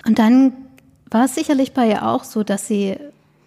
Und 0.06 0.18
dann 0.18 0.52
war 1.10 1.24
es 1.24 1.34
sicherlich 1.34 1.72
bei 1.72 1.88
ihr 1.88 2.06
auch 2.06 2.24
so, 2.24 2.44
dass 2.44 2.68
sie 2.68 2.96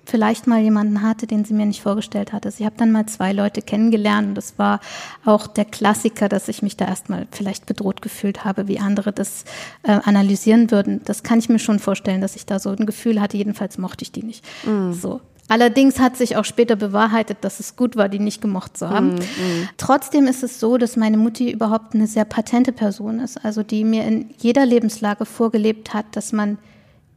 vielleicht 0.05 0.48
mal 0.48 0.62
jemanden 0.62 1.01
hatte, 1.01 1.27
den 1.27 1.45
sie 1.45 1.53
mir 1.53 1.65
nicht 1.65 1.81
vorgestellt 1.81 2.33
hatte. 2.33 2.51
Sie 2.51 2.65
habe 2.65 2.75
dann 2.77 2.91
mal 2.91 3.05
zwei 3.05 3.31
Leute 3.31 3.62
kennengelernt 3.62 4.29
und 4.29 4.36
das 4.36 4.57
war 4.57 4.79
auch 5.25 5.48
der 5.48 5.65
Klassiker, 5.65 6.29
dass 6.29 6.48
ich 6.48 6.62
mich 6.62 6.77
da 6.77 6.86
erstmal 6.86 7.27
vielleicht 7.31 7.65
bedroht 7.65 8.01
gefühlt 8.01 8.43
habe, 8.43 8.67
wie 8.67 8.79
andere 8.79 9.13
das 9.13 9.45
äh, 9.83 9.91
analysieren 9.91 10.72
würden. 10.72 11.01
Das 11.05 11.24
kann 11.24 11.39
ich 11.39 11.50
mir 11.50 11.60
schon 11.60 11.79
vorstellen, 11.79 12.22
dass 12.22 12.36
ich 12.36 12.45
da 12.45 12.60
so 12.60 12.69
ein 12.69 12.86
Gefühl 12.86 13.22
hatte. 13.22 13.38
Jedenfalls 13.38 13.77
mochte 13.77 14.03
ich 14.03 14.12
die 14.12 14.24
nicht. 14.24 14.45
Mm. 14.65 14.91
So. 14.91 15.22
Allerdings 15.50 16.00
hat 16.00 16.17
sich 16.17 16.38
auch 16.38 16.45
später 16.45 16.75
bewahrheitet, 16.75 17.39
dass 17.41 17.60
es 17.60 17.75
gut 17.75 17.95
war, 17.95 18.10
die 18.10 18.19
nicht 18.19 18.41
gemocht 18.41 18.77
zu 18.77 18.89
haben. 18.89 19.15
Mm, 19.15 19.19
mm. 19.19 19.69
Trotzdem 19.77 20.25
ist 20.27 20.43
es 20.43 20.60
so, 20.60 20.77
dass 20.77 20.95
meine 20.95 21.17
Mutti 21.17 21.51
überhaupt 21.51 21.95
eine 21.95 22.07
sehr 22.07 22.25
patente 22.25 22.72
Person 22.72 23.19
ist, 23.19 23.43
also 23.43 23.62
die 23.62 23.83
mir 23.83 24.05
in 24.05 24.29
jeder 24.38 24.65
Lebenslage 24.65 25.25
vorgelebt 25.25 25.93
hat, 25.93 26.05
dass 26.15 26.31
man 26.31 26.57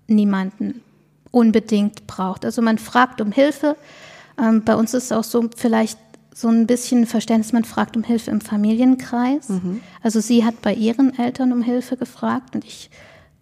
niemanden 0.08 0.82
unbedingt 1.30 2.06
braucht. 2.06 2.44
Also 2.44 2.62
man 2.62 2.78
fragt 2.78 3.20
um 3.20 3.32
Hilfe. 3.32 3.76
Ähm, 4.40 4.62
bei 4.64 4.74
uns 4.74 4.94
ist 4.94 5.12
auch 5.12 5.24
so 5.24 5.48
vielleicht 5.56 5.98
so 6.34 6.48
ein 6.48 6.66
bisschen 6.66 7.06
Verständnis, 7.06 7.54
man 7.54 7.64
fragt 7.64 7.96
um 7.96 8.02
Hilfe 8.02 8.30
im 8.30 8.42
Familienkreis. 8.42 9.48
Mhm. 9.48 9.80
Also 10.02 10.20
sie 10.20 10.44
hat 10.44 10.60
bei 10.60 10.74
ihren 10.74 11.18
Eltern 11.18 11.50
um 11.50 11.62
Hilfe 11.62 11.96
gefragt 11.96 12.54
und 12.54 12.64
ich 12.64 12.90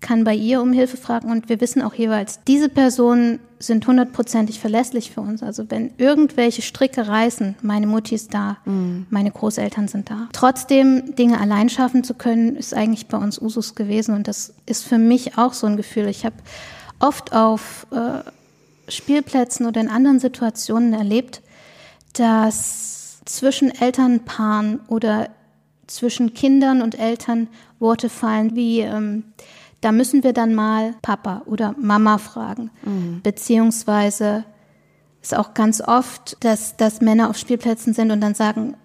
kann 0.00 0.23
bei 0.23 0.35
ihr 0.35 0.61
um 0.61 0.73
Hilfe 0.73 0.97
fragen 0.97 1.31
und 1.31 1.49
wir 1.49 1.61
wissen 1.61 1.83
auch 1.83 1.95
jeweils, 1.95 2.38
diese 2.47 2.69
Personen 2.69 3.41
sind 3.59 3.87
hundertprozentig 3.87 4.61
verlässlich 4.61 5.11
für 5.11 5.23
uns. 5.23 5.43
Also 5.43 5.71
wenn 5.71 5.93
irgendwelche 5.97 6.62
Stricke 6.62 7.09
reißen, 7.09 7.57
meine 7.62 7.87
Mutti 7.87 8.14
ist 8.14 8.35
da, 8.35 8.59
mhm. 8.67 9.07
meine 9.09 9.31
Großeltern 9.31 9.88
sind 9.88 10.11
da. 10.11 10.29
Trotzdem 10.33 11.17
Dinge 11.17 11.41
allein 11.41 11.71
schaffen 11.71 12.05
zu 12.05 12.14
können, 12.14 12.55
ist 12.55 12.75
eigentlich 12.75 13.07
bei 13.09 13.17
uns 13.17 13.41
Usus 13.41 13.75
gewesen 13.75 14.14
und 14.14 14.29
das 14.29 14.53
ist 14.67 14.85
für 14.85 14.99
mich 14.99 15.38
auch 15.38 15.55
so 15.55 15.67
ein 15.67 15.76
Gefühl. 15.76 16.07
Ich 16.09 16.25
habe 16.25 16.37
oft 17.05 17.33
auf 17.33 17.87
äh, 17.90 18.90
Spielplätzen 18.90 19.67
oder 19.67 19.81
in 19.81 19.88
anderen 19.88 20.19
Situationen 20.19 20.93
erlebt, 20.93 21.43
dass 22.14 23.21
zwischen 23.25 23.71
Elternpaaren 23.71 24.81
oder 24.88 25.31
zwischen 25.87 26.35
Kindern 26.35 26.83
und 26.83 26.99
Eltern 26.99 27.49
Worte 27.79 28.09
fallen 28.09 28.55
wie 28.57 28.81
ähm, 28.81 29.25
da 29.85 29.93
müssen 29.93 30.23
wir 30.25 30.33
dann 30.33 30.55
mal 30.55 30.95
Papa 31.03 31.43
oder 31.45 31.75
Mama 31.79 32.17
fragen. 32.17 32.71
Mhm. 32.85 33.21
Beziehungsweise 33.23 34.45
ist 35.21 35.37
auch 35.37 35.53
ganz 35.53 35.83
oft, 35.83 36.43
dass, 36.43 36.79
dass 36.79 37.03
Männer 37.03 37.29
auf 37.29 37.37
Spielplätzen 37.37 37.93
sind 37.93 38.11
und 38.11 38.23
dann 38.23 38.35
sagen, 38.35 38.77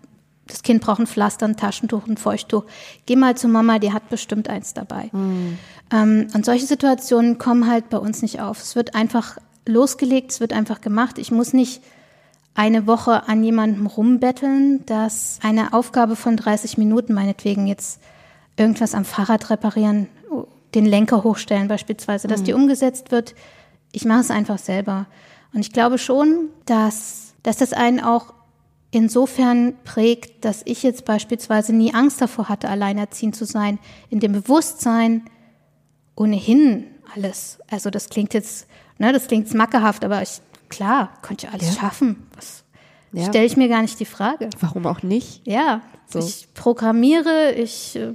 das 0.50 0.64
Kind 0.64 0.82
braucht 0.82 1.00
ein 1.00 1.08
Pflaster, 1.08 1.46
ein 1.46 1.58
Taschentuch, 1.58 2.08
ein 2.08 2.18
Feuchttuch. 2.18 2.66
Geh 3.06 3.16
mal 3.16 3.38
zu 3.38 3.48
Mama, 3.48 3.80
die 3.80 3.94
hat 3.94 4.10
bestimmt 4.10 4.50
eins 4.50 4.74
dabei. 4.74 5.10
Mhm. 5.12 5.58
Ähm, 5.92 6.28
und 6.34 6.46
solche 6.46 6.66
Situationen 6.66 7.38
kommen 7.38 7.70
halt 7.70 7.90
bei 7.90 7.98
uns 7.98 8.22
nicht 8.22 8.42
auf. 8.42 8.60
Es 8.60 8.76
wird 8.76 8.96
einfach 8.96 9.38
losgelegt, 9.66 10.32
es 10.32 10.40
wird 10.40 10.54
einfach 10.54 10.82
gemacht. 10.82 11.18
Ich 11.18 11.32
muss 11.32 11.54
nicht 11.54 11.82
eine 12.56 12.88
Woche 12.88 13.28
an 13.28 13.44
jemandem 13.44 13.88
rumbetteln, 13.88 14.86
dass 14.86 15.40
eine 15.44 15.74
Aufgabe 15.74 16.16
von 16.16 16.36
30 16.36 16.78
Minuten, 16.78 17.14
meinetwegen 17.14 17.68
jetzt 17.68 18.02
irgendwas 18.58 18.94
am 18.94 19.06
Fahrrad 19.06 19.50
reparieren 19.50 20.08
den 20.76 20.86
Lenker 20.86 21.24
hochstellen 21.24 21.68
beispielsweise, 21.68 22.28
dass 22.28 22.42
mhm. 22.42 22.46
die 22.46 22.54
umgesetzt 22.54 23.12
wird. 23.12 23.34
Ich 23.92 24.06
mache 24.06 24.22
es 24.22 24.32
einfach 24.32 24.58
selber. 24.58 25.08
Und 25.54 25.62
ich 25.62 25.72
glaube 25.72 25.98
schon, 25.98 26.50
dass, 26.66 27.34
dass 27.44 27.58
das 27.58 27.74
einen 27.74 28.00
auch 28.00 28.34
insofern 28.92 29.74
prägt, 29.84 30.46
dass 30.46 30.62
ich 30.66 30.84
jetzt 30.84 31.06
beispielsweise 31.06 31.74
nie 31.74 31.94
Angst 31.94 32.22
davor 32.22 32.50
hatte, 32.50 32.70
alleinerziehend 32.70 33.36
zu 33.36 33.46
sein, 33.46 33.80
in 34.10 34.20
dem 34.20 34.32
Bewusstsein 34.32 35.24
ohnehin 36.16 36.86
alles. 37.16 37.60
Also 37.70 37.90
das 37.90 38.10
klingt 38.10 38.34
jetzt, 38.34 38.68
ne, 38.98 39.14
das 39.14 39.28
klingt 39.28 39.48
smackehaft, 39.48 40.04
aber 40.04 40.22
ich, 40.22 40.42
klar, 40.70 41.14
konnte 41.22 41.48
ich 41.48 41.54
alles 41.54 41.76
ja. 41.76 41.82
schaffen. 41.82 42.28
Was 42.36 42.64
ja. 43.12 43.26
stelle 43.26 43.46
ich 43.46 43.58
mir 43.58 43.70
gar 43.70 43.82
nicht 43.82 44.00
die 44.00 44.06
Frage. 44.06 44.50
Warum 44.60 44.86
auch 44.86 45.04
nicht? 45.04 45.46
Ja, 45.48 45.82
so. 46.08 46.20
ich 46.20 46.48
programmiere, 46.54 47.54
ich 47.54 47.96
äh, 47.96 48.14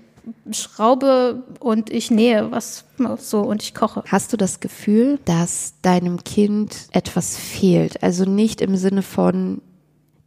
schraube 0.52 1.44
und 1.60 1.90
ich 1.90 2.10
nähe 2.10 2.50
was 2.50 2.84
so 3.18 3.40
und 3.40 3.62
ich 3.62 3.74
koche. 3.74 4.02
Hast 4.06 4.32
du 4.32 4.36
das 4.36 4.60
Gefühl, 4.60 5.18
dass 5.24 5.74
deinem 5.82 6.22
Kind 6.24 6.88
etwas 6.92 7.36
fehlt? 7.36 8.02
Also 8.02 8.24
nicht 8.24 8.60
im 8.60 8.76
Sinne 8.76 9.02
von 9.02 9.60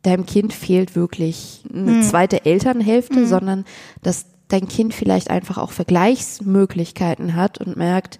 deinem 0.07 0.25
Kind 0.25 0.53
fehlt 0.53 0.95
wirklich 0.95 1.63
eine 1.71 1.91
hm. 1.91 2.03
zweite 2.03 2.45
Elternhälfte, 2.45 3.17
hm. 3.17 3.27
sondern 3.27 3.65
dass 4.01 4.25
dein 4.47 4.67
Kind 4.67 4.93
vielleicht 4.93 5.29
einfach 5.29 5.57
auch 5.57 5.71
Vergleichsmöglichkeiten 5.71 7.35
hat 7.35 7.59
und 7.59 7.75
merkt, 7.75 8.19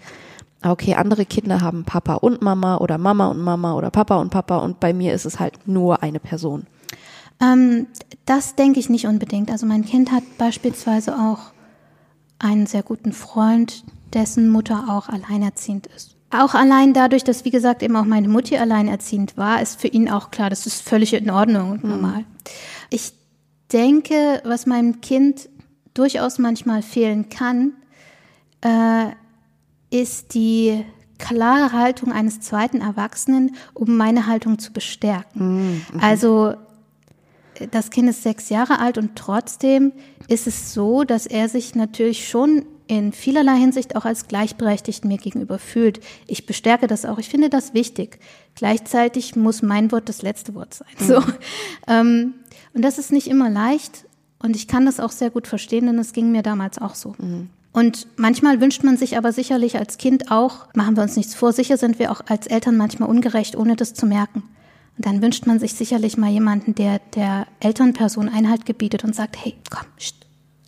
okay, 0.61 0.95
andere 0.95 1.25
Kinder 1.25 1.61
haben 1.61 1.85
Papa 1.85 2.15
und 2.15 2.41
Mama 2.41 2.77
oder 2.77 2.97
Mama 2.97 3.27
und 3.27 3.41
Mama 3.41 3.73
oder 3.73 3.89
Papa 3.89 4.17
und 4.17 4.29
Papa 4.29 4.57
und 4.57 4.79
bei 4.79 4.93
mir 4.93 5.13
ist 5.13 5.25
es 5.25 5.39
halt 5.39 5.67
nur 5.67 6.03
eine 6.03 6.19
Person. 6.19 6.67
Ähm, 7.39 7.87
das 8.25 8.55
denke 8.55 8.79
ich 8.79 8.89
nicht 8.89 9.07
unbedingt. 9.07 9.51
Also 9.51 9.65
mein 9.65 9.85
Kind 9.85 10.11
hat 10.11 10.23
beispielsweise 10.37 11.15
auch 11.15 11.51
einen 12.39 12.65
sehr 12.65 12.83
guten 12.83 13.13
Freund, 13.13 13.83
dessen 14.13 14.49
Mutter 14.49 14.85
auch 14.89 15.07
alleinerziehend 15.07 15.87
ist. 15.87 16.16
Auch 16.29 16.55
allein 16.55 16.93
dadurch, 16.93 17.23
dass, 17.23 17.45
wie 17.45 17.51
gesagt, 17.51 17.81
eben 17.83 17.95
auch 17.95 18.05
meine 18.05 18.27
Mutti 18.27 18.57
alleinerziehend 18.57 19.37
war, 19.37 19.61
ist 19.61 19.79
für 19.79 19.87
ihn 19.87 20.09
auch 20.09 20.29
klar, 20.29 20.49
das 20.49 20.65
ist 20.65 20.81
völlig 20.81 21.13
in 21.13 21.29
Ordnung 21.29 21.71
und 21.71 21.83
mhm. 21.83 21.89
normal. 21.89 22.19
Mhm. 22.19 22.25
Ich 22.89 23.13
denke, 23.71 24.41
was 24.43 24.65
meinem 24.65 25.01
Kind 25.01 25.49
durchaus 25.93 26.37
manchmal 26.37 26.81
fehlen 26.81 27.29
kann, 27.29 27.73
äh, 28.61 29.11
ist 29.89 30.33
die 30.33 30.83
klare 31.17 31.71
Haltung 31.71 32.11
eines 32.11 32.41
zweiten 32.41 32.81
Erwachsenen, 32.81 33.55
um 33.73 33.97
meine 33.97 34.27
Haltung 34.27 34.59
zu 34.59 34.71
bestärken. 34.71 35.81
Mhm. 35.93 35.99
Also 35.99 36.55
das 37.71 37.89
Kind 37.89 38.09
ist 38.09 38.23
sechs 38.23 38.49
Jahre 38.49 38.79
alt 38.79 38.97
und 38.97 39.15
trotzdem 39.15 39.93
ist 40.27 40.45
es 40.47 40.73
so, 40.73 41.03
dass 41.03 41.25
er 41.25 41.49
sich 41.49 41.73
natürlich 41.73 42.27
schon 42.27 42.65
in 42.87 43.11
vielerlei 43.11 43.57
Hinsicht 43.57 43.95
auch 43.95 44.05
als 44.05 44.27
gleichberechtigt 44.27 45.05
mir 45.05 45.17
gegenüber 45.17 45.59
fühlt. 45.59 45.99
Ich 46.27 46.45
bestärke 46.45 46.87
das 46.87 47.05
auch. 47.05 47.19
Ich 47.19 47.29
finde 47.29 47.49
das 47.49 47.73
wichtig. 47.73 48.19
Gleichzeitig 48.55 49.35
muss 49.35 49.61
mein 49.61 49.91
Wort 49.91 50.09
das 50.09 50.21
letzte 50.21 50.55
Wort 50.55 50.73
sein. 50.73 50.87
Mhm. 50.99 51.05
So. 51.05 51.23
Ähm, 51.87 52.33
und 52.73 52.81
das 52.81 52.97
ist 52.97 53.11
nicht 53.11 53.27
immer 53.27 53.49
leicht. 53.49 54.05
Und 54.39 54.55
ich 54.55 54.67
kann 54.67 54.85
das 54.85 54.99
auch 54.99 55.11
sehr 55.11 55.29
gut 55.29 55.47
verstehen, 55.47 55.87
denn 55.87 55.99
es 55.99 56.13
ging 56.13 56.31
mir 56.31 56.43
damals 56.43 56.79
auch 56.79 56.95
so. 56.95 57.15
Mhm. 57.17 57.49
Und 57.73 58.07
manchmal 58.15 58.59
wünscht 58.61 58.83
man 58.83 58.97
sich 58.97 59.17
aber 59.17 59.31
sicherlich 59.31 59.77
als 59.77 59.97
Kind 59.97 60.31
auch, 60.31 60.67
machen 60.73 60.95
wir 60.95 61.03
uns 61.03 61.15
nichts 61.15 61.35
vor, 61.35 61.53
sicher 61.53 61.77
sind 61.77 61.99
wir 61.99 62.11
auch 62.11 62.21
als 62.27 62.47
Eltern 62.47 62.75
manchmal 62.75 63.09
ungerecht, 63.09 63.55
ohne 63.55 63.75
das 63.75 63.93
zu 63.93 64.05
merken. 64.05 64.43
Und 64.97 65.05
dann 65.05 65.21
wünscht 65.21 65.45
man 65.45 65.59
sich 65.59 65.75
sicherlich 65.75 66.17
mal 66.17 66.31
jemanden, 66.31 66.73
der 66.73 66.99
der 67.13 67.45
Elternperson 67.59 68.29
Einhalt 68.29 68.65
gebietet 68.65 69.03
und 69.03 69.15
sagt, 69.15 69.37
hey, 69.43 69.53
komm, 69.69 69.85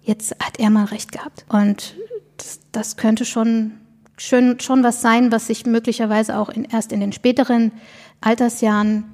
jetzt 0.09 0.35
hat 0.43 0.59
er 0.59 0.69
mal 0.69 0.85
recht 0.85 1.11
gehabt. 1.11 1.45
Und 1.47 1.95
das, 2.37 2.59
das 2.71 2.97
könnte 2.97 3.23
schon, 3.23 3.73
schon, 4.17 4.59
schon 4.59 4.83
was 4.83 5.01
sein, 5.01 5.31
was 5.31 5.47
sich 5.47 5.65
möglicherweise 5.65 6.37
auch 6.37 6.49
in, 6.49 6.65
erst 6.65 6.91
in 6.91 6.99
den 6.99 7.13
späteren 7.13 7.71
Altersjahren 8.19 9.05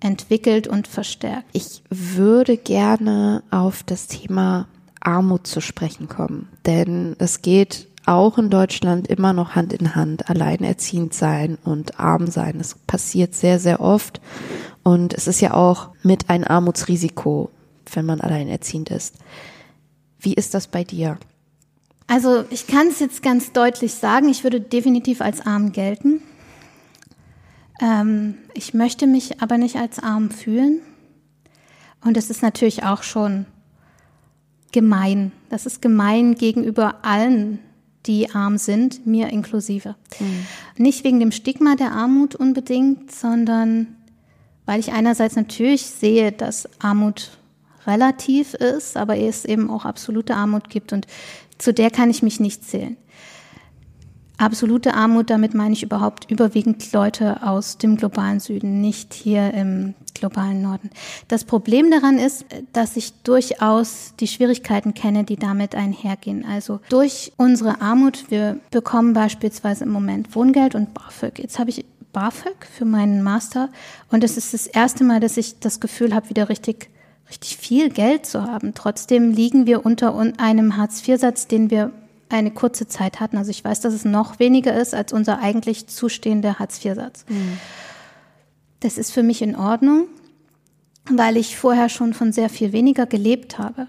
entwickelt 0.00 0.66
und 0.66 0.88
verstärkt. 0.88 1.44
Ich 1.52 1.82
würde 1.88 2.56
gerne 2.56 3.44
auf 3.50 3.84
das 3.84 4.08
Thema 4.08 4.66
Armut 5.00 5.46
zu 5.46 5.60
sprechen 5.60 6.08
kommen. 6.08 6.48
Denn 6.66 7.14
es 7.18 7.40
geht 7.40 7.88
auch 8.04 8.36
in 8.36 8.50
Deutschland 8.50 9.06
immer 9.06 9.32
noch 9.32 9.54
Hand 9.54 9.72
in 9.72 9.94
Hand, 9.94 10.28
alleinerziehend 10.28 11.14
sein 11.14 11.56
und 11.62 12.00
arm 12.00 12.26
sein. 12.26 12.58
Das 12.58 12.74
passiert 12.74 13.36
sehr, 13.36 13.60
sehr 13.60 13.80
oft. 13.80 14.20
Und 14.82 15.14
es 15.14 15.28
ist 15.28 15.40
ja 15.40 15.54
auch 15.54 15.90
mit 16.02 16.28
ein 16.28 16.44
Armutsrisiko, 16.44 17.50
wenn 17.94 18.04
man 18.04 18.20
alleinerziehend 18.20 18.90
ist. 18.90 19.14
Wie 20.22 20.34
ist 20.34 20.54
das 20.54 20.68
bei 20.68 20.84
dir? 20.84 21.18
Also 22.06 22.44
ich 22.50 22.66
kann 22.66 22.88
es 22.88 23.00
jetzt 23.00 23.22
ganz 23.22 23.52
deutlich 23.52 23.94
sagen, 23.94 24.28
ich 24.28 24.44
würde 24.44 24.60
definitiv 24.60 25.20
als 25.20 25.44
arm 25.44 25.72
gelten. 25.72 26.22
Ähm, 27.80 28.36
ich 28.54 28.72
möchte 28.72 29.06
mich 29.06 29.42
aber 29.42 29.58
nicht 29.58 29.76
als 29.76 29.98
arm 29.98 30.30
fühlen. 30.30 30.80
Und 32.04 32.16
es 32.16 32.30
ist 32.30 32.42
natürlich 32.42 32.84
auch 32.84 33.02
schon 33.02 33.46
gemein. 34.72 35.32
Das 35.50 35.66
ist 35.66 35.82
gemein 35.82 36.34
gegenüber 36.34 37.04
allen 37.04 37.58
die 38.06 38.30
arm 38.34 38.58
sind, 38.58 39.06
mir 39.06 39.28
inklusive. 39.28 39.94
Mhm. 40.18 40.46
Nicht 40.76 41.04
wegen 41.04 41.20
dem 41.20 41.32
Stigma 41.32 41.76
der 41.76 41.92
Armut 41.92 42.34
unbedingt, 42.34 43.12
sondern 43.12 43.96
weil 44.66 44.80
ich 44.80 44.92
einerseits 44.92 45.36
natürlich 45.36 45.86
sehe, 45.86 46.32
dass 46.32 46.68
Armut 46.80 47.38
relativ 47.86 48.54
ist, 48.54 48.96
aber 48.96 49.16
es 49.18 49.44
eben 49.44 49.70
auch 49.70 49.84
absolute 49.84 50.34
Armut 50.34 50.68
gibt 50.70 50.92
und 50.92 51.06
zu 51.58 51.72
der 51.72 51.90
kann 51.90 52.10
ich 52.10 52.22
mich 52.22 52.40
nicht 52.40 52.64
zählen. 52.64 52.96
Absolute 54.38 54.94
Armut, 54.94 55.30
damit 55.30 55.54
meine 55.54 55.72
ich 55.72 55.84
überhaupt 55.84 56.28
überwiegend 56.28 56.90
Leute 56.92 57.46
aus 57.46 57.78
dem 57.78 57.96
globalen 57.96 58.40
Süden, 58.40 58.80
nicht 58.80 59.14
hier 59.14 59.54
im 59.54 59.94
globalen 60.14 60.62
Norden. 60.62 60.90
Das 61.28 61.44
Problem 61.44 61.90
daran 61.92 62.18
ist, 62.18 62.46
dass 62.72 62.96
ich 62.96 63.12
durchaus 63.22 64.14
die 64.18 64.26
Schwierigkeiten 64.26 64.94
kenne, 64.94 65.22
die 65.22 65.36
damit 65.36 65.76
einhergehen. 65.76 66.44
Also 66.44 66.80
durch 66.88 67.32
unsere 67.36 67.80
Armut, 67.80 68.30
wir 68.30 68.58
bekommen 68.72 69.12
beispielsweise 69.12 69.84
im 69.84 69.90
Moment 69.90 70.34
Wohngeld 70.34 70.74
und 70.74 70.92
BAföG. 70.92 71.38
Jetzt 71.38 71.60
habe 71.60 71.70
ich 71.70 71.84
BAföG 72.12 72.66
für 72.66 72.84
meinen 72.84 73.22
Master 73.22 73.68
und 74.10 74.24
es 74.24 74.36
ist 74.36 74.54
das 74.54 74.66
erste 74.66 75.04
Mal, 75.04 75.20
dass 75.20 75.36
ich 75.36 75.60
das 75.60 75.78
Gefühl 75.78 76.14
habe, 76.14 76.30
wieder 76.30 76.48
richtig 76.48 76.90
richtig 77.32 77.56
viel 77.56 77.88
Geld 77.88 78.26
zu 78.26 78.42
haben. 78.42 78.74
Trotzdem 78.74 79.32
liegen 79.32 79.66
wir 79.66 79.86
unter 79.86 80.14
einem 80.38 80.76
Hartz-IV-Satz, 80.76 81.46
den 81.46 81.70
wir 81.70 81.90
eine 82.28 82.50
kurze 82.50 82.86
Zeit 82.86 83.20
hatten. 83.20 83.38
Also 83.38 83.50
ich 83.50 83.64
weiß, 83.64 83.80
dass 83.80 83.94
es 83.94 84.04
noch 84.04 84.38
weniger 84.38 84.74
ist 84.74 84.94
als 84.94 85.12
unser 85.12 85.38
eigentlich 85.38 85.86
zustehender 85.86 86.58
Hartz-IV-Satz. 86.58 87.24
Mhm. 87.28 87.58
Das 88.80 88.98
ist 88.98 89.12
für 89.12 89.22
mich 89.22 89.40
in 89.42 89.56
Ordnung, 89.56 90.08
weil 91.10 91.36
ich 91.36 91.56
vorher 91.56 91.88
schon 91.88 92.12
von 92.14 92.32
sehr 92.32 92.48
viel 92.48 92.72
weniger 92.72 93.06
gelebt 93.06 93.58
habe. 93.58 93.86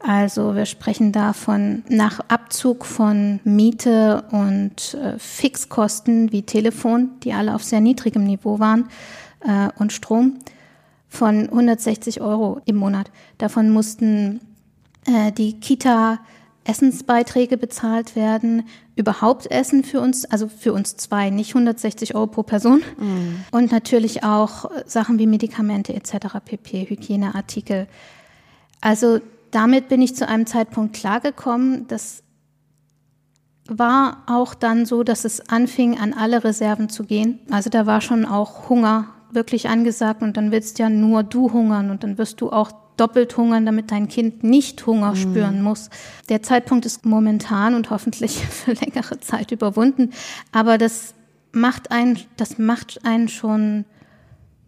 Also 0.00 0.54
wir 0.54 0.66
sprechen 0.66 1.12
da 1.12 1.32
von 1.32 1.84
nach 1.88 2.20
Abzug 2.28 2.84
von 2.84 3.40
Miete 3.44 4.24
und 4.32 4.94
äh, 4.94 5.18
Fixkosten 5.18 6.32
wie 6.32 6.42
Telefon, 6.42 7.10
die 7.22 7.32
alle 7.32 7.54
auf 7.54 7.62
sehr 7.62 7.80
niedrigem 7.80 8.24
Niveau 8.24 8.58
waren, 8.58 8.88
äh, 9.40 9.68
und 9.78 9.92
Strom 9.92 10.38
von 11.12 11.50
160 11.50 12.22
Euro 12.22 12.62
im 12.64 12.76
Monat. 12.76 13.10
Davon 13.36 13.68
mussten 13.68 14.40
äh, 15.04 15.30
die 15.30 15.60
Kita 15.60 16.20
Essensbeiträge 16.64 17.58
bezahlt 17.58 18.16
werden, 18.16 18.66
überhaupt 18.96 19.50
Essen 19.50 19.84
für 19.84 20.00
uns, 20.00 20.24
also 20.24 20.48
für 20.48 20.72
uns 20.72 20.96
zwei, 20.96 21.28
nicht 21.28 21.50
160 21.50 22.14
Euro 22.14 22.28
pro 22.28 22.42
Person. 22.44 22.82
Mhm. 22.98 23.44
Und 23.50 23.72
natürlich 23.72 24.24
auch 24.24 24.70
Sachen 24.86 25.18
wie 25.18 25.26
Medikamente 25.26 25.92
etc., 25.92 26.38
pp, 26.42 26.88
Hygieneartikel. 26.88 27.88
Also 28.80 29.20
damit 29.50 29.88
bin 29.88 30.00
ich 30.00 30.16
zu 30.16 30.26
einem 30.26 30.46
Zeitpunkt 30.46 30.94
klargekommen. 30.94 31.86
Das 31.88 32.22
war 33.66 34.22
auch 34.26 34.54
dann 34.54 34.86
so, 34.86 35.02
dass 35.02 35.26
es 35.26 35.46
anfing, 35.50 35.98
an 35.98 36.14
alle 36.14 36.42
Reserven 36.42 36.88
zu 36.88 37.04
gehen. 37.04 37.40
Also 37.50 37.68
da 37.68 37.84
war 37.84 38.00
schon 38.00 38.24
auch 38.24 38.70
Hunger 38.70 39.08
wirklich 39.34 39.68
angesagt 39.68 40.22
und 40.22 40.36
dann 40.36 40.50
willst 40.50 40.78
ja 40.78 40.88
nur 40.88 41.22
du 41.22 41.52
hungern 41.52 41.90
und 41.90 42.04
dann 42.04 42.18
wirst 42.18 42.40
du 42.40 42.50
auch 42.50 42.72
doppelt 42.96 43.36
hungern, 43.36 43.66
damit 43.66 43.90
dein 43.90 44.08
Kind 44.08 44.44
nicht 44.44 44.86
Hunger 44.86 45.12
mhm. 45.12 45.16
spüren 45.16 45.62
muss. 45.62 45.90
Der 46.28 46.42
Zeitpunkt 46.42 46.86
ist 46.86 47.06
momentan 47.06 47.74
und 47.74 47.90
hoffentlich 47.90 48.44
für 48.46 48.72
längere 48.72 49.20
Zeit 49.20 49.52
überwunden, 49.52 50.10
aber 50.52 50.78
das 50.78 51.14
macht 51.52 51.90
einen, 51.90 52.18
das 52.36 52.58
macht 52.58 53.04
einen 53.04 53.28
schon 53.28 53.84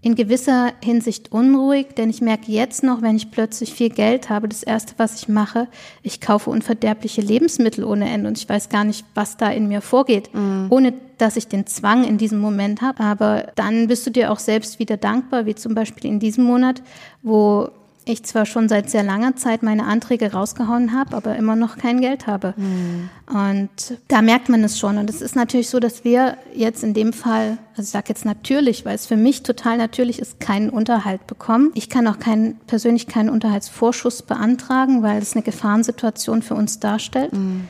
in 0.05 0.15
gewisser 0.17 0.75
Hinsicht 0.83 1.33
unruhig, 1.33 1.95
denn 1.97 2.11
ich 2.11 2.21
merke 2.21 2.53
jetzt 2.53 2.83
noch, 2.83 3.01
wenn 3.01 3.17
ich 3.17 3.31
plötzlich 3.31 3.73
viel 3.73 3.89
Geld 3.89 4.29
habe, 4.29 4.49
das 4.51 4.63
erste, 4.63 4.93
was 4.99 5.17
ich 5.17 5.29
mache, 5.29 5.67
ich 6.03 6.21
kaufe 6.21 6.51
unverderbliche 6.51 7.23
Lebensmittel 7.23 7.85
ohne 7.85 8.11
Ende 8.11 8.29
und 8.29 8.37
ich 8.37 8.47
weiß 8.47 8.69
gar 8.69 8.85
nicht, 8.85 9.07
was 9.15 9.39
da 9.39 9.51
in 9.51 9.67
mir 9.67 9.81
vorgeht, 9.81 10.29
mhm. 10.35 10.67
ohne 10.69 10.93
dass 11.17 11.39
ich 11.39 11.49
den 11.49 11.67
Zwang 11.67 12.05
in 12.05 12.19
diesem 12.19 12.39
Moment 12.39 12.83
habe. 12.83 13.03
Aber 13.03 13.47
dann 13.55 13.87
bist 13.87 14.07
du 14.07 14.11
dir 14.11 14.31
auch 14.31 14.41
selbst 14.41 14.79
wieder 14.79 14.99
dankbar, 14.99 15.47
wie 15.47 15.55
zum 15.55 15.75
Beispiel 15.75 16.11
in 16.11 16.21
diesem 16.21 16.45
Monat, 16.45 16.83
wo 17.23 17.71
ich 18.07 18.25
zwar 18.25 18.45
schon 18.45 18.69
seit 18.69 18.91
sehr 18.91 19.03
langer 19.03 19.37
Zeit 19.37 19.63
meine 19.63 19.85
Anträge 19.85 20.33
rausgehauen 20.33 20.93
habe, 20.93 21.17
aber 21.17 21.37
immer 21.37 21.57
noch 21.57 21.79
kein 21.79 22.01
Geld 22.01 22.27
habe. 22.27 22.55
Mhm. 22.57 23.09
Und 23.27 23.99
da 24.09 24.21
merkt 24.21 24.49
man 24.49 24.63
es 24.63 24.79
schon. 24.79 24.99
Und 24.99 25.09
es 25.09 25.23
ist 25.23 25.37
natürlich 25.37 25.71
so, 25.71 25.81
dass 25.81 26.05
wir 26.05 26.37
jetzt 26.55 26.85
in 26.85 26.93
dem 26.93 27.13
Fall, 27.13 27.59
also 27.73 27.83
ich 27.83 27.89
sage 27.89 28.07
jetzt 28.09 28.25
natürlich, 28.25 28.85
weil 28.85 28.95
es 28.95 29.07
für 29.07 29.17
mich 29.17 29.43
total 29.43 29.79
natürlich 29.79 30.19
ist, 30.19 30.39
keinen 30.39 30.69
Unterhalt 30.69 31.27
bekommen. 31.27 31.71
Ich 31.75 31.89
kann 31.89 32.07
auch 32.07 32.19
keinen, 32.19 32.57
persönlich 32.67 33.07
keinen 33.07 33.31
Unterhaltsvorschuss 33.31 34.23
beantragen, 34.23 35.03
weil 35.03 35.23
es 35.23 35.35
eine 35.35 35.43
Gefahrensituation 35.43 36.43
für 36.43 36.55
uns 36.55 36.81
darstellt. 36.81 37.33
Mhm. 37.33 37.69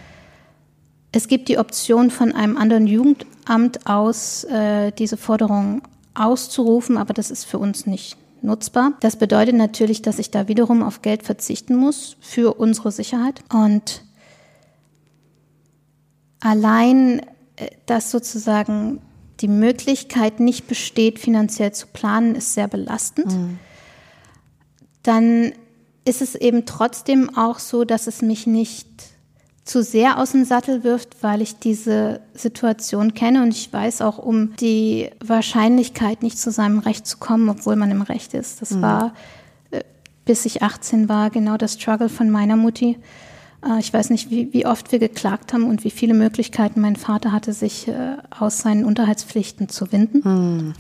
Es 1.13 1.29
gibt 1.29 1.49
die 1.49 1.59
Option 1.59 2.11
von 2.11 2.33
einem 2.33 2.57
anderen 2.57 2.89
Jugendamt 2.89 3.87
aus, 3.87 4.43
äh, 4.45 4.91
diese 4.91 5.17
Forderung 5.17 5.83
auszurufen, 6.15 6.97
aber 6.97 7.15
das 7.15 7.31
ist 7.31 7.45
für 7.45 7.59
uns 7.59 7.87
nicht 7.87 8.17
nutzbar. 8.45 8.93
Das 9.01 9.17
bedeutet 9.17 9.57
natürlich, 9.57 10.03
dass 10.03 10.19
ich 10.19 10.31
da 10.31 10.49
wiederum 10.49 10.83
auf 10.83 11.03
Geld 11.03 11.23
verzichten 11.23 11.75
muss 11.75 12.17
für 12.21 12.55
unsere 12.55 12.93
Sicherheit. 12.93 13.43
Und 13.53 14.05
allein, 16.41 17.21
äh, 17.57 17.71
dass 17.87 18.11
sozusagen 18.11 19.01
die 19.41 19.49
Möglichkeit 19.49 20.39
nicht 20.39 20.69
besteht, 20.69 21.19
finanziell 21.19 21.73
zu 21.73 21.89
planen, 21.89 22.35
ist 22.35 22.55
sehr 22.55 22.69
belastend. 22.69 23.33
Mhm. 23.33 23.59
Dann 25.03 25.53
ist 26.05 26.23
es 26.23 26.35
eben 26.35 26.67
trotzdem 26.67 27.37
auch 27.37 27.59
so, 27.59 27.85
dass 27.85 28.07
es 28.07 28.23
mich 28.23 28.47
nicht 28.47 28.87
zu 29.65 29.83
sehr 29.83 30.19
aus 30.19 30.33
dem 30.33 30.45
Sattel 30.45 30.85
wirft, 30.85 31.23
weil 31.23 31.41
ich 31.41 31.59
diese 31.59 32.21
Situation 32.35 33.15
kenne 33.15 33.43
und 33.43 33.49
ich 33.49 33.73
weiß 33.73 34.03
auch 34.03 34.19
um 34.19 34.55
die 34.57 35.11
Wahrscheinlichkeit, 35.25 36.23
nicht 36.23 36.39
zu 36.39 36.51
seinem 36.51 36.81
Recht 36.81 37.07
zu 37.07 37.17
kommen, 37.17 37.49
obwohl 37.49 37.75
man 37.77 37.91
im 37.91 38.03
Recht 38.03 38.35
ist. 38.35 38.61
Das 38.61 38.73
mhm. 38.73 38.83
war, 38.83 39.15
äh, 39.71 39.81
bis 40.27 40.45
ich 40.45 40.63
18 40.63 41.09
war, 41.09 41.31
genau 41.31 41.57
das 41.57 41.75
Struggle 41.75 42.11
von 42.11 42.29
meiner 42.29 42.57
Mutti. 42.57 42.99
Äh, 43.65 43.79
ich 43.81 43.93
weiß 43.93 44.11
nicht, 44.11 44.31
wie, 44.31 44.53
wie 44.53 44.67
oft 44.67 44.93
wir 44.93 44.99
geklagt 44.99 45.55
haben 45.55 45.65
und 45.65 45.83
wie 45.83 45.91
viele 45.91 46.13
Möglichkeiten 46.13 46.83
mein 46.83 46.97
Vater 46.97 47.33
hatte, 47.33 47.55
sich 47.55 47.89
äh, 47.89 48.19
aus 48.39 48.59
seinen 48.59 48.85
Unterhaltspflichten 48.85 49.71
zu 49.71 49.91
winden. 49.93 50.21
Mhm. 50.29 50.75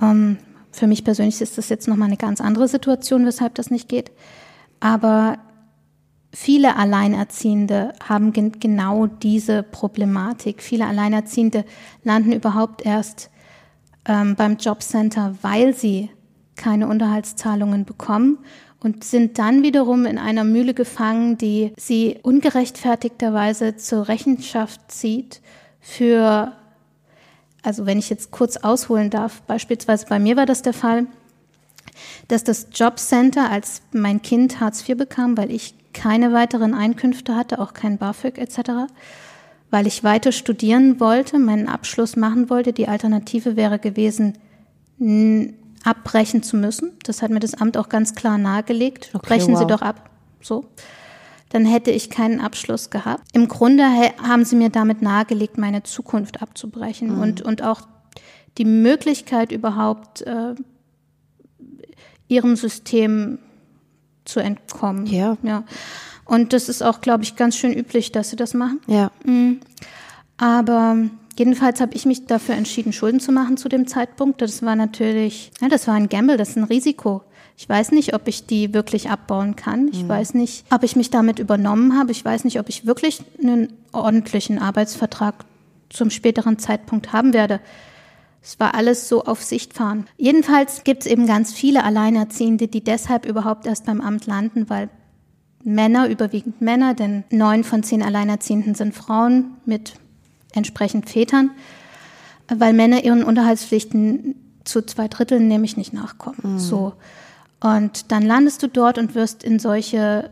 Ähm, 0.00 0.38
für 0.72 0.86
mich 0.86 1.04
persönlich 1.04 1.40
ist 1.42 1.58
das 1.58 1.68
jetzt 1.68 1.86
nochmal 1.86 2.08
eine 2.08 2.16
ganz 2.16 2.40
andere 2.40 2.66
Situation, 2.66 3.26
weshalb 3.26 3.56
das 3.56 3.70
nicht 3.70 3.90
geht. 3.90 4.10
Aber 4.78 5.36
Viele 6.32 6.76
Alleinerziehende 6.76 7.92
haben 8.06 8.32
gen 8.32 8.52
genau 8.60 9.06
diese 9.06 9.64
Problematik. 9.64 10.62
Viele 10.62 10.86
Alleinerziehende 10.86 11.64
landen 12.04 12.32
überhaupt 12.32 12.86
erst 12.86 13.30
ähm, 14.06 14.36
beim 14.36 14.56
Jobcenter, 14.56 15.34
weil 15.42 15.74
sie 15.74 16.10
keine 16.54 16.86
Unterhaltszahlungen 16.86 17.84
bekommen 17.84 18.38
und 18.80 19.02
sind 19.02 19.38
dann 19.38 19.62
wiederum 19.62 20.06
in 20.06 20.18
einer 20.18 20.44
Mühle 20.44 20.74
gefangen, 20.74 21.36
die 21.36 21.72
sie 21.76 22.18
ungerechtfertigterweise 22.22 23.76
zur 23.76 24.08
Rechenschaft 24.08 24.80
zieht 24.90 25.40
für, 25.80 26.52
also 27.62 27.86
wenn 27.86 27.98
ich 27.98 28.08
jetzt 28.08 28.30
kurz 28.30 28.56
ausholen 28.56 29.10
darf, 29.10 29.42
beispielsweise 29.42 30.06
bei 30.06 30.18
mir 30.18 30.36
war 30.36 30.46
das 30.46 30.62
der 30.62 30.74
Fall, 30.74 31.06
dass 32.28 32.44
das 32.44 32.68
Jobcenter, 32.72 33.50
als 33.50 33.82
mein 33.92 34.22
Kind 34.22 34.60
Hartz 34.60 34.88
IV 34.88 34.96
bekam, 34.96 35.36
weil 35.36 35.50
ich 35.50 35.74
keine 35.92 36.32
weiteren 36.32 36.74
Einkünfte 36.74 37.34
hatte, 37.34 37.58
auch 37.58 37.74
kein 37.74 37.98
BAföG 37.98 38.38
etc., 38.38 38.92
weil 39.70 39.86
ich 39.86 40.02
weiter 40.02 40.32
studieren 40.32 40.98
wollte, 40.98 41.38
meinen 41.38 41.68
Abschluss 41.68 42.16
machen 42.16 42.50
wollte. 42.50 42.72
Die 42.72 42.88
Alternative 42.88 43.54
wäre 43.54 43.78
gewesen, 43.78 44.36
abbrechen 45.84 46.42
zu 46.42 46.56
müssen. 46.56 46.92
Das 47.04 47.22
hat 47.22 47.30
mir 47.30 47.40
das 47.40 47.54
Amt 47.54 47.76
auch 47.76 47.88
ganz 47.88 48.14
klar 48.14 48.36
nahegelegt. 48.36 49.10
Okay, 49.14 49.26
Brechen 49.26 49.54
wow. 49.54 49.60
Sie 49.60 49.66
doch 49.66 49.82
ab. 49.82 50.10
So. 50.40 50.66
Dann 51.50 51.64
hätte 51.64 51.90
ich 51.90 52.10
keinen 52.10 52.40
Abschluss 52.40 52.90
gehabt. 52.90 53.24
Im 53.32 53.48
Grunde 53.48 53.84
haben 53.84 54.44
sie 54.44 54.56
mir 54.56 54.70
damit 54.70 55.02
nahegelegt, 55.02 55.58
meine 55.58 55.82
Zukunft 55.82 56.42
abzubrechen 56.42 57.16
mhm. 57.16 57.22
und, 57.22 57.42
und 57.42 57.62
auch 57.62 57.82
die 58.58 58.64
Möglichkeit 58.64 59.52
überhaupt, 59.52 60.22
äh, 60.22 60.54
ihrem 62.28 62.54
System 62.54 63.38
zu 64.24 64.40
entkommen. 64.40 65.06
Ja. 65.06 65.36
ja. 65.42 65.64
Und 66.24 66.52
das 66.52 66.68
ist 66.68 66.82
auch, 66.82 67.00
glaube 67.00 67.24
ich, 67.24 67.36
ganz 67.36 67.56
schön 67.56 67.72
üblich, 67.72 68.12
dass 68.12 68.30
sie 68.30 68.36
das 68.36 68.54
machen. 68.54 68.80
Ja. 68.86 69.10
Aber 70.36 70.96
jedenfalls 71.36 71.80
habe 71.80 71.94
ich 71.94 72.06
mich 72.06 72.26
dafür 72.26 72.54
entschieden, 72.54 72.92
Schulden 72.92 73.20
zu 73.20 73.32
machen 73.32 73.56
zu 73.56 73.68
dem 73.68 73.86
Zeitpunkt. 73.86 74.40
Das 74.40 74.62
war 74.62 74.76
natürlich, 74.76 75.50
ja, 75.60 75.68
das 75.68 75.88
war 75.88 75.94
ein 75.94 76.08
Gamble, 76.08 76.36
das 76.36 76.50
ist 76.50 76.56
ein 76.56 76.64
Risiko. 76.64 77.22
Ich 77.56 77.68
weiß 77.68 77.92
nicht, 77.92 78.14
ob 78.14 78.26
ich 78.26 78.46
die 78.46 78.72
wirklich 78.72 79.10
abbauen 79.10 79.54
kann. 79.54 79.88
Ich 79.88 80.08
weiß 80.08 80.32
nicht, 80.32 80.64
ob 80.72 80.82
ich 80.82 80.96
mich 80.96 81.10
damit 81.10 81.38
übernommen 81.38 81.98
habe. 81.98 82.10
Ich 82.10 82.24
weiß 82.24 82.44
nicht, 82.44 82.58
ob 82.58 82.70
ich 82.70 82.86
wirklich 82.86 83.22
einen 83.38 83.72
ordentlichen 83.92 84.58
Arbeitsvertrag 84.58 85.34
zum 85.90 86.08
späteren 86.08 86.58
Zeitpunkt 86.58 87.12
haben 87.12 87.34
werde. 87.34 87.60
Es 88.42 88.58
war 88.58 88.74
alles 88.74 89.08
so 89.08 89.24
auf 89.24 89.42
Sicht 89.42 89.74
fahren. 89.74 90.06
Jedenfalls 90.16 90.82
gibt 90.84 91.02
es 91.02 91.10
eben 91.10 91.26
ganz 91.26 91.52
viele 91.52 91.84
Alleinerziehende, 91.84 92.68
die 92.68 92.82
deshalb 92.82 93.26
überhaupt 93.26 93.66
erst 93.66 93.86
beim 93.86 94.00
Amt 94.00 94.26
landen, 94.26 94.70
weil 94.70 94.88
Männer, 95.62 96.08
überwiegend 96.08 96.62
Männer, 96.62 96.94
denn 96.94 97.24
neun 97.30 97.64
von 97.64 97.82
zehn 97.82 98.02
Alleinerziehenden 98.02 98.74
sind 98.74 98.94
Frauen 98.94 99.56
mit 99.66 99.94
entsprechend 100.54 101.10
Vätern, 101.10 101.50
weil 102.48 102.72
Männer 102.72 103.04
ihren 103.04 103.22
Unterhaltspflichten 103.22 104.34
zu 104.64 104.82
zwei 104.82 105.08
Dritteln 105.08 105.48
nämlich 105.48 105.76
nicht 105.76 105.92
nachkommen. 105.92 106.58
So. 106.58 106.94
Und 107.60 108.10
dann 108.10 108.22
landest 108.22 108.62
du 108.62 108.68
dort 108.68 108.96
und 108.96 109.14
wirst 109.14 109.44
in 109.44 109.58
solche 109.58 110.30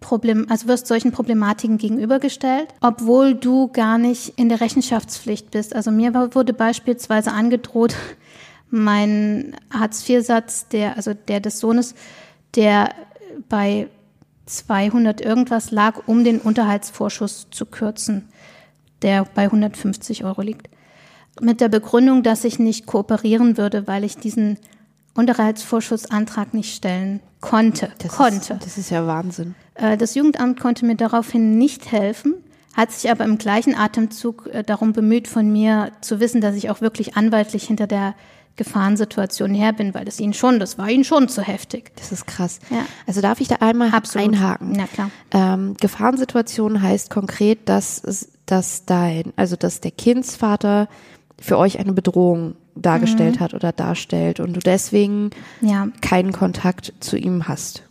Problem, 0.00 0.46
also 0.50 0.68
wirst 0.68 0.86
solchen 0.86 1.12
Problematiken 1.12 1.78
gegenübergestellt, 1.78 2.68
obwohl 2.80 3.34
du 3.34 3.68
gar 3.68 3.98
nicht 3.98 4.34
in 4.36 4.48
der 4.48 4.60
Rechenschaftspflicht 4.60 5.50
bist. 5.50 5.74
Also 5.74 5.90
mir 5.90 6.14
wurde 6.34 6.52
beispielsweise 6.52 7.32
angedroht, 7.32 7.94
mein 8.70 9.56
Hartz-IV-Satz, 9.72 10.68
der, 10.68 10.96
also 10.96 11.14
der 11.14 11.40
des 11.40 11.60
Sohnes, 11.60 11.94
der 12.54 12.90
bei 13.48 13.88
200 14.46 15.20
irgendwas 15.20 15.70
lag, 15.70 16.06
um 16.06 16.24
den 16.24 16.40
Unterhaltsvorschuss 16.40 17.48
zu 17.50 17.66
kürzen, 17.66 18.28
der 19.02 19.24
bei 19.24 19.44
150 19.44 20.24
Euro 20.24 20.42
liegt. 20.42 20.68
Mit 21.40 21.60
der 21.60 21.68
Begründung, 21.68 22.22
dass 22.22 22.44
ich 22.44 22.58
nicht 22.58 22.86
kooperieren 22.86 23.58
würde, 23.58 23.86
weil 23.86 24.04
ich 24.04 24.16
diesen 24.16 24.58
Unterhaltsvorschussantrag 25.16 26.54
nicht 26.54 26.74
stellen 26.74 27.20
konnte. 27.40 27.90
Das 27.98 28.12
konnte. 28.12 28.54
Ist, 28.54 28.64
das 28.66 28.78
ist 28.78 28.90
ja 28.90 29.06
Wahnsinn. 29.06 29.54
Äh, 29.74 29.96
Das 29.96 30.14
Jugendamt 30.14 30.60
konnte 30.60 30.84
mir 30.86 30.96
daraufhin 30.96 31.58
nicht 31.58 31.90
helfen, 31.92 32.34
hat 32.74 32.92
sich 32.92 33.10
aber 33.10 33.24
im 33.24 33.38
gleichen 33.38 33.74
Atemzug 33.74 34.46
äh, 34.52 34.62
darum 34.62 34.92
bemüht, 34.92 35.28
von 35.28 35.50
mir 35.50 35.92
zu 36.00 36.20
wissen, 36.20 36.40
dass 36.40 36.54
ich 36.54 36.70
auch 36.70 36.80
wirklich 36.80 37.16
anwaltlich 37.16 37.64
hinter 37.64 37.86
der 37.86 38.14
Gefahrensituation 38.56 39.52
her 39.54 39.72
bin, 39.74 39.94
weil 39.94 40.04
das 40.06 40.18
ihnen 40.18 40.32
schon, 40.32 40.58
das 40.58 40.78
war 40.78 40.88
ihnen 40.88 41.04
schon 41.04 41.28
zu 41.28 41.42
heftig. 41.42 41.92
Das 41.96 42.10
ist 42.10 42.26
krass. 42.26 42.58
Ja. 42.70 42.86
Also 43.06 43.20
darf 43.20 43.40
ich 43.40 43.48
da 43.48 43.56
einmal 43.56 43.90
Absolut. 43.92 44.28
einhaken? 44.28 44.72
Na 44.74 44.86
klar. 44.86 45.10
Ähm, 45.30 45.74
Gefahrensituation 45.78 46.80
heißt 46.80 47.10
konkret, 47.10 47.68
dass, 47.68 48.28
dass 48.46 48.86
dein, 48.86 49.32
also 49.36 49.56
dass 49.56 49.80
der 49.80 49.90
Kindsvater 49.90 50.88
für 51.40 51.58
euch 51.58 51.78
eine 51.78 51.92
Bedrohung 51.92 52.54
dargestellt 52.74 53.40
hat 53.40 53.54
oder 53.54 53.72
darstellt 53.72 54.40
und 54.40 54.54
du 54.54 54.60
deswegen 54.60 55.30
Ja, 55.60 55.88
keinen 56.00 56.32
Kontakt 56.32 56.92
zu 57.00 57.16
ihm 57.16 57.48
hast. 57.48 57.82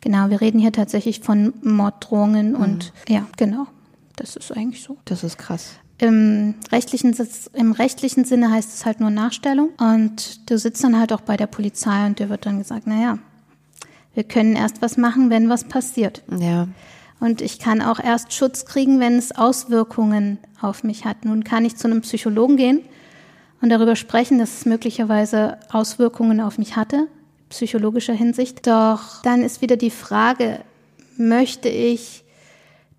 genau. 0.00 0.30
Wir 0.30 0.40
reden 0.40 0.58
hier 0.58 0.72
tatsächlich 0.72 1.20
von 1.20 1.52
Morddrohungen 1.62 2.54
und 2.54 2.92
ja, 3.08 3.26
genau. 3.36 3.66
Das 4.16 4.36
ist 4.36 4.52
eigentlich 4.56 4.82
so. 4.82 4.96
Das 5.04 5.24
ist 5.24 5.36
krass. 5.38 5.72
Im 5.98 6.54
rechtlichen, 6.72 7.14
Im 7.54 7.72
rechtlichen 7.72 8.24
Sinne 8.24 8.50
heißt 8.50 8.74
es 8.74 8.84
halt 8.86 9.00
nur 9.00 9.10
Nachstellung. 9.10 9.70
Und 9.78 10.50
du 10.50 10.58
sitzt 10.58 10.84
dann 10.84 10.98
halt 10.98 11.12
auch 11.12 11.22
bei 11.22 11.36
der 11.38 11.46
Polizei 11.46 12.06
und 12.06 12.18
dir 12.18 12.28
wird 12.28 12.44
dann 12.44 12.58
gesagt, 12.58 12.86
naja, 12.86 13.18
wir 14.14 14.24
können 14.24 14.56
erst 14.56 14.80
was 14.82 14.96
machen, 14.98 15.30
wenn 15.30 15.48
was 15.48 15.64
passiert. 15.64 16.22
Ja. 16.38 16.68
Und 17.18 17.40
ich 17.40 17.58
kann 17.58 17.80
auch 17.80 17.98
erst 17.98 18.32
Schutz 18.32 18.66
kriegen, 18.66 19.00
wenn 19.00 19.16
es 19.16 19.32
Auswirkungen 19.32 20.38
auf 20.60 20.84
mich 20.84 21.04
hat. 21.04 21.24
Nun 21.24 21.44
kann 21.44 21.64
ich 21.64 21.76
zu 21.76 21.88
einem 21.88 22.02
Psychologen 22.02 22.56
gehen 22.56 22.82
und 23.60 23.70
darüber 23.70 23.96
sprechen, 23.96 24.38
dass 24.38 24.58
es 24.58 24.66
möglicherweise 24.66 25.58
Auswirkungen 25.70 26.40
auf 26.40 26.58
mich 26.58 26.76
hatte, 26.76 27.08
psychologischer 27.48 28.12
Hinsicht. 28.12 28.66
Doch 28.66 29.22
dann 29.22 29.42
ist 29.42 29.62
wieder 29.62 29.76
die 29.76 29.90
Frage, 29.90 30.60
möchte 31.16 31.68
ich, 31.68 32.24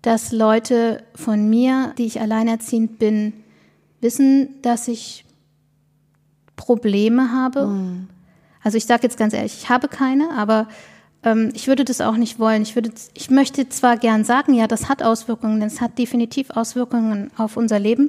dass 0.02 0.32
Leute 0.32 1.02
von 1.14 1.48
mir, 1.48 1.94
die 1.98 2.06
ich 2.06 2.20
alleinerziehend 2.20 2.98
bin, 2.98 3.32
wissen, 4.00 4.60
dass 4.62 4.88
ich 4.88 5.24
Probleme 6.56 7.32
habe? 7.32 8.06
Also 8.62 8.76
ich 8.76 8.86
sage 8.86 9.04
jetzt 9.04 9.16
ganz 9.16 9.32
ehrlich, 9.32 9.54
ich 9.62 9.68
habe 9.68 9.88
keine, 9.88 10.30
aber 10.36 10.68
ich 11.52 11.66
würde 11.66 11.84
das 11.84 12.00
auch 12.00 12.16
nicht 12.16 12.38
wollen. 12.38 12.62
Ich, 12.62 12.74
würde, 12.74 12.90
ich 13.14 13.28
möchte 13.28 13.68
zwar 13.68 13.96
gern 13.96 14.24
sagen, 14.24 14.54
ja, 14.54 14.66
das 14.66 14.88
hat 14.88 15.02
Auswirkungen, 15.02 15.58
denn 15.60 15.66
es 15.68 15.80
hat 15.80 15.98
definitiv 15.98 16.50
Auswirkungen 16.50 17.30
auf 17.36 17.56
unser 17.56 17.78
Leben, 17.78 18.08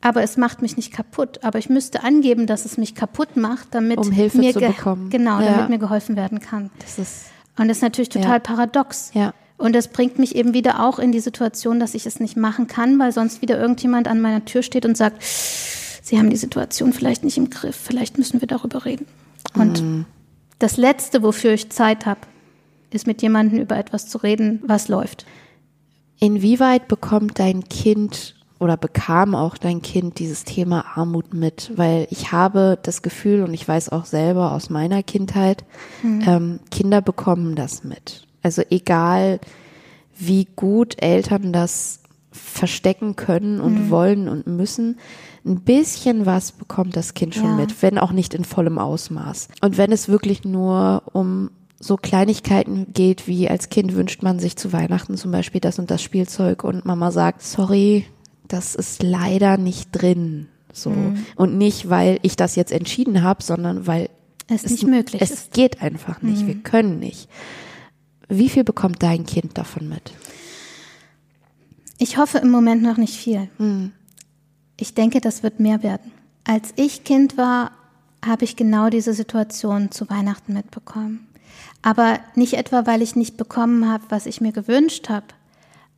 aber 0.00 0.22
es 0.22 0.36
macht 0.36 0.62
mich 0.62 0.76
nicht 0.76 0.92
kaputt. 0.92 1.40
Aber 1.42 1.58
ich 1.58 1.68
müsste 1.68 2.04
angeben, 2.04 2.46
dass 2.46 2.64
es 2.64 2.78
mich 2.78 2.94
kaputt 2.94 3.36
macht, 3.36 3.68
damit 3.72 3.98
Um 3.98 4.12
Hilfe 4.12 4.38
mir 4.38 4.52
zu 4.52 4.60
bekommen. 4.60 5.10
Genau, 5.10 5.40
Ja. 5.40 5.56
damit 5.56 5.68
mir 5.70 5.78
geholfen 5.78 6.14
werden 6.16 6.40
kann. 6.40 6.70
Das 6.78 6.98
ist, 6.98 7.24
Und 7.58 7.66
das 7.68 7.78
ist 7.78 7.82
natürlich 7.82 8.08
total 8.08 8.34
Ja. 8.34 8.38
paradox. 8.38 9.10
ja. 9.14 9.34
Und 9.58 9.74
das 9.74 9.88
bringt 9.88 10.20
mich 10.20 10.36
eben 10.36 10.54
wieder 10.54 10.84
auch 10.86 11.00
in 11.00 11.10
die 11.10 11.18
Situation, 11.18 11.80
dass 11.80 11.94
ich 11.94 12.06
es 12.06 12.20
nicht 12.20 12.36
machen 12.36 12.68
kann, 12.68 12.96
weil 13.00 13.10
sonst 13.10 13.42
wieder 13.42 13.58
irgendjemand 13.60 14.06
an 14.06 14.20
meiner 14.20 14.44
Tür 14.44 14.62
steht 14.62 14.86
und 14.86 14.96
sagt, 14.96 15.20
Sie 15.20 16.16
haben 16.16 16.30
die 16.30 16.36
Situation 16.36 16.92
vielleicht 16.92 17.24
nicht 17.24 17.36
im 17.36 17.50
Griff, 17.50 17.74
vielleicht 17.76 18.16
müssen 18.16 18.40
wir 18.40 18.46
darüber 18.46 18.84
reden. 18.84 19.06
Und 19.54 20.06
das 20.58 20.76
Letzte, 20.76 21.22
wofür 21.22 21.52
ich 21.52 21.70
Zeit 21.70 22.06
habe, 22.06 22.20
ist 22.90 23.06
mit 23.06 23.22
jemandem 23.22 23.60
über 23.60 23.76
etwas 23.76 24.08
zu 24.08 24.18
reden, 24.18 24.62
was 24.66 24.88
läuft. 24.88 25.26
Inwieweit 26.20 26.88
bekommt 26.88 27.38
dein 27.38 27.64
Kind 27.64 28.34
oder 28.58 28.76
bekam 28.76 29.34
auch 29.34 29.56
dein 29.56 29.82
Kind 29.82 30.18
dieses 30.18 30.44
Thema 30.44 30.84
Armut 30.96 31.32
mit? 31.32 31.70
Weil 31.76 32.08
ich 32.10 32.32
habe 32.32 32.78
das 32.82 33.02
Gefühl 33.02 33.44
und 33.44 33.54
ich 33.54 33.66
weiß 33.66 33.90
auch 33.90 34.04
selber 34.04 34.52
aus 34.52 34.68
meiner 34.68 35.02
Kindheit, 35.02 35.64
ähm, 36.26 36.60
Kinder 36.70 37.00
bekommen 37.00 37.54
das 37.54 37.84
mit. 37.84 38.26
Also 38.42 38.62
egal, 38.70 39.38
wie 40.18 40.48
gut 40.56 41.00
Eltern 41.00 41.52
das 41.52 42.00
verstecken 42.32 43.14
können 43.14 43.60
und 43.60 43.90
wollen 43.90 44.28
und 44.28 44.46
müssen, 44.46 44.98
ein 45.48 45.60
bisschen 45.62 46.26
was 46.26 46.52
bekommt 46.52 46.94
das 46.96 47.14
Kind 47.14 47.34
schon 47.34 47.44
Ja. 47.44 47.54
mit, 47.56 47.82
wenn 47.82 47.98
auch 47.98 48.12
nicht 48.12 48.34
in 48.34 48.44
vollem 48.44 48.78
Ausmaß. 48.78 49.48
Und 49.62 49.78
wenn 49.78 49.90
es 49.92 50.08
wirklich 50.08 50.44
nur 50.44 51.02
um 51.12 51.50
so 51.80 51.96
Kleinigkeiten 51.96 52.92
geht, 52.92 53.26
wie 53.28 53.48
als 53.48 53.68
Kind 53.68 53.94
wünscht 53.94 54.22
man 54.22 54.38
sich 54.40 54.56
zu 54.56 54.72
Weihnachten 54.72 55.16
zum 55.16 55.30
Beispiel 55.30 55.60
das 55.60 55.78
und 55.78 55.90
das 55.90 56.02
Spielzeug 56.02 56.64
und 56.64 56.84
Mama 56.84 57.10
sagt, 57.12 57.42
sorry, 57.42 58.04
das 58.48 58.74
ist 58.74 59.02
leider 59.02 59.56
nicht 59.58 59.90
drin. 59.92 60.48
So. 60.72 60.92
Und 61.36 61.56
nicht, 61.56 61.88
weil 61.88 62.18
ich 62.22 62.36
das 62.36 62.54
jetzt 62.56 62.72
entschieden 62.72 63.22
habe, 63.22 63.42
sondern 63.42 63.86
weil 63.86 64.10
Es 64.48 64.68
nicht 64.68 64.86
möglich 64.86 65.22
es 65.22 65.30
ist. 65.30 65.52
geht 65.52 65.80
einfach 65.82 66.20
nicht. 66.22 66.46
Wir 66.46 66.56
können 66.56 66.98
nicht. 66.98 67.28
Wie 68.28 68.48
viel 68.48 68.64
bekommt 68.64 69.02
dein 69.02 69.24
Kind 69.24 69.56
davon 69.56 69.88
mit? 69.88 70.12
Ich 71.98 72.16
hoffe 72.18 72.38
im 72.38 72.50
Moment 72.50 72.82
noch 72.82 72.96
nicht 72.96 73.14
viel. 73.16 73.48
Ich 74.78 74.94
denke, 74.94 75.20
das 75.20 75.42
wird 75.42 75.60
mehr 75.60 75.82
werden. 75.82 76.12
Als 76.44 76.72
ich 76.76 77.04
Kind 77.04 77.36
war, 77.36 77.72
habe 78.24 78.44
ich 78.44 78.56
genau 78.56 78.88
diese 78.88 79.12
Situation 79.12 79.90
zu 79.90 80.08
Weihnachten 80.08 80.54
mitbekommen. 80.54 81.26
Aber 81.82 82.18
nicht 82.34 82.54
etwa, 82.54 82.86
weil 82.86 83.02
ich 83.02 83.16
nicht 83.16 83.36
bekommen 83.36 83.90
habe, 83.90 84.04
was 84.08 84.26
ich 84.26 84.40
mir 84.40 84.52
gewünscht 84.52 85.08
habe, 85.08 85.26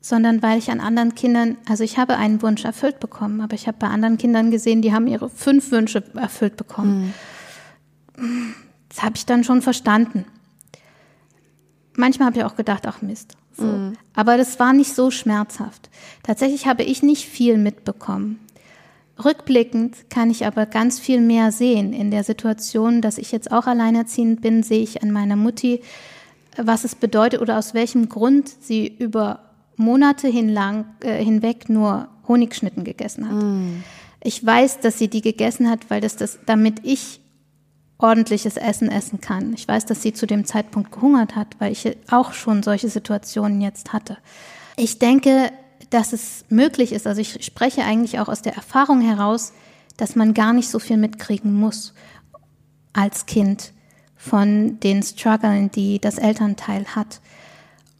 sondern 0.01 0.43
weil 0.43 0.59
ich 0.59 0.71
an 0.71 0.81
anderen 0.81 1.14
Kindern, 1.14 1.59
also 1.69 1.85
ich 1.85 1.99
habe 1.99 2.16
einen 2.16 2.40
Wunsch 2.43 2.64
erfüllt 2.64 3.01
bekommen, 3.01 3.40
aber 3.40 3.55
ich 3.55 3.66
habe 3.66 3.79
bei 3.79 3.88
anderen 3.88 4.19
Kindern 4.19 4.51
gesehen, 4.51 4.83
die 4.83 4.93
haben 4.93 5.07
ihre 5.07 5.29
fünf 5.29 5.71
Wünsche 5.71 6.03
erfüllt 6.14 6.57
bekommen. 6.57 7.12
Das 8.88 9.03
habe 9.03 9.16
ich 9.16 9.27
dann 9.27 9.45
schon 9.45 9.62
verstanden. 9.62 10.25
Manchmal 11.97 12.29
habe 12.29 12.38
ich 12.38 12.45
auch 12.45 12.57
gedacht, 12.57 12.87
ach 12.87 13.03
Mist. 13.03 13.37
So. 13.57 13.93
Aber 14.14 14.38
das 14.38 14.59
war 14.59 14.73
nicht 14.73 14.95
so 14.95 15.11
schmerzhaft. 15.11 15.90
Tatsächlich 16.23 16.66
habe 16.66 16.83
ich 16.83 17.03
nicht 17.03 17.27
viel 17.27 17.59
mitbekommen. 17.59 18.38
Rückblickend 19.24 20.11
kann 20.11 20.30
ich 20.30 20.46
aber 20.46 20.66
ganz 20.66 20.98
viel 20.98 21.20
mehr 21.20 21.52
sehen. 21.52 21.92
In 21.92 22.11
der 22.11 22.24
Situation, 22.24 23.00
dass 23.00 23.18
ich 23.18 23.33
jetzt 23.33 23.52
auch 23.52 23.66
alleinerziehend 23.66 24.40
bin, 24.40 24.62
sehe 24.62 24.83
ich 24.83 25.02
an 25.02 25.11
meiner 25.11 25.37
Mutti, 25.37 25.83
was 26.56 26.85
es 26.85 26.94
bedeutet 26.94 27.40
oder 27.40 27.59
aus 27.59 27.74
welchem 27.74 28.09
Grund 28.09 28.48
sie 28.61 28.87
über 28.87 29.50
Monate 29.76 30.28
hinlang, 30.28 30.85
äh, 31.00 31.22
hinweg 31.22 31.68
nur 31.68 32.09
Honigschnitten 32.28 32.85
gegessen 32.85 33.28
hat. 33.28 33.42
Ich 34.22 34.44
weiß, 34.44 34.80
dass 34.80 34.98
sie 34.98 35.09
die 35.09 35.22
gegessen 35.22 35.70
hat, 35.70 35.88
weil 35.88 36.00
das, 36.00 36.16
das 36.16 36.38
damit 36.46 36.80
ich 36.85 37.20
ordentliches 37.98 38.56
Essen 38.56 38.90
essen 38.90 39.20
kann. 39.20 39.52
Ich 39.54 39.66
weiß, 39.66 39.87
dass 39.87 40.02
sie 40.02 40.12
zu 40.12 40.26
dem 40.26 40.44
Zeitpunkt 40.44 40.92
gehungert 40.92 41.37
hat, 41.37 41.56
weil 41.59 41.72
ich 41.72 41.96
auch 42.11 42.33
schon 42.33 42.62
solche 42.62 42.88
Situationen 42.88 43.61
jetzt 43.61 43.92
hatte. 43.92 44.16
Ich 44.76 44.98
denke, 44.98 45.50
dass 45.88 46.12
es 46.12 46.45
möglich 46.51 46.93
ist, 46.93 47.07
also 47.07 47.21
ich 47.21 47.45
spreche 47.45 47.85
eigentlich 47.85 48.19
auch 48.21 48.29
aus 48.29 48.43
der 48.43 48.55
Erfahrung 48.55 49.01
heraus, 49.01 49.53
dass 49.97 50.16
man 50.16 50.35
gar 50.35 50.53
nicht 50.53 50.69
so 50.69 50.79
viel 50.79 50.97
mitkriegen 50.97 51.55
muss 51.55 51.95
als 52.93 53.27
Kind 53.27 53.73
von 54.16 54.79
den 54.81 55.03
Struggeln, 55.03 55.71
die 55.71 55.99
das 55.99 56.19
Elternteil 56.19 56.85
hat. 56.95 57.21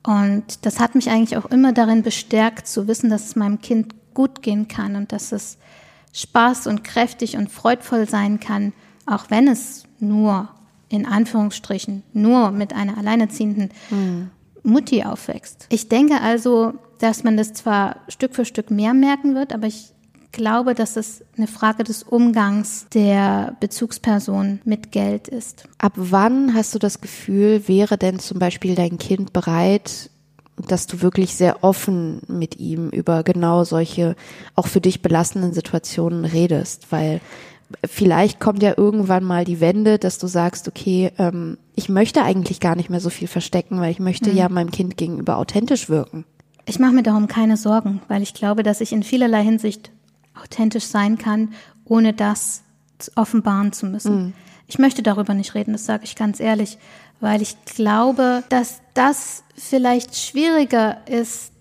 Und 0.03 0.65
das 0.67 0.81
hat 0.81 0.95
mich 0.95 1.11
eigentlich 1.11 1.37
auch 1.37 1.47
immer 1.47 1.73
darin 1.73 2.03
bestärkt, 2.03 2.67
zu 2.67 2.89
wissen, 2.89 3.11
dass 3.11 3.27
es 3.27 3.37
meinem 3.37 3.61
Kind 3.61 3.95
gut 4.15 4.43
gehen 4.43 4.69
kann 4.69 4.97
und 4.97 5.13
dass 5.13 5.33
es 5.33 5.59
Spaß 6.13 6.67
und 6.67 6.85
kräftig 6.85 7.37
und 7.37 7.51
freudvoll 7.51 8.09
sein 8.09 8.41
kann, 8.41 8.73
auch 9.07 9.27
wenn 9.29 9.49
es 9.49 9.85
nur 9.99 10.49
in 10.89 11.07
Anführungsstrichen 11.07 12.03
nur 12.13 12.51
mit 12.51 12.73
einer 12.75 12.99
alleinerziehenden 12.99 13.71
mhm. 13.91 14.31
Mutti 14.63 15.05
aufwächst. 15.05 15.67
Ich 15.71 15.89
denke 15.89 16.21
also, 16.21 16.75
dass 16.99 17.25
man 17.25 17.37
das 17.37 17.53
zwar 17.53 17.97
Stück 18.09 18.35
für 18.35 18.45
Stück 18.45 18.71
mehr 18.71 18.95
merken 18.95 19.35
wird, 19.35 19.53
aber 19.53 19.67
ich 19.67 19.93
glaube, 20.33 20.75
dass 20.75 20.97
es 20.97 21.25
eine 21.37 21.47
Frage 21.47 21.85
des 21.85 22.03
Umgangs 22.03 22.87
der 22.93 23.57
Bezugsperson 23.61 24.61
mit 24.65 24.93
Geld 24.93 25.29
ist. 25.29 25.65
Ab 25.79 25.93
wann 25.97 26.55
hast 26.55 26.75
du 26.75 26.79
das 26.79 27.01
Gefühl, 27.01 27.67
wäre 27.67 27.99
denn 27.99 28.19
zum 28.19 28.39
Beispiel 28.39 28.75
dein 28.75 28.99
Kind 28.99 29.33
bereit, 29.33 30.11
dass 30.69 30.87
du 30.87 31.01
wirklich 31.01 31.35
sehr 31.35 31.65
offen 31.65 32.21
mit 32.29 32.59
ihm 32.59 32.91
über 32.91 33.23
genau 33.23 33.65
solche 33.65 34.15
auch 34.55 34.67
für 34.67 34.81
dich 34.81 35.03
belastenden 35.03 35.53
Situationen 35.53 36.25
redest? 36.25 36.87
Weil 36.91 37.21
vielleicht 37.85 38.41
kommt 38.41 38.63
ja 38.63 38.75
irgendwann 38.77 39.25
mal 39.25 39.45
die 39.45 39.61
Wende, 39.61 39.99
dass 39.99 40.19
du 40.19 40.27
sagst, 40.27 40.69
okay, 40.69 41.13
ähm, 41.19 41.59
ich 41.75 41.89
möchte 41.89 42.23
eigentlich 42.23 42.61
gar 42.61 42.77
nicht 42.77 42.91
mehr 42.91 43.01
so 43.01 43.11
viel 43.11 43.29
verstecken, 43.29 43.81
weil 43.81 43.91
ich 43.91 44.01
möchte 44.01 44.31
mhm. 44.31 44.37
ja 44.37 44.49
meinem 44.49 44.71
Kind 44.71 44.97
gegenüber 44.97 45.37
authentisch 45.37 45.89
wirken. 45.89 46.25
Ich 46.67 46.79
mache 46.79 46.93
mir 46.93 47.03
darum 47.03 47.27
keine 47.27 47.57
Sorgen, 47.57 48.01
weil 48.09 48.23
ich 48.23 48.35
glaube, 48.35 48.63
dass 48.63 48.81
ich 48.81 48.93
in 48.93 49.03
vielerlei 49.03 49.43
Hinsicht 49.43 49.91
authentisch 50.41 50.85
sein 50.85 51.19
kann, 51.19 51.53
ohne 51.85 52.13
das 52.13 52.63
offenbaren 53.17 53.73
zu 53.73 53.87
müssen. 53.87 54.25
Mhm. 54.25 54.33
Ich 54.67 54.79
möchte 54.79 55.03
darüber 55.03 55.35
nicht 55.35 55.55
reden, 55.55 55.73
das 55.73 55.87
sage 55.87 56.05
ich 56.05 56.15
ganz 56.15 56.39
ehrlich, 56.39 56.79
weil 57.19 57.43
ich 57.43 57.57
glaube, 57.65 58.45
dass 58.49 58.81
das 58.95 59.43
vielleicht 59.57 60.17
schwieriger 60.17 60.99
ist, 61.09 61.53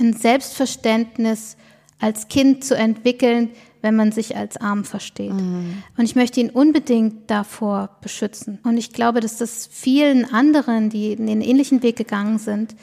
ein 0.00 0.14
Selbstverständnis 0.14 1.56
als 2.00 2.28
Kind 2.28 2.64
zu 2.64 2.76
entwickeln, 2.76 3.50
wenn 3.82 3.96
man 3.96 4.12
sich 4.12 4.36
als 4.36 4.56
arm 4.56 4.84
versteht. 4.84 5.32
Mhm. 5.32 5.82
Und 5.96 6.04
ich 6.04 6.14
möchte 6.16 6.40
ihn 6.40 6.50
unbedingt 6.50 7.30
davor 7.30 7.90
beschützen. 8.00 8.58
Und 8.62 8.78
ich 8.78 8.92
glaube, 8.92 9.20
dass 9.20 9.36
das 9.36 9.68
vielen 9.70 10.24
anderen, 10.32 10.88
die 10.88 11.12
in 11.12 11.26
den 11.26 11.42
ähnlichen 11.42 11.82
Weg 11.82 11.96
gegangen 11.96 12.38
sind, 12.38 12.74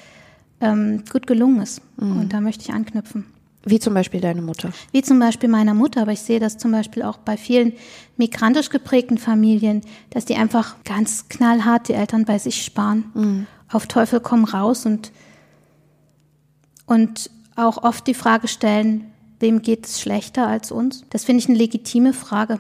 ähm, 0.61 1.03
gut 1.11 1.25
gelungen 1.25 1.61
ist. 1.61 1.81
Mhm. 1.97 2.19
Und 2.19 2.33
da 2.33 2.41
möchte 2.41 2.63
ich 2.63 2.73
anknüpfen. 2.73 3.25
Wie 3.65 3.79
zum 3.79 3.93
Beispiel 3.93 4.21
deine 4.21 4.41
Mutter? 4.41 4.71
Wie 4.91 5.01
zum 5.01 5.19
Beispiel 5.19 5.49
meiner 5.49 5.73
Mutter, 5.73 6.01
aber 6.01 6.13
ich 6.13 6.21
sehe 6.21 6.39
das 6.39 6.57
zum 6.57 6.71
Beispiel 6.71 7.03
auch 7.03 7.17
bei 7.17 7.35
vielen 7.35 7.73
migrantisch 8.17 8.69
geprägten 8.69 9.17
Familien, 9.17 9.81
dass 10.11 10.25
die 10.25 10.35
einfach 10.35 10.75
ganz 10.85 11.27
knallhart 11.27 11.87
die 11.89 11.93
Eltern 11.93 12.25
bei 12.25 12.39
sich 12.39 12.63
sparen. 12.63 13.05
Mhm. 13.13 13.47
Auf 13.71 13.87
Teufel 13.87 14.19
komm 14.19 14.45
raus 14.45 14.85
und, 14.85 15.11
und 16.85 17.29
auch 17.55 17.83
oft 17.83 18.07
die 18.07 18.13
Frage 18.13 18.47
stellen, 18.47 19.08
wem 19.39 19.61
geht 19.61 19.85
es 19.85 20.01
schlechter 20.01 20.47
als 20.47 20.71
uns? 20.71 21.03
Das 21.09 21.25
finde 21.25 21.43
ich 21.43 21.49
eine 21.49 21.57
legitime 21.57 22.13
Frage. 22.13 22.59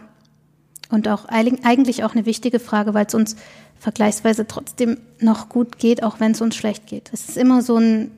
Und 0.89 1.07
auch 1.07 1.25
eigentlich 1.25 2.03
auch 2.03 2.13
eine 2.13 2.25
wichtige 2.25 2.59
Frage, 2.59 2.93
weil 2.93 3.05
es 3.05 3.13
uns 3.13 3.35
vergleichsweise 3.77 4.47
trotzdem 4.47 4.97
noch 5.19 5.49
gut 5.49 5.77
geht, 5.77 6.03
auch 6.03 6.19
wenn 6.19 6.31
es 6.31 6.41
uns 6.41 6.55
schlecht 6.55 6.87
geht. 6.87 7.11
Es 7.13 7.29
ist 7.29 7.37
immer 7.37 7.61
so 7.61 7.77
ein 7.77 8.11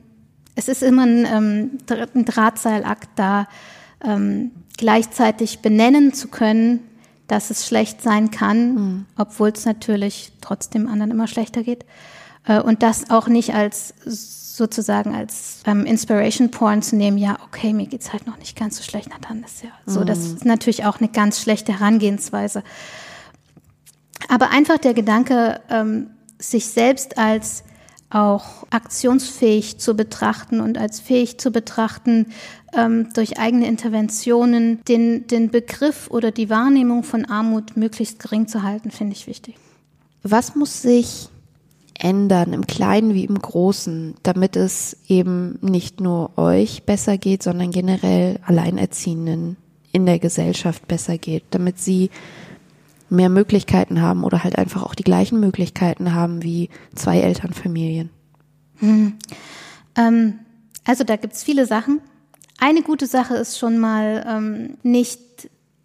es 0.54 0.68
ist 0.68 0.82
immer 0.82 1.04
ein, 1.04 1.26
ähm, 1.26 1.70
ein 2.14 2.24
Drahtseilakt 2.24 3.08
da, 3.16 3.48
ähm, 4.04 4.50
gleichzeitig 4.76 5.60
benennen 5.60 6.12
zu 6.12 6.28
können, 6.28 6.80
dass 7.26 7.50
es 7.50 7.66
schlecht 7.66 8.02
sein 8.02 8.30
kann, 8.30 8.74
mhm. 8.74 9.06
obwohl 9.16 9.50
es 9.50 9.64
natürlich 9.64 10.32
trotzdem 10.40 10.88
anderen 10.88 11.10
immer 11.10 11.28
schlechter 11.28 11.62
geht. 11.62 11.84
Äh, 12.44 12.60
und 12.60 12.82
das 12.82 13.10
auch 13.10 13.28
nicht 13.28 13.54
als 13.54 13.94
sozusagen 14.04 15.14
als 15.14 15.62
ähm, 15.66 15.86
Inspiration 15.86 16.50
Porn 16.50 16.82
zu 16.82 16.96
nehmen, 16.96 17.16
ja, 17.16 17.38
okay, 17.46 17.72
mir 17.72 17.86
geht's 17.86 18.12
halt 18.12 18.26
noch 18.26 18.38
nicht 18.38 18.56
ganz 18.56 18.76
so 18.76 18.82
schlecht, 18.82 19.08
na 19.10 19.16
dann 19.26 19.42
ist 19.42 19.62
ja 19.62 19.70
so. 19.86 20.00
Mhm. 20.00 20.06
Das 20.06 20.18
ist 20.18 20.44
natürlich 20.44 20.84
auch 20.84 21.00
eine 21.00 21.08
ganz 21.08 21.40
schlechte 21.40 21.78
Herangehensweise. 21.80 22.62
Aber 24.28 24.50
einfach 24.50 24.78
der 24.78 24.94
Gedanke, 24.94 25.60
ähm, 25.70 26.10
sich 26.38 26.66
selbst 26.66 27.18
als 27.18 27.64
auch 28.10 28.66
aktionsfähig 28.70 29.78
zu 29.78 29.94
betrachten 29.94 30.60
und 30.60 30.76
als 30.76 31.00
fähig 31.00 31.38
zu 31.38 31.50
betrachten, 31.50 32.26
ähm, 32.74 33.08
durch 33.14 33.38
eigene 33.38 33.66
Interventionen 33.66 34.84
den, 34.84 35.26
den 35.26 35.50
Begriff 35.50 36.10
oder 36.10 36.30
die 36.30 36.50
Wahrnehmung 36.50 37.04
von 37.04 37.24
Armut 37.24 37.76
möglichst 37.76 38.18
gering 38.18 38.48
zu 38.48 38.62
halten, 38.62 38.90
finde 38.90 39.14
ich 39.14 39.26
wichtig. 39.26 39.56
Was 40.22 40.54
muss 40.54 40.82
sich 40.82 41.28
ändern, 41.98 42.52
im 42.52 42.66
Kleinen 42.66 43.14
wie 43.14 43.24
im 43.24 43.38
Großen, 43.38 44.14
damit 44.22 44.56
es 44.56 44.96
eben 45.08 45.58
nicht 45.60 46.00
nur 46.00 46.36
euch 46.38 46.84
besser 46.84 47.18
geht, 47.18 47.42
sondern 47.42 47.70
generell 47.70 48.38
Alleinerziehenden 48.46 49.56
in 49.92 50.06
der 50.06 50.18
Gesellschaft 50.18 50.88
besser 50.88 51.18
geht, 51.18 51.44
damit 51.50 51.78
sie 51.78 52.10
mehr 53.10 53.28
Möglichkeiten 53.28 54.00
haben 54.00 54.24
oder 54.24 54.42
halt 54.42 54.56
einfach 54.56 54.82
auch 54.82 54.94
die 54.94 55.04
gleichen 55.04 55.38
Möglichkeiten 55.38 56.14
haben 56.14 56.42
wie 56.42 56.70
zwei 56.94 57.20
Elternfamilien? 57.20 58.10
Hm. 58.78 59.14
Ähm, 59.96 60.38
also 60.84 61.04
da 61.04 61.16
gibt's 61.16 61.44
viele 61.44 61.66
Sachen. 61.66 62.00
Eine 62.58 62.82
gute 62.82 63.06
Sache 63.06 63.34
ist 63.34 63.58
schon 63.58 63.78
mal 63.78 64.24
ähm, 64.26 64.78
nicht 64.82 65.20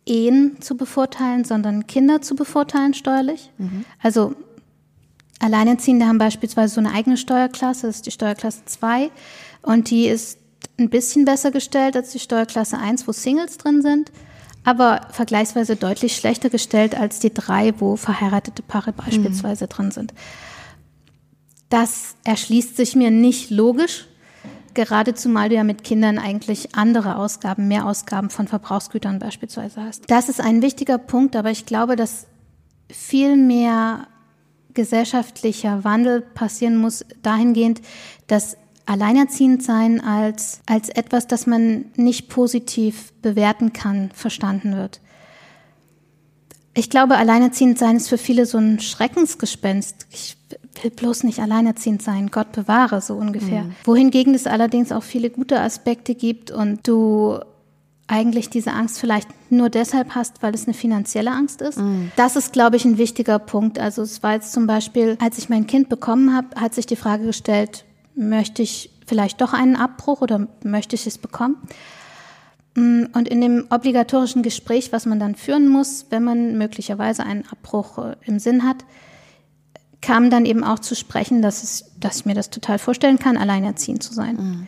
Ehen 0.05 0.57
zu 0.61 0.77
bevorteilen, 0.77 1.43
sondern 1.43 1.85
Kinder 1.85 2.21
zu 2.21 2.35
bevorteilen 2.35 2.93
steuerlich. 2.93 3.51
Mhm. 3.57 3.83
Also 4.01 4.35
Alleinerziehende 5.39 6.07
haben 6.07 6.17
beispielsweise 6.17 6.75
so 6.75 6.79
eine 6.79 6.93
eigene 6.93 7.17
Steuerklasse, 7.17 7.87
das 7.87 7.97
ist 7.97 8.05
die 8.05 8.11
Steuerklasse 8.11 8.61
2 8.65 9.11
und 9.61 9.89
die 9.89 10.07
ist 10.07 10.39
ein 10.79 10.89
bisschen 10.89 11.25
besser 11.25 11.51
gestellt 11.51 11.95
als 11.95 12.11
die 12.11 12.19
Steuerklasse 12.19 12.77
1, 12.77 13.07
wo 13.07 13.11
Singles 13.11 13.57
drin 13.57 13.81
sind 13.81 14.11
aber 14.67 15.07
vergleichsweise 15.11 15.77
deutlich 15.77 16.17
schlechter 16.17 16.49
gestellt 16.49 16.93
als 16.93 17.19
die 17.19 17.33
drei, 17.33 17.73
wo 17.77 17.95
verheiratete 17.95 18.61
Paare 18.61 18.91
beispielsweise 18.91 19.63
mhm. 19.63 19.69
drin 19.69 19.91
sind. 19.91 20.13
Das 21.69 22.15
erschließt 22.25 22.75
sich 22.75 22.93
mir 22.93 23.09
nicht 23.09 23.49
logisch, 23.49 24.07
gerade 24.73 25.13
zumal 25.13 25.47
du 25.47 25.55
ja 25.55 25.63
mit 25.63 25.85
Kindern 25.85 26.19
eigentlich 26.19 26.75
andere 26.75 27.15
Ausgaben, 27.15 27.69
mehr 27.69 27.85
Ausgaben 27.85 28.29
von 28.29 28.49
Verbrauchsgütern 28.49 29.19
beispielsweise 29.19 29.81
hast. 29.81 30.11
Das 30.11 30.27
ist 30.27 30.41
ein 30.41 30.61
wichtiger 30.61 30.97
Punkt, 30.97 31.37
aber 31.37 31.49
ich 31.49 31.65
glaube, 31.65 31.95
dass 31.95 32.27
viel 32.89 33.37
mehr 33.37 34.07
gesellschaftlicher 34.77 35.83
Wandel 35.83 36.21
passieren 36.21 36.77
muss 36.77 37.03
dahingehend, 37.21 37.81
dass 38.27 38.55
Alleinerziehend 38.87 39.61
sein 39.61 39.99
als, 39.99 40.61
als 40.65 40.87
etwas, 40.87 41.27
das 41.27 41.45
man 41.45 41.91
nicht 41.97 42.29
positiv 42.29 43.11
bewerten 43.21 43.73
kann, 43.73 44.11
verstanden 44.13 44.77
wird. 44.77 45.01
Ich 46.73 46.89
glaube, 46.89 47.17
alleinerziehend 47.17 47.77
sein 47.77 47.97
ist 47.97 48.07
für 48.07 48.17
viele 48.17 48.45
so 48.45 48.57
ein 48.59 48.79
Schreckensgespenst. 48.79 50.07
Ich 50.09 50.37
will 50.81 50.91
bloß 50.91 51.23
nicht 51.23 51.39
alleinerziehend 51.39 52.01
sein, 52.01 52.31
Gott 52.31 52.53
bewahre, 52.53 53.01
so 53.01 53.15
ungefähr. 53.15 53.63
Mhm. 53.63 53.75
Wohingegen 53.83 54.33
es 54.33 54.47
allerdings 54.47 54.93
auch 54.93 55.03
viele 55.03 55.31
gute 55.31 55.59
Aspekte 55.59 56.15
gibt 56.15 56.49
und 56.49 56.87
du 56.87 57.39
eigentlich 58.07 58.49
diese 58.49 58.71
Angst 58.71 58.99
vielleicht 58.99 59.27
nur 59.51 59.69
deshalb 59.69 60.15
hast, 60.15 60.41
weil 60.41 60.53
es 60.53 60.65
eine 60.65 60.73
finanzielle 60.73 61.31
Angst 61.31 61.61
ist. 61.61 61.77
Mhm. 61.77 62.11
Das 62.15 62.35
ist, 62.35 62.53
glaube 62.53 62.77
ich, 62.77 62.85
ein 62.85 62.97
wichtiger 62.97 63.37
Punkt. 63.37 63.79
Also 63.79 64.01
es 64.01 64.23
war 64.23 64.33
jetzt 64.33 64.53
zum 64.53 64.65
Beispiel, 64.65 65.17
als 65.21 65.37
ich 65.37 65.49
mein 65.49 65.67
Kind 65.67 65.89
bekommen 65.89 66.33
habe, 66.33 66.59
hat 66.59 66.73
sich 66.73 66.85
die 66.85 66.95
Frage 66.95 67.25
gestellt, 67.25 67.85
möchte 68.15 68.61
ich 68.61 68.91
vielleicht 69.05 69.41
doch 69.41 69.53
einen 69.53 69.75
Abbruch 69.75 70.21
oder 70.21 70.47
möchte 70.63 70.95
ich 70.95 71.05
es 71.05 71.17
bekommen? 71.17 71.57
Mm, 72.75 73.05
und 73.13 73.27
in 73.27 73.41
dem 73.41 73.67
obligatorischen 73.69 74.41
Gespräch, 74.41 74.93
was 74.93 75.05
man 75.05 75.19
dann 75.19 75.35
führen 75.35 75.67
muss, 75.67 76.05
wenn 76.09 76.23
man 76.23 76.57
möglicherweise 76.57 77.23
einen 77.23 77.45
Abbruch 77.51 77.97
äh, 77.97 78.15
im 78.25 78.39
Sinn 78.39 78.63
hat, 78.63 78.85
kam 80.01 80.29
dann 80.29 80.45
eben 80.45 80.63
auch 80.63 80.79
zu 80.79 80.95
sprechen, 80.95 81.41
dass, 81.41 81.63
es, 81.63 81.91
dass 81.99 82.19
ich 82.19 82.25
mir 82.25 82.35
das 82.35 82.49
total 82.49 82.79
vorstellen 82.79 83.19
kann, 83.19 83.35
alleinerziehend 83.35 84.03
zu 84.03 84.13
sein. 84.13 84.35
Mhm. 84.35 84.67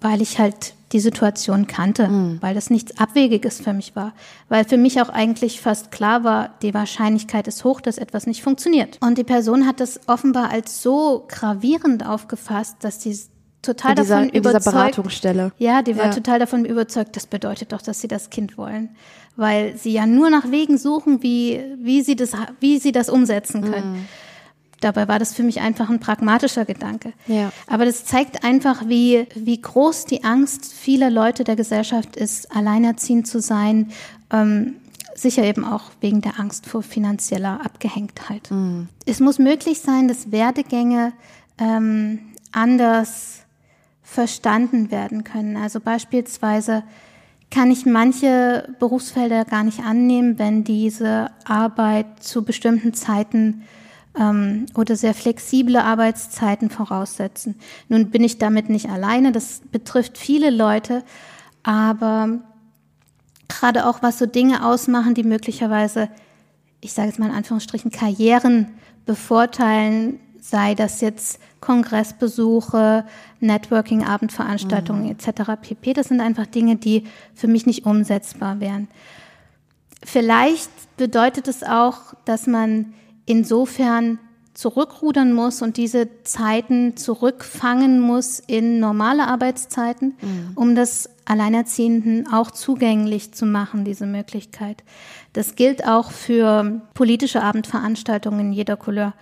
Weil 0.00 0.22
ich 0.22 0.38
halt 0.38 0.74
die 0.92 1.00
Situation 1.00 1.66
kannte, 1.66 2.08
mhm. 2.08 2.38
weil 2.40 2.54
das 2.54 2.68
nichts 2.70 2.98
Abwegiges 2.98 3.60
für 3.60 3.72
mich 3.72 3.94
war. 3.94 4.12
Weil 4.48 4.64
für 4.64 4.76
mich 4.76 5.00
auch 5.00 5.08
eigentlich 5.08 5.60
fast 5.60 5.92
klar 5.92 6.24
war, 6.24 6.50
die 6.62 6.74
Wahrscheinlichkeit 6.74 7.46
ist 7.46 7.64
hoch, 7.64 7.80
dass 7.80 7.98
etwas 7.98 8.26
nicht 8.26 8.42
funktioniert. 8.42 8.98
Und 9.00 9.16
die 9.18 9.24
Person 9.24 9.66
hat 9.66 9.78
das 9.78 10.00
offenbar 10.08 10.50
als 10.50 10.82
so 10.82 11.26
gravierend 11.28 12.04
aufgefasst, 12.04 12.78
dass 12.80 13.02
sie 13.02 13.16
total 13.62 13.92
in 13.92 13.96
dieser, 13.96 14.14
davon 14.16 14.28
in 14.30 14.38
überzeugt. 14.38 14.66
Dieser 14.66 14.72
Beratungsstelle. 14.72 15.52
Ja, 15.58 15.82
die 15.82 15.96
war 15.96 16.06
ja. 16.06 16.12
total 16.12 16.38
davon 16.38 16.64
überzeugt, 16.64 17.14
das 17.14 17.26
bedeutet 17.26 17.72
doch, 17.72 17.82
dass 17.82 18.00
sie 18.00 18.08
das 18.08 18.30
Kind 18.30 18.58
wollen. 18.58 18.90
Weil 19.36 19.76
sie 19.76 19.92
ja 19.92 20.06
nur 20.06 20.28
nach 20.28 20.50
Wegen 20.50 20.76
suchen, 20.76 21.22
wie, 21.22 21.62
wie, 21.78 22.02
sie, 22.02 22.16
das, 22.16 22.32
wie 22.58 22.78
sie 22.78 22.92
das 22.92 23.08
umsetzen 23.08 23.62
können. 23.62 23.92
Mhm. 23.92 24.08
Dabei 24.80 25.08
war 25.08 25.18
das 25.18 25.34
für 25.34 25.42
mich 25.42 25.60
einfach 25.60 25.90
ein 25.90 26.00
pragmatischer 26.00 26.64
Gedanke. 26.64 27.12
Ja. 27.26 27.52
Aber 27.66 27.84
das 27.84 28.04
zeigt 28.04 28.44
einfach, 28.44 28.88
wie, 28.88 29.26
wie 29.34 29.60
groß 29.60 30.06
die 30.06 30.24
Angst 30.24 30.72
vieler 30.72 31.10
Leute 31.10 31.44
der 31.44 31.56
Gesellschaft 31.56 32.16
ist, 32.16 32.54
alleinerziehend 32.54 33.26
zu 33.26 33.40
sein. 33.40 33.92
Ähm, 34.32 34.76
sicher 35.14 35.44
eben 35.44 35.64
auch 35.64 35.84
wegen 36.00 36.22
der 36.22 36.40
Angst 36.40 36.66
vor 36.66 36.82
finanzieller 36.82 37.60
Abgehängtheit. 37.64 38.50
Mhm. 38.50 38.88
Es 39.04 39.20
muss 39.20 39.38
möglich 39.38 39.80
sein, 39.80 40.08
dass 40.08 40.32
Werdegänge 40.32 41.12
ähm, 41.58 42.20
anders 42.52 43.40
verstanden 44.02 44.90
werden 44.90 45.24
können. 45.24 45.56
Also 45.56 45.78
beispielsweise 45.78 46.82
kann 47.50 47.70
ich 47.70 47.84
manche 47.84 48.68
Berufsfelder 48.78 49.44
gar 49.44 49.64
nicht 49.64 49.80
annehmen, 49.80 50.38
wenn 50.38 50.64
diese 50.64 51.30
Arbeit 51.44 52.22
zu 52.22 52.44
bestimmten 52.44 52.94
Zeiten 52.94 53.62
ähm, 54.18 54.66
oder 54.74 54.96
sehr 54.96 55.14
flexible 55.14 55.76
Arbeitszeiten 55.76 56.70
voraussetzen. 56.70 57.56
Nun 57.88 58.10
bin 58.10 58.24
ich 58.24 58.38
damit 58.38 58.68
nicht 58.68 58.88
alleine, 58.88 59.32
das 59.32 59.62
betrifft 59.70 60.18
viele 60.18 60.50
Leute, 60.50 61.04
aber 61.62 62.40
gerade 63.48 63.86
auch 63.86 64.02
was 64.02 64.18
so 64.18 64.26
Dinge 64.26 64.64
ausmachen, 64.64 65.14
die 65.14 65.24
möglicherweise, 65.24 66.08
ich 66.80 66.92
sage 66.92 67.08
jetzt 67.08 67.18
mal 67.18 67.28
in 67.28 67.34
Anführungsstrichen, 67.34 67.90
Karrieren 67.90 68.68
bevorteilen, 69.06 70.20
sei 70.40 70.74
das 70.74 71.00
jetzt 71.00 71.40
Kongressbesuche, 71.60 73.04
Networking, 73.40 74.04
Abendveranstaltungen 74.04 75.04
mhm. 75.04 75.10
etc. 75.10 75.52
pp. 75.60 75.92
Das 75.92 76.08
sind 76.08 76.20
einfach 76.20 76.46
Dinge, 76.46 76.76
die 76.76 77.04
für 77.34 77.48
mich 77.48 77.66
nicht 77.66 77.84
umsetzbar 77.86 78.60
wären. 78.60 78.88
Vielleicht 80.02 80.70
bedeutet 80.96 81.46
es 81.48 81.62
auch, 81.62 82.14
dass 82.24 82.46
man 82.46 82.94
insofern 83.30 84.18
zurückrudern 84.54 85.32
muss 85.32 85.62
und 85.62 85.76
diese 85.76 86.08
Zeiten 86.24 86.96
zurückfangen 86.96 88.00
muss 88.00 88.40
in 88.40 88.80
normale 88.80 89.28
Arbeitszeiten, 89.28 90.14
mhm. 90.20 90.52
um 90.56 90.74
das 90.74 91.08
Alleinerziehenden 91.24 92.30
auch 92.32 92.50
zugänglich 92.50 93.32
zu 93.32 93.46
machen, 93.46 93.84
diese 93.84 94.06
Möglichkeit. 94.06 94.82
Das 95.32 95.54
gilt 95.54 95.86
auch 95.86 96.10
für 96.10 96.82
politische 96.94 97.42
Abendveranstaltungen 97.42 98.52
jeder 98.52 98.76
Couleur 98.76 99.14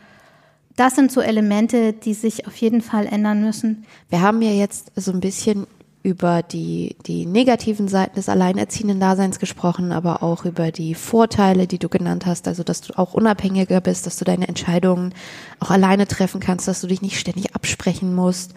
das 0.78 0.94
sind 0.94 1.10
so 1.10 1.20
Elemente, 1.20 1.92
die 1.92 2.14
sich 2.14 2.46
auf 2.46 2.54
jeden 2.56 2.82
Fall 2.82 3.06
ändern 3.06 3.42
müssen. 3.42 3.84
Wir 4.10 4.20
haben 4.20 4.40
ja 4.42 4.52
jetzt 4.52 4.92
so 4.94 5.10
ein 5.10 5.18
bisschen 5.18 5.66
über 6.02 6.42
die, 6.42 6.96
die 7.06 7.26
negativen 7.26 7.88
Seiten 7.88 8.14
des 8.14 8.28
alleinerziehenden 8.28 9.00
Daseins 9.00 9.38
gesprochen, 9.38 9.92
aber 9.92 10.22
auch 10.22 10.44
über 10.44 10.70
die 10.70 10.94
Vorteile, 10.94 11.66
die 11.66 11.78
du 11.78 11.88
genannt 11.88 12.24
hast, 12.24 12.46
also 12.46 12.62
dass 12.62 12.80
du 12.80 12.96
auch 12.96 13.14
unabhängiger 13.14 13.80
bist, 13.80 14.06
dass 14.06 14.16
du 14.16 14.24
deine 14.24 14.48
Entscheidungen 14.48 15.12
auch 15.60 15.70
alleine 15.70 16.06
treffen 16.06 16.40
kannst, 16.40 16.68
dass 16.68 16.80
du 16.80 16.86
dich 16.86 17.02
nicht 17.02 17.18
ständig 17.18 17.54
absprechen 17.54 18.14
musst, 18.14 18.54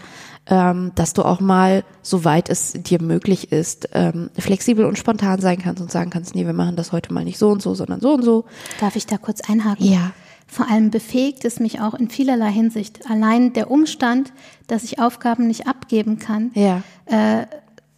ähm, 0.47 0.91
dass 0.95 1.13
du 1.13 1.23
auch 1.23 1.39
mal, 1.39 1.83
soweit 2.01 2.49
es 2.49 2.73
dir 2.73 3.01
möglich 3.01 3.51
ist, 3.51 3.89
ähm, 3.93 4.29
flexibel 4.37 4.85
und 4.85 4.97
spontan 4.97 5.41
sein 5.41 5.57
kannst 5.57 5.81
und 5.81 5.91
sagen 5.91 6.11
kannst, 6.11 6.35
nee, 6.35 6.45
wir 6.45 6.53
machen 6.53 6.75
das 6.75 6.91
heute 6.91 7.13
mal 7.13 7.23
nicht 7.23 7.37
so 7.37 7.49
und 7.49 7.61
so, 7.61 7.73
sondern 7.73 8.01
so 8.01 8.13
und 8.13 8.23
so. 8.23 8.45
Darf 8.79 8.95
ich 8.95 9.07
da 9.07 9.17
kurz 9.17 9.41
einhaken? 9.41 9.85
Ja. 9.85 10.11
Vor 10.51 10.69
allem 10.69 10.91
befähigt 10.91 11.45
es 11.45 11.61
mich 11.61 11.79
auch 11.79 11.93
in 11.93 12.09
vielerlei 12.09 12.51
Hinsicht. 12.51 13.09
Allein 13.09 13.53
der 13.53 13.71
Umstand, 13.71 14.33
dass 14.71 14.83
ich 14.83 14.99
Aufgaben 14.99 15.47
nicht 15.47 15.67
abgeben 15.67 16.17
kann, 16.17 16.51
ja. 16.53 16.81
äh, 17.05 17.45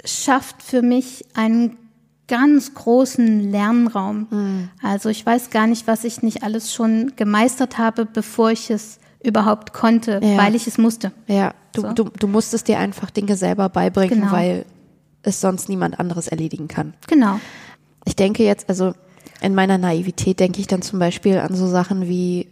schafft 0.03 0.63
für 0.63 0.81
mich 0.81 1.23
einen 1.35 1.77
ganz 2.27 2.73
großen 2.73 3.51
Lernraum. 3.51 4.27
Mhm. 4.31 4.69
Also 4.81 5.09
ich 5.09 5.23
weiß 5.23 5.51
gar 5.51 5.67
nicht, 5.67 5.85
was 5.85 6.03
ich 6.03 6.23
nicht 6.23 6.41
alles 6.41 6.73
schon 6.73 7.13
gemeistert 7.15 7.77
habe, 7.77 8.05
bevor 8.05 8.49
ich 8.49 8.71
es 8.71 8.97
überhaupt 9.23 9.71
konnte, 9.73 10.19
ja. 10.23 10.37
weil 10.37 10.55
ich 10.55 10.65
es 10.65 10.79
musste. 10.79 11.11
Ja, 11.27 11.53
du, 11.73 11.81
so. 11.81 11.93
du, 11.93 12.03
du 12.05 12.27
musstest 12.27 12.67
dir 12.67 12.79
einfach 12.79 13.11
Dinge 13.11 13.37
selber 13.37 13.69
beibringen, 13.69 14.21
genau. 14.21 14.31
weil 14.31 14.65
es 15.21 15.39
sonst 15.41 15.69
niemand 15.69 15.99
anderes 15.99 16.27
erledigen 16.27 16.67
kann. 16.67 16.95
Genau. 17.07 17.39
Ich 18.05 18.15
denke 18.15 18.43
jetzt, 18.43 18.67
also 18.67 18.93
in 19.41 19.53
meiner 19.53 19.77
Naivität 19.77 20.39
denke 20.39 20.59
ich 20.59 20.65
dann 20.65 20.81
zum 20.81 20.97
Beispiel 20.97 21.37
an 21.37 21.53
so 21.53 21.67
Sachen 21.67 22.07
wie, 22.07 22.47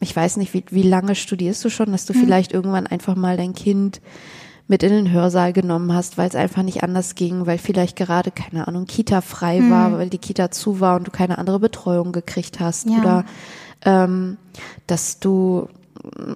ich 0.00 0.14
weiß 0.14 0.36
nicht, 0.36 0.54
wie, 0.54 0.64
wie 0.70 0.82
lange 0.82 1.14
studierst 1.14 1.64
du 1.64 1.70
schon, 1.70 1.92
dass 1.92 2.06
du 2.06 2.14
hm. 2.14 2.20
vielleicht 2.20 2.52
irgendwann 2.52 2.86
einfach 2.86 3.16
mal 3.16 3.36
dein 3.36 3.54
Kind 3.54 4.00
mit 4.68 4.82
in 4.82 4.90
den 4.90 5.12
Hörsaal 5.12 5.52
genommen 5.52 5.92
hast, 5.92 6.18
weil 6.18 6.28
es 6.28 6.34
einfach 6.34 6.62
nicht 6.62 6.82
anders 6.82 7.14
ging, 7.14 7.46
weil 7.46 7.58
vielleicht 7.58 7.96
gerade, 7.96 8.32
keine 8.32 8.66
Ahnung, 8.66 8.86
Kita 8.86 9.20
frei 9.20 9.58
hm. 9.58 9.70
war, 9.70 9.92
weil 9.98 10.10
die 10.10 10.18
Kita 10.18 10.50
zu 10.50 10.80
war 10.80 10.96
und 10.96 11.06
du 11.06 11.10
keine 11.10 11.38
andere 11.38 11.60
Betreuung 11.60 12.12
gekriegt 12.12 12.60
hast. 12.60 12.88
Ja. 12.88 12.98
Oder 12.98 13.24
ähm, 13.84 14.36
dass 14.86 15.20
du 15.20 15.68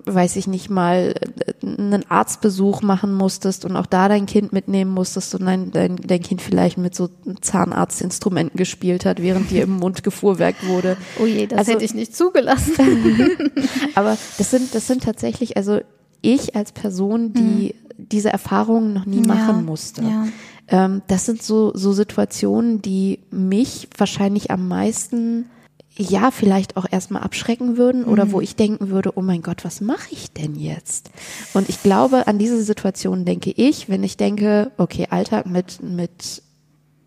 weiß 0.04 0.36
ich 0.36 0.46
nicht 0.46 0.70
mal, 0.70 1.14
einen 1.62 2.04
Arztbesuch 2.08 2.82
machen 2.82 3.14
musstest 3.14 3.64
und 3.64 3.76
auch 3.76 3.86
da 3.86 4.08
dein 4.08 4.26
Kind 4.26 4.52
mitnehmen 4.52 4.90
musstest 4.92 5.34
und 5.34 5.46
dein, 5.46 5.70
dein, 5.70 5.96
dein 5.96 6.22
Kind 6.22 6.42
vielleicht 6.42 6.78
mit 6.78 6.94
so 6.94 7.08
Zahnarztinstrumenten 7.40 8.56
gespielt 8.56 9.04
hat, 9.04 9.22
während 9.22 9.50
dir 9.50 9.62
im 9.62 9.78
Mund 9.78 10.02
gefuhrwerkt 10.02 10.66
wurde. 10.66 10.96
Oh 11.20 11.26
je, 11.26 11.46
das 11.46 11.60
also, 11.60 11.72
hätte 11.72 11.84
ich 11.84 11.94
nicht 11.94 12.16
zugelassen. 12.16 12.74
aber 13.94 14.16
das 14.38 14.50
sind, 14.50 14.74
das 14.74 14.86
sind 14.86 15.02
tatsächlich, 15.02 15.56
also 15.56 15.80
ich 16.22 16.56
als 16.56 16.72
Person, 16.72 17.32
die 17.32 17.74
mhm. 17.74 18.06
diese 18.10 18.30
Erfahrungen 18.30 18.92
noch 18.92 19.06
nie 19.06 19.22
ja, 19.22 19.26
machen 19.26 19.64
musste. 19.64 20.02
Ja. 20.02 20.26
Ähm, 20.68 21.02
das 21.08 21.26
sind 21.26 21.42
so, 21.42 21.72
so 21.74 21.92
Situationen, 21.92 22.80
die 22.82 23.20
mich 23.30 23.88
wahrscheinlich 23.96 24.50
am 24.50 24.68
meisten 24.68 25.46
ja 25.96 26.30
vielleicht 26.30 26.76
auch 26.76 26.86
erstmal 26.90 27.22
abschrecken 27.22 27.76
würden 27.76 28.04
oder 28.04 28.26
mhm. 28.26 28.32
wo 28.32 28.40
ich 28.40 28.56
denken 28.56 28.90
würde, 28.90 29.12
oh 29.16 29.22
mein 29.22 29.42
Gott, 29.42 29.64
was 29.64 29.80
mache 29.80 30.08
ich 30.12 30.32
denn 30.32 30.54
jetzt? 30.54 31.10
Und 31.52 31.68
ich 31.68 31.82
glaube, 31.82 32.26
an 32.26 32.38
diese 32.38 32.62
Situation 32.62 33.24
denke 33.24 33.50
ich, 33.50 33.88
wenn 33.88 34.02
ich 34.02 34.16
denke, 34.16 34.72
okay, 34.78 35.08
Alltag 35.10 35.46
mit, 35.46 35.82
mit, 35.82 36.42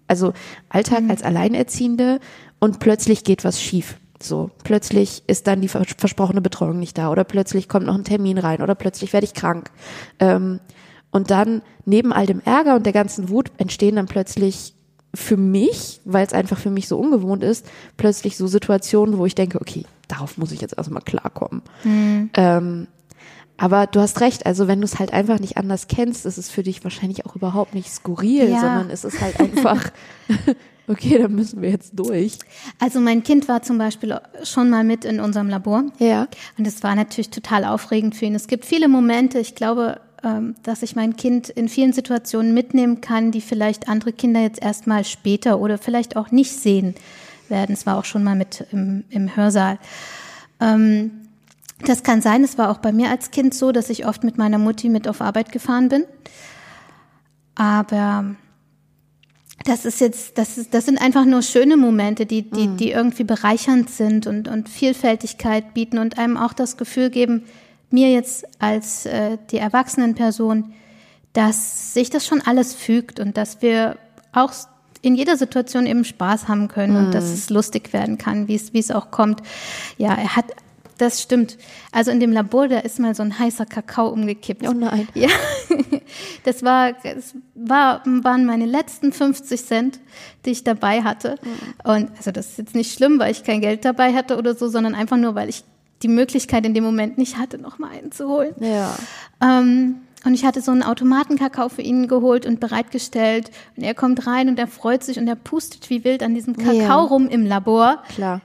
also 0.07 0.33
Alltag 0.69 1.03
mhm. 1.03 1.11
als 1.11 1.23
Alleinerziehende 1.23 2.19
und 2.59 2.79
plötzlich 2.79 3.23
geht 3.23 3.43
was 3.43 3.61
schief. 3.61 3.97
So, 4.21 4.51
plötzlich 4.63 5.23
ist 5.27 5.47
dann 5.47 5.61
die 5.61 5.67
versprochene 5.67 6.41
Betreuung 6.41 6.79
nicht 6.79 6.97
da 6.97 7.11
oder 7.11 7.23
plötzlich 7.25 7.67
kommt 7.67 7.85
noch 7.85 7.95
ein 7.95 8.05
Termin 8.05 8.37
rein 8.37 8.61
oder 8.61 8.75
plötzlich 8.75 9.11
werde 9.11 9.25
ich 9.25 9.33
krank. 9.33 9.69
Ähm, 10.19 10.59
und 11.11 11.29
dann 11.29 11.61
neben 11.85 12.13
all 12.13 12.25
dem 12.25 12.41
Ärger 12.41 12.75
und 12.75 12.85
der 12.85 12.93
ganzen 12.93 13.29
Wut 13.29 13.51
entstehen 13.57 13.97
dann 13.97 14.07
plötzlich 14.07 14.75
für 15.15 15.37
mich, 15.37 16.01
weil 16.05 16.25
es 16.25 16.33
einfach 16.33 16.57
für 16.57 16.71
mich 16.71 16.87
so 16.87 16.97
ungewohnt 16.97 17.43
ist, 17.43 17.67
plötzlich 17.97 18.35
so 18.35 18.47
Situationen, 18.47 19.17
wo 19.17 19.25
ich 19.25 19.35
denke, 19.35 19.61
okay, 19.61 19.85
darauf 20.07 20.37
muss 20.37 20.51
ich 20.51 20.61
jetzt 20.61 20.77
erstmal 20.77 21.03
klarkommen. 21.03 21.61
Mhm. 21.83 22.29
Ähm, 22.33 22.87
aber 23.57 23.85
du 23.85 23.99
hast 23.99 24.19
recht, 24.21 24.45
also 24.45 24.67
wenn 24.67 24.81
du 24.81 24.85
es 24.85 24.97
halt 24.97 25.13
einfach 25.13 25.39
nicht 25.39 25.57
anders 25.57 25.87
kennst, 25.87 26.25
ist 26.25 26.37
es 26.37 26.49
für 26.49 26.63
dich 26.63 26.83
wahrscheinlich 26.83 27.25
auch 27.25 27.35
überhaupt 27.35 27.75
nicht 27.75 27.93
skurril, 27.93 28.49
ja. 28.49 28.59
sondern 28.59 28.89
es 28.89 29.03
ist 29.03 29.21
halt 29.21 29.39
einfach, 29.39 29.91
okay, 30.87 31.19
dann 31.19 31.33
müssen 31.35 31.61
wir 31.61 31.69
jetzt 31.69 31.91
durch. 31.93 32.39
Also 32.79 32.99
mein 32.99 33.21
Kind 33.21 33.47
war 33.47 33.61
zum 33.61 33.77
Beispiel 33.77 34.19
schon 34.43 34.71
mal 34.71 34.83
mit 34.83 35.05
in 35.05 35.19
unserem 35.19 35.49
Labor. 35.49 35.83
Ja. 35.99 36.27
Und 36.57 36.65
es 36.65 36.81
war 36.81 36.95
natürlich 36.95 37.29
total 37.29 37.65
aufregend 37.65 38.15
für 38.15 38.25
ihn. 38.25 38.35
Es 38.35 38.47
gibt 38.47 38.65
viele 38.65 38.87
Momente, 38.87 39.37
ich 39.37 39.53
glaube, 39.53 39.99
dass 40.63 40.83
ich 40.83 40.95
mein 40.95 41.17
Kind 41.17 41.49
in 41.49 41.67
vielen 41.67 41.91
Situationen 41.91 42.53
mitnehmen 42.53 43.01
kann, 43.01 43.31
die 43.31 43.41
vielleicht 43.41 43.89
andere 43.89 44.13
Kinder 44.13 44.39
jetzt 44.39 44.61
erstmal 44.61 45.03
später 45.03 45.59
oder 45.59 45.77
vielleicht 45.77 46.15
auch 46.15 46.31
nicht 46.31 46.53
sehen 46.53 46.95
werden. 47.49 47.73
Es 47.73 47.85
war 47.85 47.97
auch 47.97 48.05
schon 48.05 48.23
mal 48.23 48.35
mit 48.35 48.65
im, 48.71 49.03
im 49.09 49.35
Hörsaal. 49.35 49.79
Ähm, 50.61 51.11
das 51.85 52.03
kann 52.03 52.21
sein, 52.21 52.43
es 52.43 52.57
war 52.57 52.69
auch 52.69 52.77
bei 52.77 52.93
mir 52.93 53.09
als 53.09 53.31
Kind 53.31 53.53
so, 53.53 53.73
dass 53.73 53.89
ich 53.89 54.05
oft 54.05 54.23
mit 54.23 54.37
meiner 54.37 54.57
Mutti 54.57 54.87
mit 54.87 55.09
auf 55.09 55.19
Arbeit 55.19 55.51
gefahren 55.51 55.89
bin. 55.89 56.05
Aber 57.55 58.35
das 59.65 59.83
ist 59.83 59.99
jetzt, 59.99 60.37
das 60.37 60.57
ist, 60.57 60.73
das 60.73 60.85
sind 60.85 61.01
einfach 61.01 61.25
nur 61.25 61.41
schöne 61.41 61.75
Momente, 61.75 62.25
die, 62.25 62.49
die, 62.49 62.67
mhm. 62.69 62.77
die 62.77 62.91
irgendwie 62.91 63.25
bereichernd 63.25 63.89
sind 63.89 64.25
und, 64.27 64.47
und 64.47 64.69
Vielfältigkeit 64.69 65.73
bieten 65.73 65.97
und 65.97 66.17
einem 66.17 66.37
auch 66.37 66.53
das 66.53 66.77
Gefühl 66.77 67.09
geben, 67.09 67.43
mir 67.93 68.11
jetzt 68.11 68.45
als 68.59 69.05
äh, 69.05 69.37
die 69.51 69.57
Erwachsenenperson, 69.57 70.73
dass 71.31 71.93
sich 71.93 72.09
das 72.09 72.25
schon 72.25 72.41
alles 72.41 72.73
fügt 72.73 73.19
und 73.19 73.37
dass 73.37 73.61
wir 73.61 73.97
auch 74.33 74.51
in 75.01 75.15
jeder 75.15 75.37
Situation 75.37 75.85
eben 75.85 76.03
Spaß 76.03 76.47
haben 76.47 76.67
können 76.69 76.93
mm. 76.93 77.05
und 77.05 77.13
dass 77.13 77.27
mhm. 77.27 77.33
es 77.33 77.49
lustig 77.49 77.93
werden 77.93 78.17
kann, 78.17 78.47
wie 78.47 78.55
es, 78.55 78.73
wie 78.73 78.79
es 78.79 78.89
auch 78.89 79.11
kommt. 79.11 79.41
Ja, 79.97 80.15
er 80.15 80.35
hat, 80.35 80.45
das 80.97 81.21
stimmt. 81.21 81.57
Also 81.91 82.09
in 82.09 82.19
dem 82.19 82.31
Labor, 82.31 82.67
da 82.67 82.79
ist 82.79 82.99
mal 82.99 83.13
so 83.13 83.21
ein 83.21 83.37
heißer 83.37 83.65
Kakao 83.65 84.07
umgekippt. 84.07 84.65
Oh 84.67 84.71
nein. 84.71 85.07
Ja, 85.13 85.29
das 86.45 86.63
war, 86.63 86.93
das 86.93 87.35
war, 87.53 88.01
waren 88.05 88.45
meine 88.45 88.65
letzten 88.65 89.11
50 89.11 89.65
Cent, 89.65 89.99
die 90.45 90.51
ich 90.51 90.63
dabei 90.63 91.03
hatte. 91.03 91.37
Mm. 91.43 91.89
Und 91.89 92.11
also 92.17 92.31
das 92.31 92.51
ist 92.51 92.57
jetzt 92.57 92.75
nicht 92.75 92.93
schlimm, 92.93 93.19
weil 93.19 93.31
ich 93.31 93.43
kein 93.43 93.59
Geld 93.61 93.85
dabei 93.85 94.13
hatte 94.13 94.37
oder 94.37 94.55
so, 94.55 94.69
sondern 94.69 94.95
einfach 94.95 95.17
nur, 95.17 95.35
weil 95.35 95.49
ich 95.49 95.63
die 96.03 96.07
Möglichkeit 96.07 96.65
in 96.65 96.73
dem 96.73 96.83
Moment 96.83 97.17
nicht 97.17 97.37
hatte, 97.37 97.57
noch 97.57 97.79
mal 97.79 97.89
einen 97.89 98.11
zu 98.11 98.27
holen. 98.27 98.53
Ja. 98.59 98.95
Ähm, 99.41 100.01
und 100.25 100.33
ich 100.33 100.45
hatte 100.45 100.61
so 100.61 100.71
einen 100.71 100.83
Automatenkakao 100.83 101.69
für 101.69 101.81
ihn 101.81 102.07
geholt 102.07 102.45
und 102.45 102.59
bereitgestellt. 102.59 103.51
Und 103.75 103.83
er 103.83 103.93
kommt 103.93 104.25
rein 104.25 104.47
und 104.47 104.57
er 104.57 104.67
freut 104.67 105.03
sich 105.03 105.17
und 105.17 105.27
er 105.27 105.35
pustet 105.35 105.89
wie 105.89 106.03
wild 106.03 106.23
an 106.23 106.33
diesem 106.33 106.55
Kakao 106.55 106.77
ja. 106.77 107.01
rum 107.01 107.27
im 107.27 107.45
Labor. 107.45 108.03
Klar. 108.09 108.41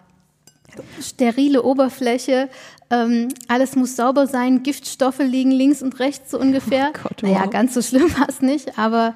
Sterile 1.01 1.63
Oberfläche, 1.63 2.49
ähm, 2.91 3.29
alles 3.49 3.75
muss 3.75 3.97
sauber 3.97 4.27
sein, 4.27 4.63
Giftstoffe 4.63 5.19
liegen 5.19 5.51
links 5.51 5.83
und 5.83 5.99
rechts 5.99 6.31
so 6.31 6.39
ungefähr. 6.39 6.93
Oh 6.95 7.01
Gott, 7.03 7.23
wow. 7.23 7.31
Naja, 7.31 7.47
ganz 7.47 7.75
so 7.75 7.83
schlimm 7.83 8.17
war 8.19 8.29
es 8.29 8.41
nicht, 8.41 8.79
aber 8.79 9.15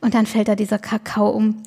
und 0.00 0.14
dann 0.14 0.26
fällt 0.26 0.48
da 0.48 0.54
dieser 0.54 0.78
Kakao 0.78 1.30
um. 1.30 1.62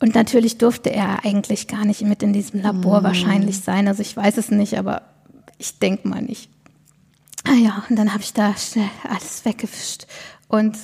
Und 0.00 0.14
natürlich 0.14 0.58
durfte 0.58 0.90
er 0.90 1.24
eigentlich 1.24 1.68
gar 1.68 1.84
nicht 1.84 2.02
mit 2.02 2.22
in 2.22 2.32
diesem 2.32 2.62
Labor 2.62 3.02
mm. 3.02 3.04
wahrscheinlich 3.04 3.60
sein. 3.60 3.86
Also 3.86 4.00
ich 4.02 4.16
weiß 4.16 4.38
es 4.38 4.50
nicht, 4.50 4.78
aber 4.78 5.02
ich 5.58 5.78
denke 5.78 6.08
mal 6.08 6.22
nicht. 6.22 6.50
Ah 7.44 7.54
ja, 7.54 7.84
und 7.88 7.96
dann 7.96 8.12
habe 8.12 8.22
ich 8.22 8.32
da 8.32 8.56
schnell 8.56 8.88
alles 9.08 9.44
weggefischt. 9.44 10.06
Und 10.48 10.76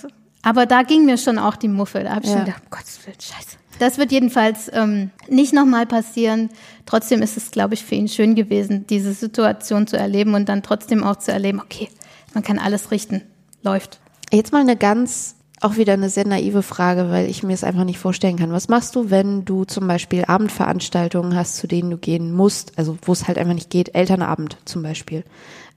aber 0.43 0.67
da 0.67 0.83
ging 0.83 1.07
mir 1.07 1.19
schon 1.19 1.39
auch 1.39 1.57
die 1.57 1.69
Muffe. 1.69 2.05
Da 2.05 2.15
habe 2.15 2.25
ich 2.25 2.31
Ja. 2.31 2.37
schon 2.37 2.45
gedacht, 2.47 2.63
um 2.65 2.71
Gottes 2.71 3.01
Willen, 3.05 3.21
scheiße. 3.21 3.57
Das 3.79 3.99
wird 3.99 4.13
jedenfalls 4.13 4.71
ähm, 4.73 5.11
nicht 5.29 5.53
nochmal 5.53 5.87
passieren. 5.87 6.51
Trotzdem 6.87 7.21
ist 7.21 7.37
es, 7.37 7.51
glaube 7.51 7.75
ich, 7.75 7.85
für 7.85 7.95
ihn 7.95 8.09
schön 8.09 8.35
gewesen, 8.35 8.87
diese 8.87 9.13
Situation 9.13 9.87
zu 9.87 9.99
erleben 9.99 10.35
und 10.35 10.49
dann 10.49 10.63
trotzdem 10.63 11.05
auch 11.05 11.17
zu 11.17 11.33
erleben, 11.33 11.61
okay, 11.61 11.89
man 12.33 12.43
kann 12.43 12.59
alles 12.59 12.91
richten. 12.91 13.23
Läuft. 13.63 13.99
Jetzt 14.33 14.53
mal 14.53 14.61
eine 14.61 14.77
ganz, 14.77 15.36
auch 15.61 15.77
wieder 15.77 15.95
eine 15.95 16.11
sehr 16.11 16.27
naive 16.27 16.63
Frage, 16.63 17.11
weil 17.11 17.31
ich 17.31 17.43
mir 17.43 17.55
es 17.55 17.65
einfach 17.65 17.85
nicht 17.85 17.99
vorstellen 17.99 18.37
kann. 18.37 18.53
Was 18.53 18.69
machst 18.69 18.95
du, 18.95 19.11
wenn 19.11 19.45
du 19.45 19.65
zum 19.65 19.87
Beispiel 19.87 20.25
Abendveranstaltungen 20.27 21.35
hast, 21.35 21.57
zu 21.57 21.67
denen 21.67 21.91
du 21.91 21.97
gehen 21.97 22.33
musst, 22.33 22.79
also 22.79 22.99
wo 23.03 23.13
es 23.13 23.27
halt 23.27 23.39
einfach 23.39 23.55
nicht 23.55 23.71
geht, 23.71 23.95
Elternabend 23.95 24.59
zum 24.67 24.83
Beispiel? 24.83 25.25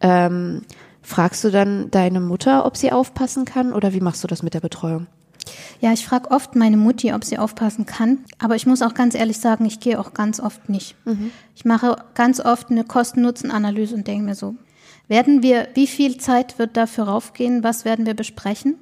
Ähm, 0.02 0.64
fragst 1.02 1.44
du 1.44 1.50
dann 1.50 1.90
deine 1.92 2.20
Mutter, 2.20 2.66
ob 2.66 2.76
sie 2.76 2.92
aufpassen 2.92 3.46
kann 3.46 3.74
oder 3.74 3.94
wie 3.94 4.02
machst 4.02 4.24
du 4.24 4.28
das 4.28 4.44
mit 4.44 4.54
der 4.54 4.60
Betreuung? 4.60 5.08
Ja, 5.80 5.94
ich 5.94 6.06
frage 6.06 6.30
oft 6.30 6.56
meine 6.56 6.78
Mutti, 6.78 7.14
ob 7.14 7.24
sie 7.24 7.38
aufpassen 7.38 7.86
kann. 7.86 8.20
Aber 8.38 8.56
ich 8.56 8.66
muss 8.66 8.82
auch 8.82 8.94
ganz 8.94 9.16
ehrlich 9.16 9.40
sagen, 9.40 9.66
ich 9.66 9.80
gehe 9.80 10.00
auch 10.00 10.14
ganz 10.14 10.40
oft 10.40 10.70
nicht. 10.70 10.96
Ich 11.56 11.66
mache 11.66 11.96
ganz 12.14 12.40
oft 12.40 12.70
eine 12.70 12.84
Kosten-Nutzen-Analyse 12.84 13.96
und 13.96 14.08
denke 14.08 14.26
mir 14.26 14.36
so, 14.36 14.56
werden 15.08 15.42
wir, 15.42 15.70
wie 15.74 15.88
viel 15.88 16.18
Zeit 16.18 16.60
wird 16.60 16.78
dafür 16.78 17.06
raufgehen? 17.06 17.64
Was 17.64 17.86
werden 17.86 18.06
wir 18.06 18.14
besprechen? 18.14 18.76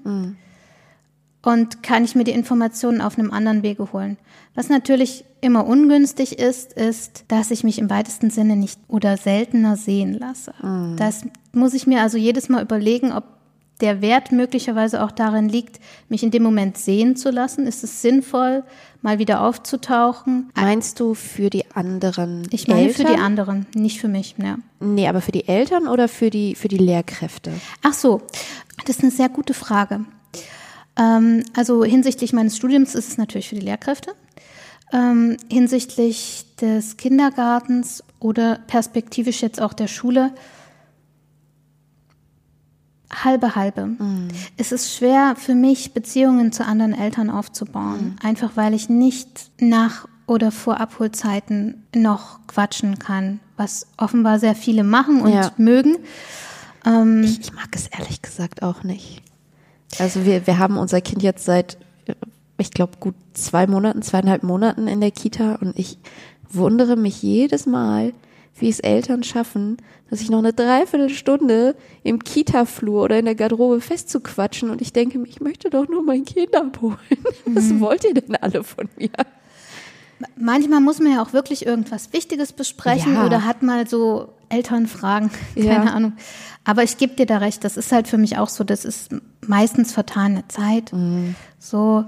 Und 1.47 1.81
kann 1.81 2.03
ich 2.03 2.13
mir 2.13 2.25
die 2.25 2.31
Informationen 2.31 2.99
auf 2.99 3.17
einem 3.17 3.31
anderen 3.31 3.63
Wege 3.63 3.93
holen? 3.93 4.17
Was 4.53 4.67
natürlich 4.67 5.23
immer 5.39 5.65
ungünstig 5.65 6.39
ist, 6.39 6.73
ist, 6.73 7.23
dass 7.29 7.51
ich 7.51 7.63
mich 7.63 7.79
im 7.79 7.89
weitesten 7.89 8.29
Sinne 8.29 8.57
nicht 8.57 8.77
oder 8.89 9.15
seltener 9.15 9.77
sehen 9.77 10.11
lasse. 10.11 10.53
Das 10.97 11.21
muss 11.53 11.73
ich 11.73 11.87
mir 11.87 12.01
also 12.01 12.17
jedes 12.17 12.49
Mal 12.49 12.61
überlegen, 12.61 13.13
ob 13.13 13.23
der 13.79 14.01
Wert 14.01 14.33
möglicherweise 14.33 15.01
auch 15.01 15.11
darin 15.11 15.47
liegt, 15.47 15.79
mich 16.09 16.21
in 16.21 16.31
dem 16.31 16.43
Moment 16.43 16.77
sehen 16.77 17.15
zu 17.15 17.29
lassen. 17.29 17.65
Ist 17.65 17.81
es 17.81 18.01
sinnvoll, 18.01 18.65
mal 19.01 19.17
wieder 19.17 19.41
aufzutauchen? 19.41 20.49
Meinst 20.53 20.99
du 20.99 21.13
für 21.13 21.49
die 21.49 21.71
anderen 21.73 22.45
Ich 22.51 22.67
meine 22.67 22.89
Eltern? 22.89 23.05
für 23.05 23.13
die 23.13 23.21
anderen, 23.21 23.67
nicht 23.73 24.01
für 24.01 24.09
mich. 24.09 24.35
Ja. 24.37 24.57
Nee, 24.81 25.07
aber 25.07 25.21
für 25.21 25.31
die 25.31 25.47
Eltern 25.47 25.87
oder 25.87 26.09
für 26.09 26.29
die, 26.29 26.55
für 26.55 26.67
die 26.67 26.77
Lehrkräfte? 26.77 27.53
Ach 27.83 27.93
so, 27.93 28.21
das 28.85 28.97
ist 28.97 29.03
eine 29.03 29.11
sehr 29.11 29.29
gute 29.29 29.53
Frage. 29.53 30.01
Ähm, 30.97 31.43
also 31.55 31.83
hinsichtlich 31.83 32.33
meines 32.33 32.57
Studiums 32.57 32.95
ist 32.95 33.07
es 33.09 33.17
natürlich 33.17 33.49
für 33.49 33.55
die 33.55 33.61
Lehrkräfte. 33.61 34.13
Ähm, 34.93 35.37
hinsichtlich 35.49 36.45
des 36.61 36.97
Kindergartens 36.97 38.03
oder 38.19 38.59
perspektivisch 38.67 39.41
jetzt 39.41 39.61
auch 39.61 39.73
der 39.73 39.87
Schule 39.87 40.31
halbe 43.11 43.55
halbe. 43.55 43.89
Es 44.57 44.71
ist 44.71 44.93
schwer 44.93 45.35
für 45.37 45.55
mich, 45.55 45.93
Beziehungen 45.93 46.51
zu 46.51 46.65
anderen 46.65 46.93
Eltern 46.93 47.29
aufzubauen, 47.29 48.17
einfach 48.21 48.51
weil 48.55 48.73
ich 48.73 48.89
nicht 48.89 49.49
nach 49.59 50.07
oder 50.25 50.51
vor 50.51 50.79
Abholzeiten 50.79 51.85
noch 51.95 52.39
quatschen 52.47 52.99
kann, 52.99 53.39
was 53.55 53.87
offenbar 53.97 54.39
sehr 54.39 54.55
viele 54.55 54.83
machen 54.83 55.21
und 55.21 55.31
Ja. 55.31 55.51
mögen. 55.57 55.95
Ähm, 56.85 57.23
Ich, 57.23 57.39
ich 57.39 57.53
mag 57.53 57.69
es 57.71 57.87
ehrlich 57.87 58.21
gesagt 58.21 58.61
auch 58.61 58.83
nicht. 58.83 59.21
Also 59.99 60.25
wir, 60.25 60.45
wir 60.47 60.59
haben 60.59 60.77
unser 60.77 61.01
Kind 61.01 61.23
jetzt 61.23 61.45
seit, 61.45 61.77
ich 62.57 62.71
glaube, 62.71 62.93
gut 62.99 63.15
zwei 63.33 63.67
Monaten, 63.67 64.01
zweieinhalb 64.01 64.43
Monaten 64.43 64.87
in 64.87 65.01
der 65.01 65.11
Kita 65.11 65.55
und 65.55 65.77
ich 65.77 65.97
wundere 66.49 66.95
mich 66.95 67.21
jedes 67.21 67.65
Mal, 67.65 68.13
wie 68.59 68.69
es 68.69 68.79
Eltern 68.79 69.23
schaffen, 69.23 69.77
dass 70.09 70.21
ich 70.21 70.29
noch 70.29 70.39
eine 70.39 70.53
Dreiviertelstunde 70.53 71.75
im 72.03 72.23
Kita-Flur 72.23 73.03
oder 73.03 73.19
in 73.19 73.25
der 73.25 73.35
Garderobe 73.35 73.81
festzuquatschen 73.81 74.69
und 74.69 74.81
ich 74.81 74.93
denke 74.93 75.21
ich 75.27 75.41
möchte 75.41 75.69
doch 75.69 75.87
nur 75.87 76.03
mein 76.03 76.25
Kind 76.25 76.55
abholen. 76.55 76.97
Was 77.45 77.79
wollt 77.79 78.03
ihr 78.03 78.13
denn 78.13 78.35
alle 78.35 78.63
von 78.63 78.89
mir? 78.97 79.11
Manchmal 80.35 80.81
muss 80.81 80.99
man 80.99 81.13
ja 81.13 81.21
auch 81.21 81.33
wirklich 81.33 81.65
irgendwas 81.65 82.11
Wichtiges 82.13 82.53
besprechen 82.53 83.13
Ja. 83.15 83.25
oder 83.25 83.45
hat 83.45 83.61
mal 83.63 83.87
so 83.87 84.29
Elternfragen, 84.49 85.29
keine 85.55 85.65
Ja. 85.67 85.83
Ahnung. 85.83 86.13
Aber 86.63 86.83
ich 86.83 86.97
gebe 86.97 87.15
dir 87.15 87.25
da 87.25 87.37
recht, 87.37 87.63
das 87.63 87.77
ist 87.77 87.91
halt 87.91 88.07
für 88.07 88.17
mich 88.17 88.37
auch 88.37 88.49
so, 88.49 88.63
das 88.63 88.83
ist 88.85 89.09
meistens 89.45 89.91
vertane 89.93 90.43
Zeit. 90.47 90.91
Mhm. 90.93 91.35
So. 91.59 92.05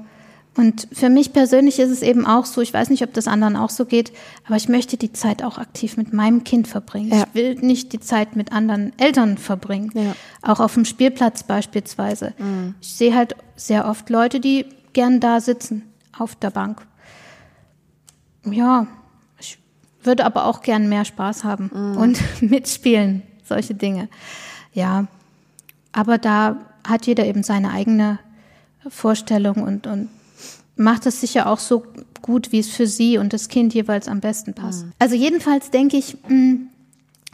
Und 0.57 0.87
für 0.91 1.09
mich 1.09 1.31
persönlich 1.31 1.79
ist 1.79 1.91
es 1.91 2.01
eben 2.01 2.25
auch 2.25 2.45
so, 2.45 2.59
ich 2.59 2.73
weiß 2.73 2.89
nicht, 2.89 3.03
ob 3.03 3.13
das 3.13 3.27
anderen 3.27 3.55
auch 3.55 3.69
so 3.69 3.85
geht, 3.85 4.11
aber 4.45 4.57
ich 4.57 4.67
möchte 4.67 4.97
die 4.97 5.13
Zeit 5.13 5.41
auch 5.43 5.57
aktiv 5.57 5.95
mit 5.95 6.11
meinem 6.11 6.43
Kind 6.43 6.67
verbringen. 6.67 7.09
Ja. 7.11 7.23
Ich 7.27 7.33
will 7.35 7.55
nicht 7.55 7.93
die 7.93 7.99
Zeit 8.01 8.35
mit 8.35 8.51
anderen 8.51 8.91
Eltern 8.97 9.37
verbringen. 9.37 9.91
Ja. 9.93 10.01
Mhm. 10.01 10.13
Auch 10.41 10.59
auf 10.59 10.73
dem 10.73 10.83
Spielplatz 10.85 11.43
beispielsweise. 11.43 12.33
Ich 12.81 12.93
sehe 12.95 13.15
halt 13.15 13.35
sehr 13.55 13.87
oft 13.87 14.09
Leute, 14.09 14.39
die 14.39 14.65
gern 14.93 15.19
da 15.21 15.39
sitzen, 15.39 15.83
auf 16.17 16.35
der 16.35 16.49
Bank. 16.49 16.81
Ja, 18.53 18.87
ich 19.39 19.57
würde 20.03 20.25
aber 20.25 20.45
auch 20.45 20.61
gern 20.61 20.89
mehr 20.89 21.05
Spaß 21.05 21.43
haben 21.43 21.69
und 21.97 22.19
mitspielen, 22.41 23.23
solche 23.43 23.73
Dinge. 23.73 24.09
Ja, 24.73 25.07
aber 25.91 26.17
da 26.17 26.57
hat 26.87 27.05
jeder 27.07 27.25
eben 27.25 27.43
seine 27.43 27.71
eigene 27.71 28.19
Vorstellung 28.87 29.63
und, 29.63 29.87
und 29.87 30.09
macht 30.75 31.05
es 31.05 31.19
sicher 31.19 31.47
auch 31.49 31.59
so 31.59 31.83
gut, 32.21 32.51
wie 32.51 32.59
es 32.59 32.69
für 32.69 32.87
sie 32.87 33.17
und 33.17 33.33
das 33.33 33.49
Kind 33.49 33.73
jeweils 33.73 34.07
am 34.07 34.19
besten 34.19 34.53
passt. 34.53 34.85
Also 34.99 35.15
jedenfalls 35.15 35.71
denke 35.71 35.97
ich, 35.97 36.17
mh, 36.27 36.57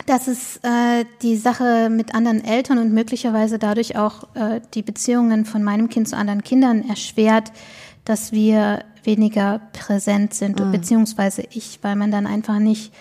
dass 0.05 0.27
es 0.27 0.57
äh, 0.57 1.05
die 1.21 1.37
Sache 1.37 1.89
mit 1.89 2.13
anderen 2.13 2.43
Eltern 2.43 2.77
und 2.79 2.93
möglicherweise 2.93 3.59
dadurch 3.59 3.97
auch 3.97 4.35
äh, 4.35 4.61
die 4.73 4.81
Beziehungen 4.81 5.45
von 5.45 5.63
meinem 5.63 5.89
Kind 5.89 6.09
zu 6.09 6.17
anderen 6.17 6.43
Kindern 6.43 6.87
erschwert, 6.87 7.51
dass 8.05 8.31
wir 8.31 8.83
weniger 9.03 9.59
präsent 9.73 10.33
sind, 10.33 10.59
beziehungsweise 10.71 11.43
ich, 11.51 11.79
weil 11.81 11.95
man 11.95 12.11
dann 12.11 12.25
einfach 12.25 12.59
nicht 12.59 12.93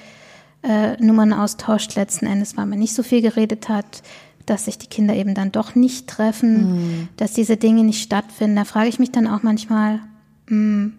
äh, 0.63 0.97
Nummern 1.03 1.33
austauscht 1.33 1.95
letzten 1.95 2.27
Endes, 2.27 2.57
weil 2.57 2.67
man 2.67 2.79
nicht 2.79 2.95
so 2.95 3.03
viel 3.03 3.23
geredet 3.23 3.69
hat, 3.69 4.03
dass 4.47 4.67
sich 4.67 4.77
die 4.79 4.87
Kinder 4.89 5.15
eben 5.15 5.35
dann 5.35 5.53
doch 5.53 5.75
nicht 5.75 6.07
treffen, 6.09 7.09
dass 7.17 7.33
diese 7.33 7.57
Dinge 7.57 7.83
nicht 7.85 8.03
stattfinden. 8.03 8.57
Da 8.57 8.65
frage 8.65 8.89
ich 8.89 8.99
mich 8.99 9.11
dann 9.11 9.27
auch 9.27 9.43
manchmal, 9.43 10.01
mh, 10.49 10.91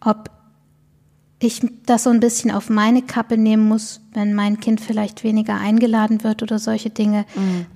ob 0.00 0.30
ich 1.40 1.60
das 1.86 2.04
so 2.04 2.10
ein 2.10 2.20
bisschen 2.20 2.50
auf 2.52 2.70
meine 2.70 3.02
Kappe 3.02 3.36
nehmen 3.36 3.66
muss, 3.68 4.00
wenn 4.12 4.32
mein 4.34 4.60
Kind 4.60 4.80
vielleicht 4.80 5.24
weniger 5.24 5.56
eingeladen 5.56 6.22
wird 6.22 6.42
oder 6.42 6.58
solche 6.58 6.90
Dinge, 6.90 7.26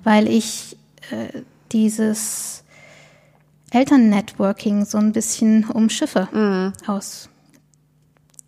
weil 0.03 0.27
ich 0.27 0.77
äh, 1.11 1.41
dieses 1.71 2.63
Elternnetworking 3.71 4.85
so 4.85 4.97
ein 4.97 5.11
bisschen 5.11 5.65
umschiffe 5.69 6.73
aus 6.87 7.29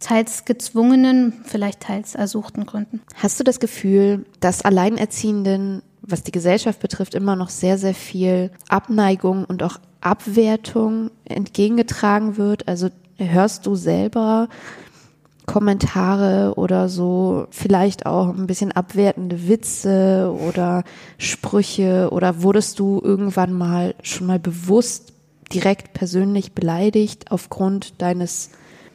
teils 0.01 0.45
gezwungenen, 0.45 1.33
vielleicht 1.45 1.79
teils 1.81 2.15
ersuchten 2.15 2.65
Gründen. 2.65 3.01
Hast 3.15 3.39
du 3.39 3.43
das 3.43 3.59
Gefühl, 3.59 4.25
dass 4.39 4.63
Alleinerziehenden, 4.63 5.83
was 6.01 6.23
die 6.23 6.31
Gesellschaft 6.31 6.79
betrifft, 6.79 7.13
immer 7.13 7.35
noch 7.35 7.49
sehr, 7.49 7.77
sehr 7.77 7.93
viel 7.93 8.51
Abneigung 8.67 9.45
und 9.45 9.63
auch 9.63 9.79
Abwertung 10.01 11.11
entgegengetragen 11.25 12.37
wird? 12.37 12.67
Also 12.67 12.89
hörst 13.17 13.67
du 13.67 13.75
selber 13.75 14.49
Kommentare 15.51 16.53
oder 16.55 16.87
so, 16.87 17.47
vielleicht 17.51 18.05
auch 18.05 18.29
ein 18.29 18.47
bisschen 18.47 18.71
abwertende 18.71 19.47
Witze 19.49 20.33
oder 20.47 20.83
Sprüche 21.17 22.09
oder 22.11 22.41
wurdest 22.41 22.79
du 22.79 23.01
irgendwann 23.03 23.51
mal 23.51 23.93
schon 24.01 24.27
mal 24.27 24.39
bewusst 24.39 25.13
direkt 25.53 25.93
persönlich 25.93 26.53
beleidigt 26.53 27.31
aufgrund 27.31 28.01
deines 28.01 28.51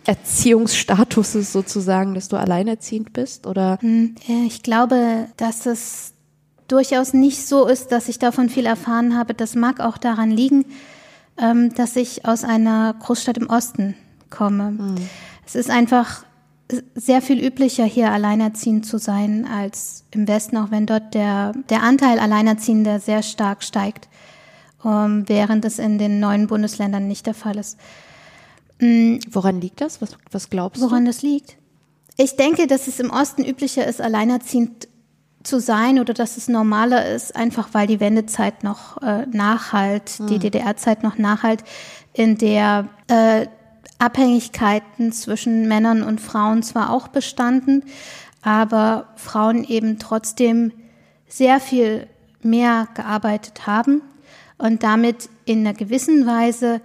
Erziehungsstatuses 0.07 1.53
sozusagen, 1.53 2.15
dass 2.15 2.29
du 2.29 2.37
alleinerziehend 2.37 3.13
bist 3.13 3.47
oder 3.47 3.79
Äh, 3.83 4.47
Ich 4.47 4.63
glaube, 4.63 5.27
dass 5.37 5.67
es 5.67 6.15
durchaus 6.69 7.13
nicht 7.13 7.47
so 7.47 7.67
ist, 7.67 7.93
dass 7.93 8.09
ich 8.09 8.19
davon 8.19 8.49
viel 8.49 8.67
erfahren 8.67 9.17
habe. 9.17 9.35
Das 9.35 9.55
mag 9.55 9.81
auch 9.81 9.99
daran 9.99 10.31
liegen, 10.31 10.65
ähm, 11.39 11.75
dass 11.75 11.97
ich 11.97 12.25
aus 12.25 12.45
einer 12.45 12.95
Großstadt 12.95 13.39
im 13.39 13.51
Osten 13.51 13.95
komme. 14.31 14.97
Es 15.45 15.55
ist 15.55 15.71
einfach 15.71 16.26
sehr 16.95 17.23
viel 17.23 17.45
üblicher, 17.45 17.85
hier 17.85 18.11
alleinerziehend 18.11 18.87
zu 18.87 18.99
sein 18.99 19.47
als 19.47 20.05
im 20.11 20.27
Westen, 20.27 20.57
auch 20.57 20.71
wenn 20.71 20.87
dort 20.87 21.15
der, 21.15 21.53
der 21.71 21.83
Anteil 21.83 22.19
Alleinerziehender 22.19 22.99
sehr 22.99 23.23
stark 23.23 23.63
steigt, 23.63 24.09
ähm, 24.85 25.25
während 25.27 25.65
es 25.65 25.79
in 25.79 25.99
den 25.99 26.19
neuen 26.19 26.49
Bundesländern 26.49 27.07
nicht 27.07 27.27
der 27.27 27.35
Fall 27.35 27.57
ist. 27.59 27.79
woran 28.79 29.61
liegt 29.61 29.81
das? 29.81 30.03
Was, 30.03 30.19
was 30.31 30.51
glaubst 30.51 30.83
du? 30.83 30.87
Woran 30.87 31.05
das 31.05 31.23
liegt? 31.23 31.57
Ich 32.17 32.37
denke, 32.37 32.67
dass 32.67 32.89
es 32.89 32.99
im 32.99 33.11
Osten 33.11 33.45
üblicher 33.45 33.87
ist, 33.87 34.01
alleinerziehend 34.01 34.89
zu 35.45 35.61
sein 35.61 36.01
oder 36.01 36.13
dass 36.13 36.37
es 36.37 36.49
normaler 36.49 37.09
ist, 37.09 37.37
einfach 37.37 37.69
weil 37.73 37.87
die 37.87 38.01
Wendezeit 38.01 38.65
noch 38.65 39.01
äh, 39.03 39.27
nachhalt, 39.27 40.19
die 40.29 40.39
DDR-Zeit 40.39 41.03
noch 41.03 41.19
nachhalt, 41.19 41.63
in 42.13 42.37
der 42.37 42.89
äh, 43.09 43.47
Abhängigkeiten 43.99 45.13
zwischen 45.13 45.69
Männern 45.69 46.03
und 46.03 46.21
Frauen 46.21 46.63
zwar 46.63 46.91
auch 46.91 47.09
bestanden, 47.09 47.85
aber 48.43 49.09
Frauen 49.17 49.65
eben 49.65 49.99
trotzdem 49.99 50.73
sehr 51.29 51.61
viel 51.61 52.07
mehr 52.43 52.89
gearbeitet 52.95 53.67
haben 53.67 54.03
und 54.59 54.83
damit 54.83 55.29
in 55.45 55.61
einer 55.61 55.75
gewissen 55.75 56.27
Weise 56.27 56.81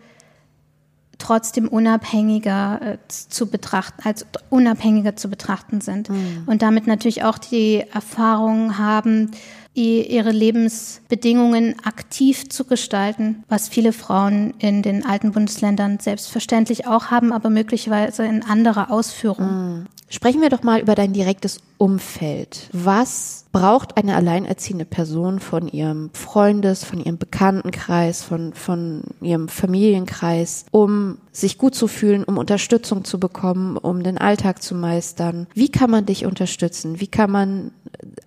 trotzdem 1.22 1.68
unabhängiger 1.68 2.82
äh, 2.82 2.98
zu 3.08 3.48
betrachten, 3.48 4.02
als 4.04 4.26
unabhängiger 4.50 5.16
zu 5.16 5.30
betrachten 5.30 5.80
sind 5.80 6.10
mhm. 6.10 6.44
und 6.48 6.64
damit 6.64 6.88
natürlich 6.88 7.24
auch 7.24 7.38
die 7.38 7.84
Erfahrung 7.94 8.78
haben, 8.80 9.32
ihre 9.74 10.32
Lebensbedingungen 10.32 11.76
aktiv 11.86 12.50
zu 12.50 12.66
gestalten, 12.66 13.44
was 13.48 13.70
viele 13.70 13.94
Frauen 13.94 14.54
in 14.60 14.82
den 14.82 15.06
alten 15.06 15.32
Bundesländern 15.32 16.00
selbstverständlich 16.00 16.88
auch 16.88 17.06
haben, 17.06 17.32
aber 17.32 17.50
möglicherweise 17.50 18.26
in 18.26 18.44
anderer 18.44 18.92
Ausführung. 18.92 19.46
Mhm. 19.46 19.86
Sprechen 20.10 20.42
wir 20.42 20.50
doch 20.50 20.64
mal 20.64 20.82
über 20.82 20.94
dein 20.94 21.14
direktes 21.14 21.62
Umfeld. 21.82 22.70
Was 22.74 23.46
braucht 23.52 23.98
eine 23.98 24.16
alleinerziehende 24.16 24.86
Person 24.86 25.40
von 25.40 25.68
ihrem 25.68 26.12
Freundes, 26.14 26.84
von 26.84 27.00
ihrem 27.00 27.18
Bekanntenkreis, 27.18 28.22
von, 28.22 28.54
von 28.54 29.02
ihrem 29.20 29.50
Familienkreis, 29.50 30.66
um 30.70 31.18
sich 31.32 31.58
gut 31.58 31.74
zu 31.74 31.88
fühlen, 31.88 32.24
um 32.24 32.38
Unterstützung 32.38 33.04
zu 33.04 33.20
bekommen, 33.20 33.78
um 33.78 34.04
den 34.04 34.20
Alltag 34.20 34.62
zu 34.62 34.76
meistern? 34.76 35.48
Wie 35.56 35.70
kann 35.70 35.90
man 35.90 36.06
dich 36.06 36.28
unterstützen? 36.28 37.00
Wie 37.00 37.08
kann 37.08 37.32
man 37.32 37.72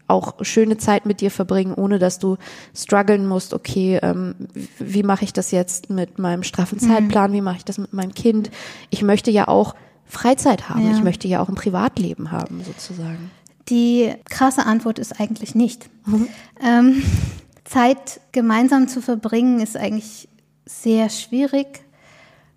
auch 0.09 0.45
schöne 0.45 0.77
Zeit 0.77 1.07
mit 1.07 1.21
dir 1.21 1.31
verbringen, 1.31 1.75
ohne 1.75 2.01
dass 2.01 2.19
du 2.19 2.39
strugglen 2.75 3.25
musst, 3.25 3.55
okay, 3.55 4.01
ähm, 4.03 4.35
wie 4.81 5.05
mache 5.05 5.23
ich 5.23 5.33
das 5.33 5.53
jetzt 5.53 5.91
mit 5.91 6.19
meinem 6.19 6.43
straffen 6.43 6.79
mhm. 6.83 6.89
Zeitplan, 6.89 7.33
wie 7.33 7.41
mache 7.41 7.59
ich 7.59 7.65
das 7.65 7.79
mit 7.79 7.93
meinem 7.93 8.15
Kind? 8.15 8.51
Ich 8.91 9.03
möchte 9.03 9.31
ja 9.31 9.47
auch 9.47 9.77
Freizeit 10.07 10.69
haben. 10.69 10.87
Ja. 10.87 10.97
Ich 10.97 11.05
möchte 11.05 11.29
ja 11.29 11.41
auch 11.41 11.49
ein 11.49 11.55
Privatleben 11.55 12.33
haben, 12.33 12.65
sozusagen. 12.65 13.31
Die 13.69 14.13
krasse 14.29 14.67
Antwort 14.67 14.99
ist 14.99 15.21
eigentlich 15.21 15.55
nicht. 15.55 15.89
Mhm. 16.07 16.29
Ähm, 16.63 17.03
Zeit 17.65 18.21
gemeinsam 18.33 18.89
zu 18.89 19.01
verbringen 19.01 19.61
ist 19.61 19.77
eigentlich 19.77 20.29
sehr 20.67 21.09
schwierig. 21.09 21.85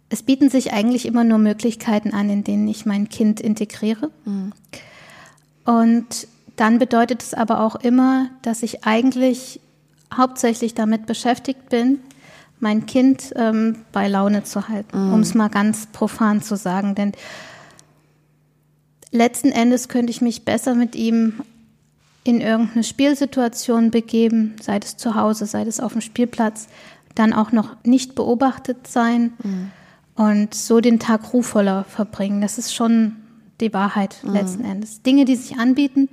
Es 0.10 0.24
bieten 0.24 0.49
sich 0.49 0.74
eigentlich 0.74 1.05
immer 1.05 1.24
nur 1.24 1.38
Möglichkeiten 1.38 2.14
an, 2.14 2.30
in 2.30 2.43
denen 2.43 2.68
ich 2.68 2.86
mein 2.86 3.10
Kind 3.10 3.39
integriere. 3.39 4.12
Mhm. 4.26 4.53
Und 5.66 6.28
dann 6.55 6.80
bedeutet 6.80 7.22
es 7.22 7.34
aber 7.34 7.62
auch 7.62 7.76
immer, 7.76 8.30
dass 8.41 8.64
ich 8.64 8.86
eigentlich 8.86 9.60
hauptsächlich 10.16 10.74
damit 10.74 11.05
beschäftigt 11.05 11.70
bin, 11.70 11.99
mein 12.60 12.86
Kind 12.86 13.34
ähm, 13.36 13.84
bei 13.91 14.08
Laune 14.08 14.43
zu 14.43 14.68
halten, 14.68 15.10
mm. 15.10 15.14
um 15.14 15.20
es 15.20 15.36
mal 15.36 15.49
ganz 15.49 15.88
profan 15.88 16.41
zu 16.41 16.55
sagen. 16.55 16.95
Denn 16.95 17.12
letzten 19.12 19.51
Endes 19.51 19.89
könnte 19.89 20.12
ich 20.12 20.22
mich 20.22 20.45
besser 20.45 20.76
mit 20.76 20.95
ihm 20.95 21.34
in 22.24 22.41
irgendeine 22.41 22.84
Spielsituation 22.84 23.89
begeben, 23.89 24.55
sei 24.62 24.80
es 24.84 24.97
zu 24.97 25.16
Hause, 25.16 25.45
sei 25.45 25.62
es 25.62 25.80
auf 25.80 25.93
dem 25.93 26.01
Spielplatz, 26.01 26.68
dann 27.16 27.34
auch 27.34 27.51
noch 27.51 27.76
nicht 27.84 28.16
beobachtet 28.16 28.88
sein 28.88 29.34
mm. 29.41 30.22
und 30.22 30.53
so 30.53 30.82
den 30.82 30.99
Tag 30.99 31.34
ruhvoller 31.34 31.86
verbringen. 31.86 32.41
Das 32.41 32.58
ist 32.58 32.76
schon 32.76 33.16
die 33.62 33.74
Wahrheit 33.74 34.18
mm. 34.24 34.30
letzten 34.30 34.66
Endes. 34.66 35.01
Dinge, 35.01 35.26
die 35.26 35.36
sich 35.36 35.58
anbieten, 35.58 36.10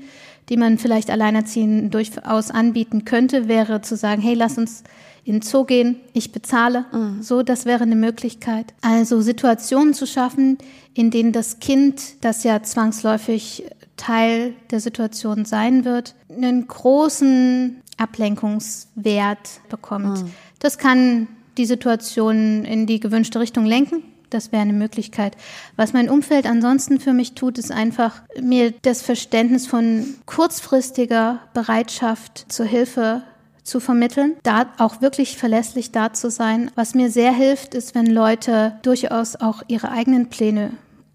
die 0.48 0.56
man 0.56 0.78
vielleicht 0.78 1.10
alleinerziehend 1.10 1.92
durchaus 1.92 2.50
anbieten 2.50 3.04
könnte, 3.04 3.48
wäre 3.48 3.82
zu 3.82 3.96
sagen, 3.96 4.22
hey, 4.22 4.34
lass 4.34 4.56
uns 4.56 4.84
in 5.24 5.36
den 5.36 5.42
Zoo 5.42 5.64
gehen, 5.64 5.96
ich 6.12 6.32
bezahle. 6.32 6.84
Mhm. 6.92 7.22
So, 7.22 7.42
das 7.42 7.64
wäre 7.64 7.82
eine 7.82 7.96
Möglichkeit. 7.96 8.74
Also 8.82 9.20
Situationen 9.20 9.94
zu 9.94 10.06
schaffen, 10.06 10.58
in 10.92 11.10
denen 11.10 11.32
das 11.32 11.58
Kind, 11.60 12.22
das 12.22 12.44
ja 12.44 12.62
zwangsläufig 12.62 13.64
Teil 13.96 14.54
der 14.70 14.80
Situation 14.80 15.44
sein 15.44 15.84
wird, 15.84 16.14
einen 16.28 16.66
großen 16.66 17.80
Ablenkungswert 17.96 19.60
bekommt. 19.68 20.24
Mhm. 20.24 20.30
Das 20.58 20.78
kann 20.78 21.28
die 21.56 21.66
Situation 21.66 22.64
in 22.64 22.86
die 22.86 23.00
gewünschte 23.00 23.40
Richtung 23.40 23.64
lenken. 23.64 24.02
Das 24.30 24.50
wäre 24.50 24.62
eine 24.62 24.72
Möglichkeit. 24.72 25.36
Was 25.76 25.92
mein 25.92 26.10
Umfeld 26.10 26.46
ansonsten 26.46 26.98
für 26.98 27.12
mich 27.12 27.34
tut, 27.34 27.56
ist 27.56 27.70
einfach 27.70 28.22
mir 28.40 28.72
das 28.82 29.00
Verständnis 29.00 29.66
von 29.66 30.06
kurzfristiger 30.26 31.38
Bereitschaft 31.54 32.46
zur 32.48 32.66
Hilfe 32.66 33.22
zu 33.64 33.80
vermitteln, 33.80 34.36
da 34.42 34.66
auch 34.78 35.00
wirklich 35.00 35.36
verlässlich 35.36 35.90
da 35.90 36.12
zu 36.12 36.30
sein. 36.30 36.70
Was 36.74 36.94
mir 36.94 37.10
sehr 37.10 37.32
hilft, 37.32 37.74
ist, 37.74 37.94
wenn 37.94 38.06
Leute 38.06 38.76
durchaus 38.82 39.36
auch 39.36 39.62
ihre 39.66 39.90
eigenen 39.90 40.28
Pläne 40.28 40.70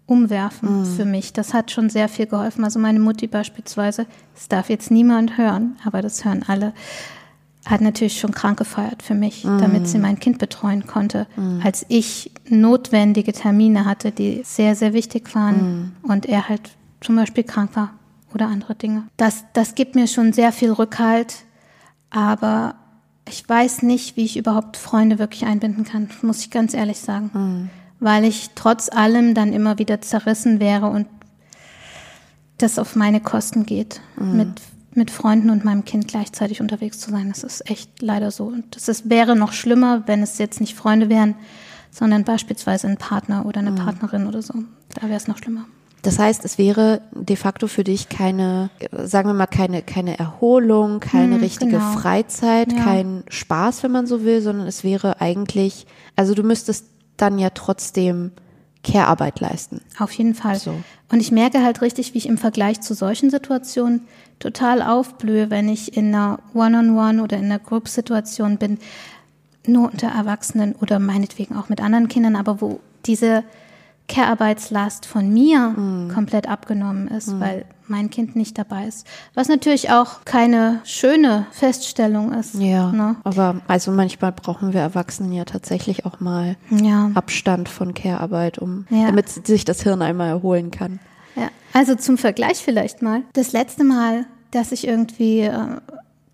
umwerfen 0.06 0.80
mhm. 0.80 0.84
für 0.84 1.04
mich. 1.04 1.32
Das 1.32 1.54
hat 1.54 1.70
schon 1.70 1.88
sehr 1.88 2.08
viel 2.08 2.26
geholfen. 2.26 2.64
Also 2.64 2.80
meine 2.80 2.98
Mutti 2.98 3.28
beispielsweise, 3.28 4.06
das 4.34 4.48
darf 4.48 4.68
jetzt 4.68 4.90
niemand 4.90 5.38
hören, 5.38 5.76
aber 5.84 6.02
das 6.02 6.24
hören 6.24 6.44
alle, 6.46 6.74
hat 7.64 7.80
natürlich 7.80 8.18
schon 8.18 8.32
krank 8.32 8.58
gefeiert 8.58 9.02
für 9.02 9.14
mich, 9.14 9.44
mhm. 9.44 9.58
damit 9.58 9.86
sie 9.86 9.98
mein 9.98 10.18
Kind 10.18 10.38
betreuen 10.38 10.86
konnte, 10.88 11.28
mhm. 11.36 11.60
als 11.62 11.86
ich 11.88 12.32
notwendige 12.48 13.32
Termine 13.32 13.84
hatte, 13.84 14.10
die 14.10 14.42
sehr, 14.44 14.74
sehr 14.74 14.92
wichtig 14.92 15.32
waren 15.34 15.92
mhm. 16.02 16.10
und 16.10 16.26
er 16.26 16.48
halt 16.48 16.70
zum 17.00 17.14
Beispiel 17.14 17.44
krank 17.44 17.70
war 17.74 17.92
oder 18.34 18.46
andere 18.46 18.74
Dinge. 18.74 19.04
Das, 19.16 19.44
das 19.52 19.76
gibt 19.76 19.94
mir 19.94 20.08
schon 20.08 20.32
sehr 20.32 20.52
viel 20.52 20.72
Rückhalt, 20.72 21.44
aber 22.10 22.74
ich 23.28 23.48
weiß 23.48 23.82
nicht, 23.82 24.16
wie 24.16 24.24
ich 24.24 24.36
überhaupt 24.36 24.76
Freunde 24.76 25.18
wirklich 25.18 25.44
einbinden 25.44 25.84
kann, 25.84 26.10
muss 26.22 26.40
ich 26.40 26.50
ganz 26.50 26.74
ehrlich 26.74 26.98
sagen. 26.98 27.30
Mhm. 27.32 27.70
Weil 28.00 28.24
ich 28.24 28.50
trotz 28.54 28.88
allem 28.88 29.34
dann 29.34 29.52
immer 29.52 29.78
wieder 29.78 30.00
zerrissen 30.00 30.58
wäre 30.58 30.86
und 30.86 31.06
das 32.58 32.78
auf 32.78 32.96
meine 32.96 33.20
Kosten 33.20 33.64
geht, 33.64 34.00
mhm. 34.16 34.36
mit, 34.36 34.48
mit 34.94 35.10
Freunden 35.10 35.50
und 35.50 35.64
meinem 35.64 35.84
Kind 35.84 36.08
gleichzeitig 36.08 36.60
unterwegs 36.60 36.98
zu 36.98 37.10
sein. 37.10 37.28
Das 37.28 37.44
ist 37.44 37.70
echt 37.70 38.02
leider 38.02 38.30
so. 38.30 38.46
Und 38.46 38.74
das 38.74 38.88
ist, 38.88 39.08
wäre 39.08 39.36
noch 39.36 39.52
schlimmer, 39.52 40.02
wenn 40.06 40.22
es 40.22 40.38
jetzt 40.38 40.60
nicht 40.60 40.74
Freunde 40.74 41.08
wären, 41.08 41.34
sondern 41.90 42.24
beispielsweise 42.24 42.88
ein 42.88 42.96
Partner 42.96 43.46
oder 43.46 43.60
eine 43.60 43.72
mhm. 43.72 43.76
Partnerin 43.76 44.26
oder 44.26 44.42
so. 44.42 44.54
Da 44.94 45.02
wäre 45.02 45.16
es 45.16 45.28
noch 45.28 45.38
schlimmer. 45.38 45.66
Das 46.02 46.18
heißt, 46.18 46.44
es 46.44 46.56
wäre 46.56 47.02
de 47.12 47.36
facto 47.36 47.66
für 47.66 47.84
dich 47.84 48.08
keine, 48.08 48.70
sagen 48.92 49.28
wir 49.28 49.34
mal, 49.34 49.46
keine, 49.46 49.82
keine 49.82 50.18
Erholung, 50.18 51.00
keine 51.00 51.34
hm, 51.34 51.42
richtige 51.42 51.72
genau. 51.72 51.92
Freizeit, 51.92 52.72
ja. 52.72 52.82
kein 52.82 53.22
Spaß, 53.28 53.82
wenn 53.82 53.92
man 53.92 54.06
so 54.06 54.24
will, 54.24 54.40
sondern 54.40 54.66
es 54.66 54.82
wäre 54.82 55.20
eigentlich, 55.20 55.86
also 56.16 56.34
du 56.34 56.42
müsstest 56.42 56.86
dann 57.16 57.38
ja 57.38 57.50
trotzdem 57.50 58.32
Care-Arbeit 58.82 59.40
leisten. 59.40 59.82
Auf 59.98 60.12
jeden 60.12 60.34
Fall. 60.34 60.58
So. 60.58 60.74
Und 61.10 61.20
ich 61.20 61.32
merke 61.32 61.62
halt 61.62 61.82
richtig, 61.82 62.14
wie 62.14 62.18
ich 62.18 62.26
im 62.26 62.38
Vergleich 62.38 62.80
zu 62.80 62.94
solchen 62.94 63.28
Situationen 63.28 64.02
total 64.38 64.80
aufblühe, 64.80 65.50
wenn 65.50 65.68
ich 65.68 65.96
in 65.96 66.14
einer 66.14 66.38
One-on-One 66.54 66.88
-on 66.88 67.16
-One 67.16 67.22
oder 67.22 67.36
in 67.36 67.44
einer 67.44 67.58
Group-Situation 67.58 68.56
bin, 68.56 68.78
nur 69.66 69.90
unter 69.92 70.08
Erwachsenen 70.08 70.74
oder 70.76 70.98
meinetwegen 70.98 71.56
auch 71.56 71.68
mit 71.68 71.82
anderen 71.82 72.08
Kindern, 72.08 72.36
aber 72.36 72.62
wo 72.62 72.80
diese 73.04 73.44
Care-Arbeitslast 74.10 75.06
von 75.06 75.32
mir 75.32 75.74
mhm. 75.76 76.10
komplett 76.12 76.48
abgenommen 76.48 77.08
ist, 77.08 77.28
mhm. 77.28 77.40
weil 77.40 77.64
mein 77.86 78.10
Kind 78.10 78.36
nicht 78.36 78.58
dabei 78.58 78.86
ist. 78.86 79.06
Was 79.34 79.48
natürlich 79.48 79.90
auch 79.90 80.24
keine 80.24 80.80
schöne 80.84 81.46
Feststellung 81.52 82.32
ist. 82.32 82.54
Ja, 82.54 82.90
ne? 82.92 83.16
aber 83.24 83.60
also 83.68 83.92
manchmal 83.92 84.32
brauchen 84.32 84.72
wir 84.72 84.80
Erwachsenen 84.80 85.32
ja 85.32 85.44
tatsächlich 85.44 86.06
auch 86.06 86.20
mal 86.20 86.56
ja. 86.70 87.10
Abstand 87.14 87.68
von 87.68 87.94
Care-Arbeit, 87.94 88.58
um, 88.58 88.86
ja. 88.90 89.06
damit 89.06 89.28
sich 89.28 89.64
das 89.64 89.82
Hirn 89.82 90.02
einmal 90.02 90.28
erholen 90.28 90.70
kann. 90.70 90.98
Ja, 91.36 91.48
also 91.72 91.94
zum 91.94 92.18
Vergleich 92.18 92.58
vielleicht 92.58 93.02
mal. 93.02 93.22
Das 93.32 93.52
letzte 93.52 93.84
Mal, 93.84 94.26
dass 94.50 94.72
ich 94.72 94.86
irgendwie 94.86 95.42
äh, 95.42 95.76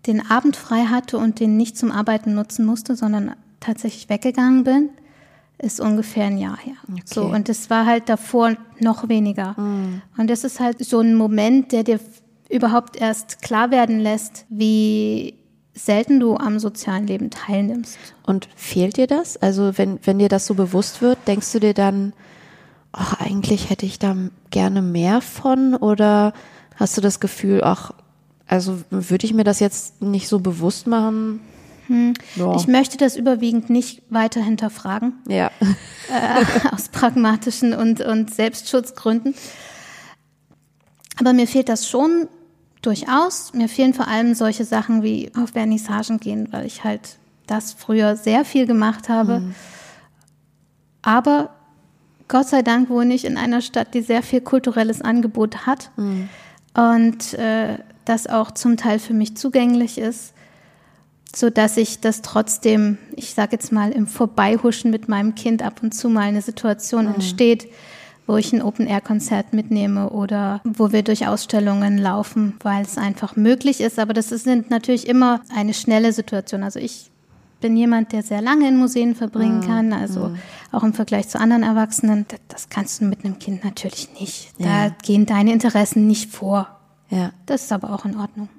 den 0.07 0.29
Abend 0.29 0.55
frei 0.55 0.85
hatte 0.85 1.19
und 1.19 1.39
den 1.39 1.57
nicht 1.57 1.77
zum 1.77 1.91
Arbeiten 1.91 2.33
nutzen 2.33 2.65
musste, 2.65 2.95
sondern 2.95 3.35
tatsächlich 3.59 4.09
weggegangen 4.09 4.63
bin, 4.63 4.89
ist 5.59 5.79
ungefähr 5.79 6.25
ein 6.25 6.37
Jahr 6.37 6.57
her. 6.57 6.75
Okay. 6.91 7.01
So, 7.05 7.25
und 7.25 7.49
es 7.49 7.69
war 7.69 7.85
halt 7.85 8.09
davor 8.09 8.55
noch 8.79 9.09
weniger. 9.09 9.53
Mm. 9.59 10.01
Und 10.17 10.29
das 10.29 10.43
ist 10.43 10.59
halt 10.59 10.83
so 10.85 10.99
ein 10.99 11.15
Moment, 11.15 11.71
der 11.71 11.83
dir 11.83 11.99
überhaupt 12.49 12.95
erst 12.95 13.41
klar 13.41 13.71
werden 13.71 13.99
lässt, 13.99 14.45
wie 14.49 15.33
selten 15.73 16.19
du 16.19 16.35
am 16.35 16.59
sozialen 16.59 17.07
Leben 17.07 17.29
teilnimmst. 17.29 17.97
Und 18.25 18.47
fehlt 18.55 18.97
dir 18.97 19.07
das? 19.07 19.37
Also 19.37 19.77
wenn, 19.77 19.99
wenn 20.03 20.19
dir 20.19 20.29
das 20.29 20.45
so 20.45 20.53
bewusst 20.53 21.01
wird, 21.01 21.17
denkst 21.27 21.51
du 21.51 21.59
dir 21.59 21.73
dann, 21.73 22.13
ach, 22.91 23.19
eigentlich 23.19 23.69
hätte 23.69 23.85
ich 23.85 23.99
da 23.99 24.15
gerne 24.49 24.81
mehr 24.81 25.21
von? 25.21 25.75
Oder 25.75 26.33
hast 26.75 26.97
du 26.97 27.01
das 27.01 27.19
Gefühl, 27.19 27.61
ach, 27.63 27.91
also 28.47 28.79
würde 28.89 29.25
ich 29.25 29.33
mir 29.33 29.43
das 29.43 29.59
jetzt 29.59 30.01
nicht 30.01 30.27
so 30.27 30.39
bewusst 30.39 30.87
machen? 30.87 31.41
Hm. 31.87 32.13
Ja. 32.35 32.55
Ich 32.55 32.67
möchte 32.67 32.97
das 32.97 33.15
überwiegend 33.15 33.69
nicht 33.69 34.01
weiter 34.09 34.41
hinterfragen. 34.41 35.13
Ja. 35.27 35.51
Äh, 36.09 36.69
aus 36.71 36.89
pragmatischen 36.89 37.73
und, 37.73 38.01
und 38.01 38.33
Selbstschutzgründen. 38.33 39.35
Aber 41.19 41.33
mir 41.33 41.47
fehlt 41.47 41.69
das 41.69 41.89
schon 41.89 42.27
durchaus. 42.81 43.53
Mir 43.53 43.69
fehlen 43.69 43.93
vor 43.93 44.07
allem 44.07 44.35
solche 44.35 44.65
Sachen 44.65 45.03
wie 45.03 45.31
auf 45.35 45.51
Vernissagen 45.51 46.19
gehen, 46.19 46.49
weil 46.51 46.65
ich 46.65 46.83
halt 46.83 47.17
das 47.47 47.73
früher 47.73 48.15
sehr 48.15 48.45
viel 48.45 48.67
gemacht 48.67 49.09
habe. 49.09 49.39
Mhm. 49.39 49.55
Aber 51.01 51.51
Gott 52.27 52.47
sei 52.47 52.61
Dank 52.61 52.89
wohne 52.89 53.13
ich 53.13 53.25
in 53.25 53.37
einer 53.37 53.61
Stadt, 53.61 53.93
die 53.93 54.01
sehr 54.01 54.21
viel 54.21 54.41
kulturelles 54.41 55.01
Angebot 55.01 55.65
hat 55.65 55.91
mhm. 55.95 56.29
und 56.73 57.33
äh, 57.35 57.77
das 58.05 58.27
auch 58.27 58.51
zum 58.51 58.77
Teil 58.77 58.99
für 58.99 59.13
mich 59.13 59.37
zugänglich 59.37 59.97
ist. 59.97 60.33
So 61.35 61.49
dass 61.49 61.77
ich 61.77 61.99
das 61.99 62.21
trotzdem, 62.21 62.97
ich 63.15 63.33
sage 63.33 63.53
jetzt 63.53 63.71
mal, 63.71 63.91
im 63.91 64.07
Vorbeihuschen 64.07 64.91
mit 64.91 65.07
meinem 65.07 65.35
Kind 65.35 65.61
ab 65.61 65.81
und 65.83 65.93
zu 65.93 66.09
mal 66.09 66.21
eine 66.21 66.41
Situation 66.41 67.07
mhm. 67.07 67.15
entsteht, 67.15 67.67
wo 68.25 68.35
ich 68.35 68.51
ein 68.51 68.61
Open-Air-Konzert 68.61 69.53
mitnehme 69.53 70.09
oder 70.09 70.61
wo 70.63 70.91
wir 70.91 71.01
durch 71.01 71.27
Ausstellungen 71.27 71.97
laufen, 71.97 72.55
weil 72.61 72.83
es 72.83 72.97
einfach 72.97 73.35
möglich 73.35 73.79
ist. 73.79 73.99
Aber 73.99 74.13
das 74.13 74.31
ist 74.31 74.45
natürlich 74.45 75.07
immer 75.07 75.41
eine 75.55 75.73
schnelle 75.73 76.11
Situation. 76.11 76.63
Also 76.63 76.79
ich 76.79 77.09
bin 77.61 77.77
jemand, 77.77 78.11
der 78.11 78.23
sehr 78.23 78.41
lange 78.41 78.67
in 78.67 78.77
Museen 78.77 79.15
verbringen 79.15 79.59
mhm. 79.59 79.65
kann, 79.65 79.93
also 79.93 80.29
mhm. 80.29 80.37
auch 80.71 80.83
im 80.83 80.93
Vergleich 80.93 81.29
zu 81.29 81.39
anderen 81.39 81.63
Erwachsenen. 81.63 82.25
Das 82.49 82.69
kannst 82.69 83.01
du 83.01 83.05
mit 83.05 83.23
einem 83.23 83.39
Kind 83.39 83.63
natürlich 83.63 84.09
nicht. 84.19 84.51
Da 84.59 84.85
ja. 84.85 84.95
gehen 85.03 85.25
deine 85.25 85.53
Interessen 85.53 86.05
nicht 86.05 86.31
vor. 86.31 86.67
Ja. 87.09 87.31
Das 87.45 87.63
ist 87.63 87.71
aber 87.71 87.93
auch 87.93 88.05
in 88.05 88.17
Ordnung. 88.17 88.49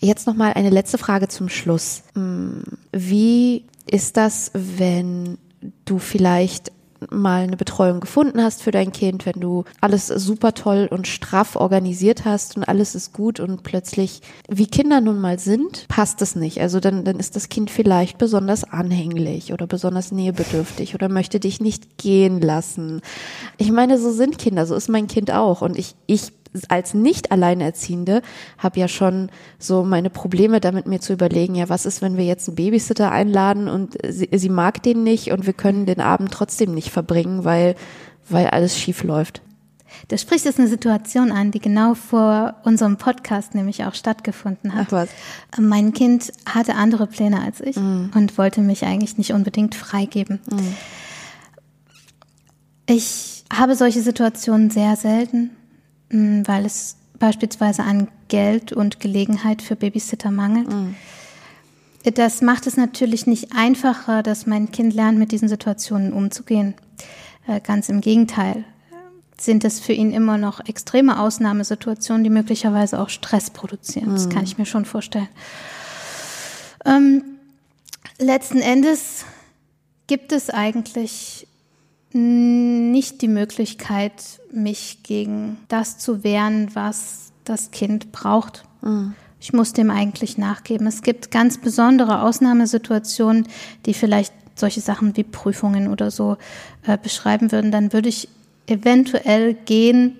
Jetzt 0.00 0.26
noch 0.26 0.34
mal 0.34 0.52
eine 0.52 0.70
letzte 0.70 0.98
Frage 0.98 1.28
zum 1.28 1.48
Schluss. 1.48 2.02
Hm, 2.14 2.62
wie 2.92 3.64
ist 3.90 4.16
das, 4.16 4.50
wenn 4.54 5.38
du 5.84 5.98
vielleicht 5.98 6.72
mal 7.10 7.42
eine 7.42 7.56
Betreuung 7.56 8.00
gefunden 8.00 8.42
hast 8.42 8.62
für 8.62 8.70
dein 8.70 8.92
Kind, 8.92 9.26
wenn 9.26 9.40
du 9.40 9.64
alles 9.80 10.06
super 10.06 10.54
toll 10.54 10.88
und 10.90 11.06
straff 11.06 11.56
organisiert 11.56 12.24
hast 12.24 12.56
und 12.56 12.64
alles 12.64 12.94
ist 12.94 13.12
gut 13.12 13.40
und 13.40 13.62
plötzlich, 13.62 14.20
wie 14.48 14.66
Kinder 14.66 15.00
nun 15.00 15.20
mal 15.20 15.38
sind, 15.38 15.86
passt 15.88 16.22
es 16.22 16.36
nicht. 16.36 16.60
Also 16.60 16.80
dann, 16.80 17.04
dann 17.04 17.18
ist 17.18 17.36
das 17.36 17.48
Kind 17.48 17.70
vielleicht 17.70 18.18
besonders 18.18 18.64
anhänglich 18.64 19.52
oder 19.52 19.66
besonders 19.66 20.12
nähebedürftig 20.12 20.94
oder 20.94 21.08
möchte 21.08 21.40
dich 21.40 21.60
nicht 21.60 21.98
gehen 21.98 22.40
lassen. 22.40 23.00
Ich 23.58 23.70
meine, 23.70 23.98
so 23.98 24.10
sind 24.12 24.38
Kinder, 24.38 24.66
so 24.66 24.74
ist 24.74 24.88
mein 24.88 25.06
Kind 25.06 25.30
auch 25.30 25.62
und 25.62 25.78
ich, 25.78 25.94
ich 26.06 26.32
als 26.68 26.94
nicht 26.94 27.32
Alleinerziehende 27.32 28.22
habe 28.58 28.80
ja 28.80 28.88
schon 28.88 29.30
so 29.58 29.84
meine 29.84 30.10
Probleme 30.10 30.60
damit 30.60 30.86
mir 30.86 31.00
zu 31.00 31.12
überlegen, 31.12 31.54
ja, 31.54 31.68
was 31.68 31.86
ist, 31.86 32.02
wenn 32.02 32.16
wir 32.16 32.24
jetzt 32.24 32.48
einen 32.48 32.56
Babysitter 32.56 33.10
einladen 33.10 33.68
und 33.68 33.96
sie, 34.08 34.28
sie 34.32 34.48
mag 34.48 34.82
den 34.82 35.02
nicht 35.02 35.32
und 35.32 35.46
wir 35.46 35.52
können 35.52 35.86
den 35.86 36.00
Abend 36.00 36.30
trotzdem 36.32 36.74
nicht 36.74 36.90
verbringen, 36.90 37.44
weil, 37.44 37.74
weil 38.28 38.48
alles 38.48 38.78
schief 38.78 39.02
läuft. 39.02 39.42
Du 40.08 40.18
sprichst 40.18 40.44
jetzt 40.44 40.58
eine 40.58 40.68
Situation 40.68 41.32
an, 41.32 41.50
die 41.50 41.60
genau 41.60 41.94
vor 41.94 42.56
unserem 42.64 42.96
Podcast 42.96 43.54
nämlich 43.54 43.84
auch 43.84 43.94
stattgefunden 43.94 44.74
hat. 44.74 44.86
Ach 44.88 44.92
was. 44.92 45.08
Mein 45.58 45.92
Kind 45.92 46.32
hatte 46.46 46.74
andere 46.74 47.06
Pläne 47.06 47.40
als 47.40 47.60
ich 47.60 47.76
mm. 47.76 48.10
und 48.14 48.36
wollte 48.36 48.60
mich 48.60 48.84
eigentlich 48.84 49.18
nicht 49.18 49.32
unbedingt 49.32 49.74
freigeben. 49.74 50.40
Mm. 50.50 50.74
Ich 52.86 53.44
habe 53.52 53.76
solche 53.76 54.02
Situationen 54.02 54.70
sehr 54.70 54.96
selten. 54.96 55.50
Mm, 56.10 56.42
weil 56.44 56.64
es 56.64 56.96
beispielsweise 57.18 57.82
an 57.82 58.08
Geld 58.28 58.72
und 58.72 59.00
Gelegenheit 59.00 59.62
für 59.62 59.76
Babysitter 59.76 60.30
mangelt. 60.30 60.68
Mhm. 60.68 60.94
Das 62.14 62.42
macht 62.42 62.66
es 62.66 62.76
natürlich 62.76 63.26
nicht 63.26 63.52
einfacher, 63.56 64.22
dass 64.22 64.46
mein 64.46 64.70
Kind 64.70 64.92
lernt, 64.94 65.18
mit 65.18 65.32
diesen 65.32 65.48
Situationen 65.48 66.12
umzugehen. 66.12 66.74
Äh, 67.46 67.60
ganz 67.60 67.88
im 67.88 68.00
Gegenteil 68.00 68.64
sind 69.40 69.64
es 69.64 69.80
für 69.80 69.92
ihn 69.92 70.12
immer 70.12 70.38
noch 70.38 70.64
extreme 70.66 71.18
Ausnahmesituationen, 71.18 72.22
die 72.22 72.30
möglicherweise 72.30 73.00
auch 73.00 73.08
Stress 73.08 73.50
produzieren. 73.50 74.10
Das 74.10 74.28
kann 74.28 74.40
mhm. 74.40 74.44
ich 74.44 74.58
mir 74.58 74.66
schon 74.66 74.84
vorstellen. 74.84 75.28
Ähm, 76.84 77.24
letzten 78.18 78.60
Endes 78.60 79.24
gibt 80.06 80.32
es 80.32 80.50
eigentlich 80.50 81.46
nicht 82.14 83.22
die 83.22 83.28
Möglichkeit, 83.28 84.12
mich 84.52 85.02
gegen 85.02 85.58
das 85.68 85.98
zu 85.98 86.22
wehren, 86.22 86.70
was 86.74 87.32
das 87.44 87.72
Kind 87.72 88.12
braucht. 88.12 88.64
Mhm. 88.82 89.14
Ich 89.40 89.52
muss 89.52 89.72
dem 89.72 89.90
eigentlich 89.90 90.38
nachgeben. 90.38 90.86
Es 90.86 91.02
gibt 91.02 91.30
ganz 91.30 91.58
besondere 91.58 92.22
Ausnahmesituationen, 92.22 93.46
die 93.84 93.94
vielleicht 93.94 94.32
solche 94.54 94.80
Sachen 94.80 95.16
wie 95.16 95.24
Prüfungen 95.24 95.88
oder 95.88 96.10
so 96.10 96.38
äh, 96.86 96.96
beschreiben 96.96 97.50
würden. 97.52 97.72
Dann 97.72 97.92
würde 97.92 98.08
ich 98.08 98.28
eventuell 98.66 99.54
gehen, 99.54 100.16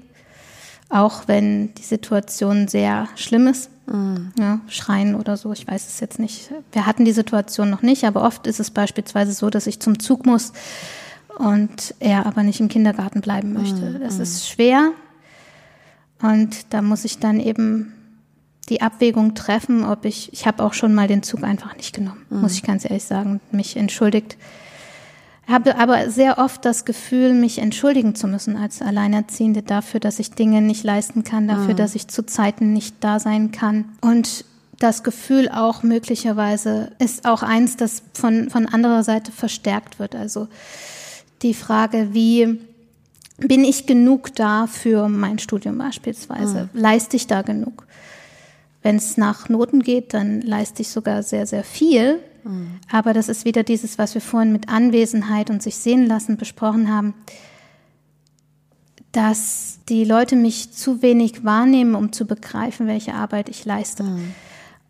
auch 0.88 1.28
wenn 1.28 1.74
die 1.76 1.82
Situation 1.82 2.68
sehr 2.68 3.08
schlimm 3.14 3.46
ist. 3.46 3.70
Mhm. 3.86 4.32
Ja, 4.38 4.60
schreien 4.66 5.14
oder 5.14 5.36
so, 5.36 5.52
ich 5.52 5.66
weiß 5.66 5.86
es 5.86 6.00
jetzt 6.00 6.18
nicht. 6.18 6.50
Wir 6.72 6.86
hatten 6.86 7.04
die 7.04 7.12
Situation 7.12 7.70
noch 7.70 7.82
nicht, 7.82 8.04
aber 8.04 8.22
oft 8.22 8.46
ist 8.46 8.58
es 8.58 8.70
beispielsweise 8.70 9.32
so, 9.32 9.48
dass 9.48 9.66
ich 9.66 9.78
zum 9.78 10.00
Zug 10.00 10.26
muss 10.26 10.52
und 11.38 11.94
er 12.00 12.26
aber 12.26 12.42
nicht 12.42 12.60
im 12.60 12.68
Kindergarten 12.68 13.20
bleiben 13.20 13.52
möchte. 13.52 13.90
Mhm. 13.90 14.00
Das 14.00 14.18
ist 14.18 14.48
schwer 14.48 14.92
und 16.20 16.72
da 16.72 16.82
muss 16.82 17.04
ich 17.04 17.18
dann 17.18 17.40
eben 17.40 17.92
die 18.68 18.80
Abwägung 18.80 19.34
treffen, 19.34 19.84
ob 19.84 20.04
ich, 20.04 20.32
ich 20.32 20.46
habe 20.46 20.62
auch 20.62 20.72
schon 20.72 20.94
mal 20.94 21.06
den 21.06 21.22
Zug 21.22 21.42
einfach 21.42 21.76
nicht 21.76 21.94
genommen, 21.94 22.24
mhm. 22.30 22.40
muss 22.40 22.54
ich 22.54 22.62
ganz 22.62 22.84
ehrlich 22.84 23.04
sagen, 23.04 23.40
mich 23.50 23.76
entschuldigt. 23.76 24.36
Habe 25.46 25.76
aber 25.76 26.08
sehr 26.08 26.38
oft 26.38 26.64
das 26.64 26.86
Gefühl, 26.86 27.34
mich 27.34 27.58
entschuldigen 27.58 28.14
zu 28.14 28.26
müssen 28.26 28.56
als 28.56 28.80
Alleinerziehende 28.80 29.62
dafür, 29.62 30.00
dass 30.00 30.18
ich 30.18 30.30
Dinge 30.30 30.62
nicht 30.62 30.84
leisten 30.84 31.22
kann, 31.22 31.46
dafür, 31.46 31.74
mhm. 31.74 31.76
dass 31.76 31.94
ich 31.94 32.08
zu 32.08 32.24
Zeiten 32.24 32.72
nicht 32.72 32.96
da 33.00 33.20
sein 33.20 33.52
kann. 33.52 33.84
Und 34.00 34.46
das 34.78 35.02
Gefühl 35.02 35.50
auch 35.50 35.82
möglicherweise 35.82 36.92
ist 36.98 37.26
auch 37.26 37.42
eins, 37.42 37.76
das 37.76 38.02
von, 38.14 38.48
von 38.48 38.66
anderer 38.66 39.02
Seite 39.02 39.32
verstärkt 39.32 39.98
wird. 39.98 40.14
Also 40.14 40.48
die 41.44 41.54
Frage, 41.54 42.08
wie 42.12 42.58
bin 43.38 43.64
ich 43.64 43.86
genug 43.86 44.34
da 44.34 44.66
für 44.66 45.08
mein 45.08 45.38
Studium 45.38 45.78
beispielsweise? 45.78 46.68
Mhm. 46.72 46.80
Leiste 46.80 47.16
ich 47.16 47.26
da 47.26 47.42
genug? 47.42 47.86
Wenn 48.82 48.96
es 48.96 49.16
nach 49.16 49.48
Noten 49.48 49.82
geht, 49.82 50.14
dann 50.14 50.40
leiste 50.40 50.82
ich 50.82 50.88
sogar 50.88 51.22
sehr, 51.22 51.46
sehr 51.46 51.64
viel. 51.64 52.20
Mhm. 52.44 52.80
Aber 52.90 53.12
das 53.12 53.28
ist 53.28 53.44
wieder 53.44 53.62
dieses, 53.62 53.98
was 53.98 54.14
wir 54.14 54.20
vorhin 54.20 54.52
mit 54.52 54.68
Anwesenheit 54.68 55.50
und 55.50 55.62
sich 55.62 55.76
sehen 55.76 56.06
lassen 56.06 56.36
besprochen 56.36 56.92
haben, 56.92 57.14
dass 59.12 59.78
die 59.88 60.04
Leute 60.04 60.34
mich 60.36 60.72
zu 60.72 61.02
wenig 61.02 61.44
wahrnehmen, 61.44 61.94
um 61.94 62.12
zu 62.12 62.26
begreifen, 62.26 62.86
welche 62.86 63.14
Arbeit 63.14 63.48
ich 63.48 63.64
leiste. 63.64 64.02
Mhm. 64.02 64.34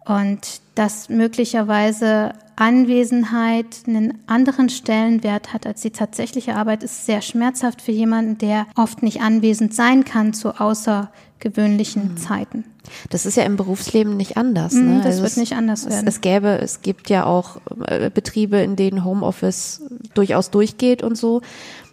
Und 0.07 0.61
dass 0.75 1.09
möglicherweise 1.09 2.33
Anwesenheit 2.57 3.83
einen 3.87 4.19
anderen 4.27 4.69
Stellenwert 4.69 5.53
hat 5.53 5.67
als 5.67 5.83
die 5.83 5.91
tatsächliche 5.91 6.55
Arbeit, 6.55 6.83
ist 6.83 7.07
sehr 7.07 7.23
schmerzhaft 7.23 7.83
für 7.83 7.93
jemanden, 7.93 8.39
der 8.39 8.67
oft 8.77 9.03
nicht 9.03 9.21
anwesend 9.21 9.75
sein 9.75 10.05
kann 10.05 10.33
zu 10.33 10.61
außergewöhnlichen 10.61 12.13
mhm. 12.13 12.17
Zeiten. 12.17 12.65
Das 13.11 13.27
ist 13.27 13.37
ja 13.37 13.45
im 13.45 13.57
Berufsleben 13.57 14.17
nicht 14.17 14.37
anders. 14.37 14.75
Mhm, 14.75 14.89
ne? 14.89 14.97
Das 14.99 15.07
also 15.07 15.23
wird 15.23 15.33
es, 15.33 15.37
nicht 15.37 15.55
anders 15.55 15.89
werden. 15.89 16.07
Es, 16.07 16.17
es 16.17 16.21
gäbe, 16.21 16.59
es 16.61 16.83
gibt 16.83 17.11
ja 17.11 17.25
auch 17.25 17.59
äh, 17.87 18.11
Betriebe, 18.11 18.59
in 18.59 18.77
denen 18.77 19.05
Homeoffice 19.05 19.83
durchaus 20.15 20.51
durchgeht 20.51 21.03
und 21.03 21.17
so. 21.17 21.41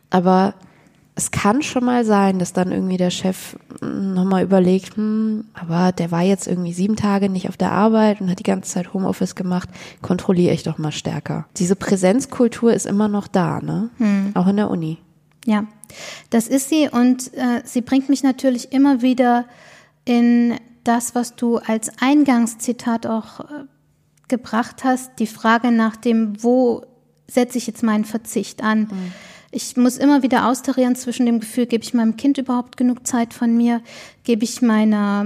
Aber 0.10 0.54
es 1.16 1.32
kann 1.32 1.62
schon 1.62 1.84
mal 1.84 2.06
sein, 2.06 2.40
dass 2.40 2.54
dann 2.54 2.72
irgendwie 2.72 2.98
der 2.98 3.10
Chef 3.10 3.58
nochmal 3.82 4.44
überlegt, 4.44 4.96
hm, 4.96 5.46
aber 5.54 5.92
der 5.92 6.12
war 6.12 6.22
jetzt 6.22 6.48
irgendwie 6.48 6.74
sieben 6.74 6.96
Tage 6.96 7.30
nicht 7.30 7.50
auf 7.50 7.58
der 7.58 7.72
Arbeit 7.72 8.22
und 8.22 8.30
hat 8.30 8.40
die 8.40 8.44
ganze 8.44 8.72
Zeit 8.72 8.94
Homeoffice 8.94 9.36
gemacht, 9.36 9.70
kontrolliere 10.02 10.54
ich 10.54 10.64
doch 10.64 10.78
mal 10.78 10.92
stärker. 10.92 11.46
Diese 11.58 11.76
Präsenzkultur 11.76 12.74
ist 12.74 12.86
immer 12.86 13.08
noch 13.08 13.28
da, 13.28 13.60
ne? 13.62 13.90
Hm. 13.98 14.32
Auch 14.36 14.48
in 14.48 14.56
der 14.56 14.70
Uni. 14.70 15.00
Ja, 15.46 15.66
das 16.30 16.48
ist 16.48 16.70
sie 16.70 16.88
und 16.88 17.34
äh, 17.34 17.62
sie 17.66 17.82
bringt 17.82 18.08
mich 18.08 18.24
natürlich 18.24 18.72
immer 18.72 19.02
wieder 19.02 19.46
in 20.06 20.56
das, 20.84 21.14
was 21.14 21.36
du 21.36 21.58
als 21.58 21.92
Eingangszitat 22.00 23.06
auch 23.06 23.42
äh, 23.42 23.66
gebracht 24.30 24.84
hast, 24.84 25.20
die 25.20 25.28
Frage 25.28 25.72
nach 25.72 25.98
dem, 25.98 26.42
wo 26.42 26.86
setze 27.28 27.58
ich 27.58 27.68
jetzt 27.68 27.84
meinen 27.84 28.06
Verzicht 28.06 28.64
an? 28.64 28.82
Mhm 28.82 29.14
ich 29.52 29.76
muss 29.76 29.98
immer 29.98 30.24
wieder 30.24 30.48
austarieren 30.48 30.96
zwischen 30.96 31.26
dem 31.26 31.42
Gefühl, 31.42 31.66
gebe 31.66 31.84
ich 31.84 31.94
meinem 31.94 32.16
Kind 32.16 32.38
überhaupt 32.38 32.78
genug 32.78 33.06
Zeit 33.06 33.34
von 33.34 33.56
mir, 33.56 33.82
gebe 34.24 34.44
ich 34.44 34.62
meiner 34.62 35.26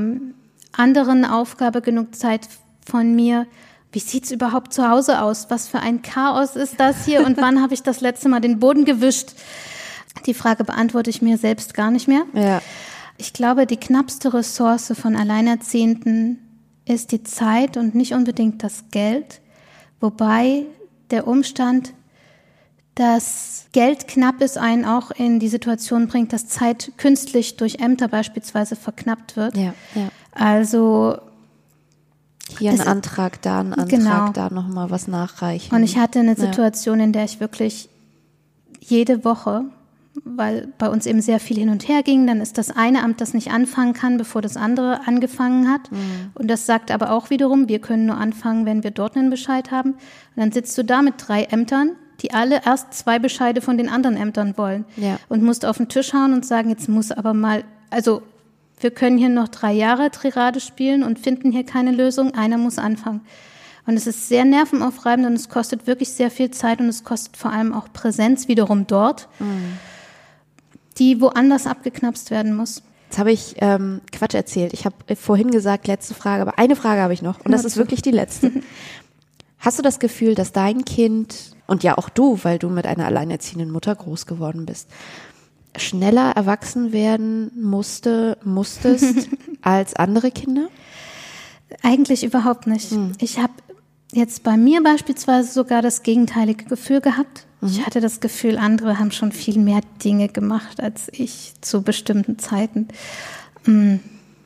anderen 0.71 1.26
Aufgabe 1.26 1.82
genug 1.82 2.15
Zeit 2.15 2.47
von 2.86 3.15
mir. 3.15 3.45
Wie 3.91 3.99
sieht's 3.99 4.32
überhaupt 4.32 4.73
zu 4.73 4.89
Hause 4.89 5.21
aus? 5.21 5.49
Was 5.49 5.67
für 5.67 5.80
ein 5.80 6.01
Chaos 6.01 6.55
ist 6.55 6.80
das 6.80 7.05
hier? 7.05 7.26
Und 7.26 7.38
wann 7.38 7.61
habe 7.61 7.73
ich 7.73 7.84
das 7.84 8.01
letzte 8.01 8.28
Mal 8.28 8.41
den 8.41 8.59
Boden 8.59 8.84
gewischt? 8.84 9.34
Die 10.26 10.34
Frage 10.34 10.63
beantworte 10.63 11.09
ich 11.09 11.21
mir 11.21 11.38
selbst 11.38 11.73
gar 11.73 11.91
nicht 11.91 12.07
mehr. 12.07 12.23
Ja. 12.34 12.61
Ich 13.17 13.32
glaube, 13.32 13.65
die 13.65 13.78
knappste 13.78 14.34
Ressource 14.34 14.91
von 14.99 15.15
Alleinerziehenden 15.15 16.39
ist 16.86 17.11
die 17.11 17.23
Zeit 17.23 17.78
und 17.78 17.95
nicht 17.95 18.13
unbedingt 18.13 18.63
das 18.63 18.86
Geld, 18.91 19.39
wobei 20.01 20.65
der 21.11 21.28
Umstand, 21.28 21.93
dass 22.95 23.67
Geld 23.71 24.07
knapp 24.07 24.41
ist, 24.41 24.57
einen 24.57 24.85
auch 24.85 25.11
in 25.11 25.39
die 25.39 25.49
Situation 25.49 26.07
bringt, 26.07 26.33
dass 26.33 26.47
Zeit 26.47 26.93
künstlich 26.97 27.57
durch 27.57 27.79
Ämter 27.79 28.07
beispielsweise 28.07 28.75
verknappt 28.75 29.35
wird. 29.35 29.57
Ja, 29.57 29.73
ja. 29.93 30.09
Also 30.31 31.17
hier 32.57 32.71
ein 32.71 32.81
Antrag, 32.81 33.41
da 33.41 33.59
ein 33.59 33.73
Antrag, 33.73 33.89
genau. 33.89 34.29
da 34.29 34.49
nochmal 34.49 34.89
was 34.91 35.07
nachreichen. 35.07 35.75
Und 35.75 35.83
ich 35.83 35.97
hatte 35.97 36.19
eine 36.19 36.35
Situation, 36.35 36.99
ja. 36.99 37.05
in 37.05 37.11
der 37.11 37.25
ich 37.25 37.39
wirklich 37.39 37.89
jede 38.79 39.25
Woche 39.25 39.65
weil 40.23 40.67
bei 40.77 40.89
uns 40.89 41.05
eben 41.05 41.21
sehr 41.21 41.39
viel 41.39 41.57
hin 41.57 41.69
und 41.69 41.87
her 41.87 42.03
ging. 42.03 42.25
Dann 42.27 42.41
ist 42.41 42.57
das 42.57 42.71
eine 42.71 43.03
Amt, 43.03 43.21
das 43.21 43.33
nicht 43.33 43.51
anfangen 43.51 43.93
kann, 43.93 44.17
bevor 44.17 44.41
das 44.41 44.57
andere 44.57 45.01
angefangen 45.05 45.69
hat. 45.69 45.91
Mhm. 45.91 46.31
Und 46.33 46.47
das 46.47 46.65
sagt 46.65 46.91
aber 46.91 47.11
auch 47.11 47.29
wiederum, 47.29 47.67
wir 47.67 47.79
können 47.79 48.05
nur 48.05 48.17
anfangen, 48.17 48.65
wenn 48.65 48.83
wir 48.83 48.91
dort 48.91 49.17
einen 49.17 49.29
Bescheid 49.29 49.71
haben. 49.71 49.91
Und 49.91 49.97
dann 50.37 50.51
sitzt 50.51 50.77
du 50.77 50.83
da 50.83 51.01
mit 51.01 51.15
drei 51.17 51.43
Ämtern, 51.43 51.91
die 52.22 52.34
alle 52.34 52.61
erst 52.66 52.93
zwei 52.93 53.20
Bescheide 53.20 53.61
von 53.61 53.78
den 53.78 53.89
anderen 53.89 54.18
Ämtern 54.18 54.57
wollen. 54.57 54.86
Ja. 54.95 55.18
Und 55.30 55.43
musst 55.43 55.66
auf 55.66 55.78
den 55.78 55.89
Tisch 55.89 56.13
hauen 56.13 56.34
und 56.34 56.45
sagen, 56.45 56.70
jetzt 56.70 56.89
muss 56.89 57.11
aber 57.11 57.34
mal, 57.34 57.63
also 57.89 58.22
wir 58.80 58.91
können 58.91 59.18
hier 59.18 59.30
noch 59.30 59.47
drei 59.47 59.74
Jahre 59.74 60.11
Trirade 60.11 60.59
spielen 60.59 61.03
und 61.03 61.20
finden 61.20 61.51
hier 61.51 61.66
keine 61.66 61.91
Lösung. 61.91 62.34
Einer 62.34 62.57
muss 62.57 62.78
anfangen. 62.78 63.22
Und 63.86 63.95
es 63.95 64.07
ist 64.07 64.28
sehr 64.28 64.45
nervenaufreibend 64.45 65.28
und 65.28 65.34
es 65.34 65.49
kostet 65.49 65.86
wirklich 65.88 66.09
sehr 66.09 66.32
viel 66.32 66.51
Zeit 66.51 66.80
und 66.80 66.88
es 66.88 67.03
kostet 67.03 67.38
vor 67.38 67.51
allem 67.51 67.74
auch 67.74 67.88
Präsenz 67.93 68.47
wiederum 68.47 68.88
dort, 68.88 69.28
mhm. 69.39 69.78
die 70.97 71.22
woanders 71.22 71.68
abgeknapst 71.68 72.32
werden 72.32 72.55
muss. 72.55 72.82
Jetzt 73.09 73.20
habe 73.20 73.32
ich 73.32 73.55
ähm, 73.59 74.01
Quatsch 74.11 74.34
erzählt. 74.34 74.74
Ich 74.74 74.86
habe 74.86 74.95
vorhin 75.16 75.51
gesagt, 75.51 75.86
letzte 75.86 76.16
Frage, 76.16 76.41
aber 76.41 76.57
eine 76.57 76.76
Frage 76.76 77.01
habe 77.01 77.13
ich 77.13 77.22
noch 77.22 77.45
und 77.45 77.51
das 77.51 77.63
ist 77.63 77.78
wirklich 77.78 78.01
die 78.01 78.11
letzte. 78.11 78.51
Hast 79.66 79.80
du 79.80 79.82
das 79.82 79.97
Gefühl, 79.97 80.36
dass 80.36 80.51
dein 80.51 80.86
Kind 80.86 81.55
und 81.66 81.82
ja 81.82 81.97
auch 81.97 82.09
du, 82.09 82.39
weil 82.43 82.59
du 82.59 82.70
mit 82.70 82.86
einer 82.86 83.07
alleinerziehenden 83.07 83.72
Mutter 83.72 83.95
groß 83.95 84.28
geworden 84.28 84.68
bist, 84.68 84.88
schneller 85.76 86.34
erwachsen 86.36 86.93
werden 86.93 87.49
musste, 87.59 88.38
musstest 88.43 89.28
als 89.63 89.95
andere 89.95 90.30
Kinder? 90.30 90.68
Eigentlich 91.82 92.24
überhaupt 92.24 92.68
nicht. 92.68 92.91
Hm. 92.91 93.13
Ich 93.20 93.39
habe 93.39 93.53
jetzt 94.13 94.43
bei 94.43 94.55
mir 94.55 94.84
beispielsweise 94.84 95.51
sogar 95.51 95.82
das 95.82 96.03
gegenteilige 96.03 96.66
Gefühl 96.66 97.01
gehabt. 97.01 97.47
Mhm. 97.61 97.70
Ich 97.70 97.86
hatte 97.88 98.01
das 98.01 98.20
Gefühl, 98.20 98.59
andere 98.59 98.99
haben 98.99 99.09
schon 99.09 99.32
viel 99.32 99.57
mehr 99.57 99.82
Dinge 100.03 100.30
gemacht 100.30 100.80
als 100.80 101.07
ich 101.11 101.53
zu 101.61 101.82
bestimmten 101.82 102.38
Zeiten. 102.38 102.89
Mm, 103.66 103.95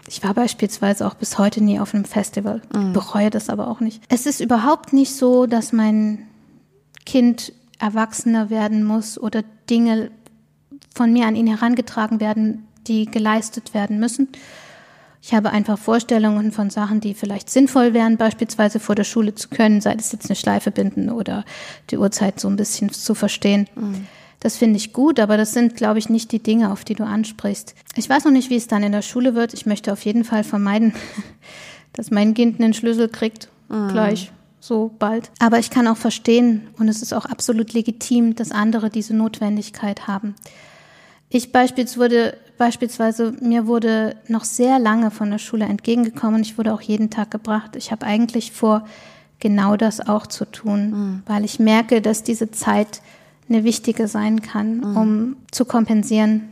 ich 0.09 0.23
war 0.23 0.33
beispielsweise 0.33 1.07
auch 1.07 1.13
bis 1.13 1.37
heute 1.37 1.63
nie 1.63 1.79
auf 1.79 1.93
einem 1.93 2.05
Festival, 2.05 2.61
mhm. 2.73 2.93
bereue 2.93 3.29
das 3.29 3.49
aber 3.49 3.67
auch 3.67 3.79
nicht. 3.79 4.01
Es 4.09 4.25
ist 4.25 4.41
überhaupt 4.41 4.91
nicht 4.91 5.15
so, 5.15 5.45
dass 5.45 5.71
mein 5.71 6.27
Kind 7.05 7.53
erwachsener 7.79 8.49
werden 8.49 8.83
muss 8.83 9.17
oder 9.17 9.43
Dinge 9.69 10.11
von 10.93 11.13
mir 11.13 11.27
an 11.27 11.35
ihn 11.35 11.47
herangetragen 11.47 12.19
werden, 12.19 12.67
die 12.87 13.05
geleistet 13.05 13.73
werden 13.73 13.99
müssen, 13.99 14.27
ich 15.21 15.33
habe 15.33 15.51
einfach 15.51 15.77
Vorstellungen 15.77 16.51
von 16.51 16.69
Sachen, 16.69 17.01
die 17.01 17.13
vielleicht 17.13 17.49
sinnvoll 17.49 17.93
wären, 17.93 18.17
beispielsweise 18.17 18.79
vor 18.79 18.95
der 18.95 19.03
Schule 19.03 19.35
zu 19.35 19.49
können, 19.49 19.81
sei 19.81 19.93
es 19.95 20.11
jetzt 20.11 20.29
eine 20.29 20.35
Schleife 20.35 20.71
binden 20.71 21.09
oder 21.09 21.43
die 21.89 21.97
Uhrzeit 21.97 22.39
so 22.39 22.47
ein 22.47 22.55
bisschen 22.55 22.91
zu 22.91 23.15
verstehen. 23.15 23.67
Mhm. 23.75 24.07
Das 24.39 24.55
finde 24.55 24.77
ich 24.77 24.93
gut, 24.93 25.19
aber 25.19 25.35
das 25.35 25.53
sind, 25.53 25.75
glaube 25.75 25.99
ich, 25.99 26.09
nicht 26.09 26.31
die 26.31 26.41
Dinge, 26.41 26.71
auf 26.71 26.85
die 26.85 26.95
du 26.95 27.03
ansprichst. 27.03 27.75
Ich 27.95 28.09
weiß 28.09 28.23
noch 28.23 28.31
nicht, 28.31 28.49
wie 28.49 28.55
es 28.55 28.67
dann 28.67 28.83
in 28.83 28.93
der 28.93 29.01
Schule 29.01 29.35
wird. 29.35 29.53
Ich 29.53 29.65
möchte 29.65 29.91
auf 29.91 30.05
jeden 30.05 30.23
Fall 30.23 30.43
vermeiden, 30.43 30.93
dass 31.93 32.11
mein 32.11 32.33
Kind 32.33 32.61
einen 32.61 32.73
Schlüssel 32.73 33.09
kriegt, 33.09 33.49
mhm. 33.67 33.89
gleich 33.89 34.31
so 34.61 34.91
bald. 34.99 35.31
Aber 35.39 35.59
ich 35.59 35.69
kann 35.69 35.87
auch 35.87 35.97
verstehen, 35.97 36.67
und 36.77 36.87
es 36.87 37.01
ist 37.01 37.13
auch 37.13 37.25
absolut 37.25 37.73
legitim, 37.73 38.35
dass 38.35 38.51
andere 38.51 38.89
diese 38.89 39.15
Notwendigkeit 39.15 40.07
haben. 40.07 40.35
Ich 41.29 41.51
beispielsweise, 41.51 42.35
beispielsweise, 42.57 43.33
mir 43.41 43.67
wurde 43.67 44.15
noch 44.27 44.45
sehr 44.45 44.79
lange 44.79 45.11
von 45.11 45.29
der 45.29 45.37
Schule 45.37 45.65
entgegengekommen. 45.65 46.41
Ich 46.41 46.57
wurde 46.57 46.73
auch 46.73 46.81
jeden 46.81 47.09
Tag 47.09 47.31
gebracht. 47.31 47.75
Ich 47.75 47.91
habe 47.91 48.05
eigentlich 48.05 48.51
vor, 48.51 48.85
genau 49.39 49.77
das 49.77 50.01
auch 50.01 50.27
zu 50.27 50.45
tun, 50.45 50.91
mhm. 50.91 51.23
weil 51.25 51.45
ich 51.45 51.59
merke, 51.59 52.01
dass 52.01 52.23
diese 52.23 52.51
Zeit 52.51 53.01
eine 53.49 53.63
wichtige 53.63 54.07
sein 54.07 54.41
kann, 54.41 54.77
mhm. 54.77 54.97
um 54.97 55.35
zu 55.51 55.65
kompensieren 55.65 56.49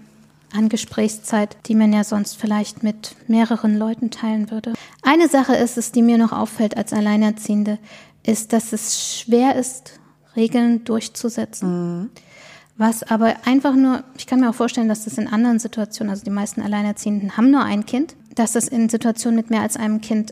an 0.54 0.70
Gesprächszeit, 0.70 1.58
die 1.68 1.76
man 1.76 1.94
ja 1.94 2.04
sonst 2.04 2.36
vielleicht 2.36 2.84
mit 2.84 3.16
mehreren 3.28 3.78
Leuten 3.78 4.12
teilen 4.12 4.50
würde. 4.50 4.74
Eine 5.02 5.28
Sache 5.28 5.56
ist 5.56 5.78
es, 5.78 5.92
die 5.92 6.02
mir 6.02 6.18
noch 6.18 6.32
auffällt 6.32 6.78
als 6.78 6.94
Alleinerziehende, 6.94 7.80
ist, 8.24 8.54
dass 8.54 8.74
es 8.74 9.20
schwer 9.20 9.56
ist, 9.56 10.00
Regeln 10.36 10.84
durchzusetzen. 10.84 12.02
Mhm. 12.02 12.10
Was 12.78 13.04
aber 13.04 13.36
einfach 13.46 13.74
nur, 13.76 14.04
ich 14.18 14.28
kann 14.28 14.40
mir 14.40 14.50
auch 14.50 14.56
vorstellen, 14.56 14.88
dass 14.88 15.06
das 15.06 15.18
in 15.18 15.28
anderen 15.28 15.60
Situationen, 15.60 16.12
also 16.12 16.24
die 16.24 16.30
meisten 16.30 16.62
Alleinerziehenden 16.62 17.36
haben 17.36 17.50
nur 17.50 17.64
ein 17.64 17.86
Kind, 17.86 18.16
dass 18.36 18.54
das 18.54 18.68
in 18.68 18.88
Situationen 18.88 19.36
mit 19.36 19.50
mehr 19.50 19.62
als 19.62 19.78
einem 19.78 20.00
Kind 20.00 20.32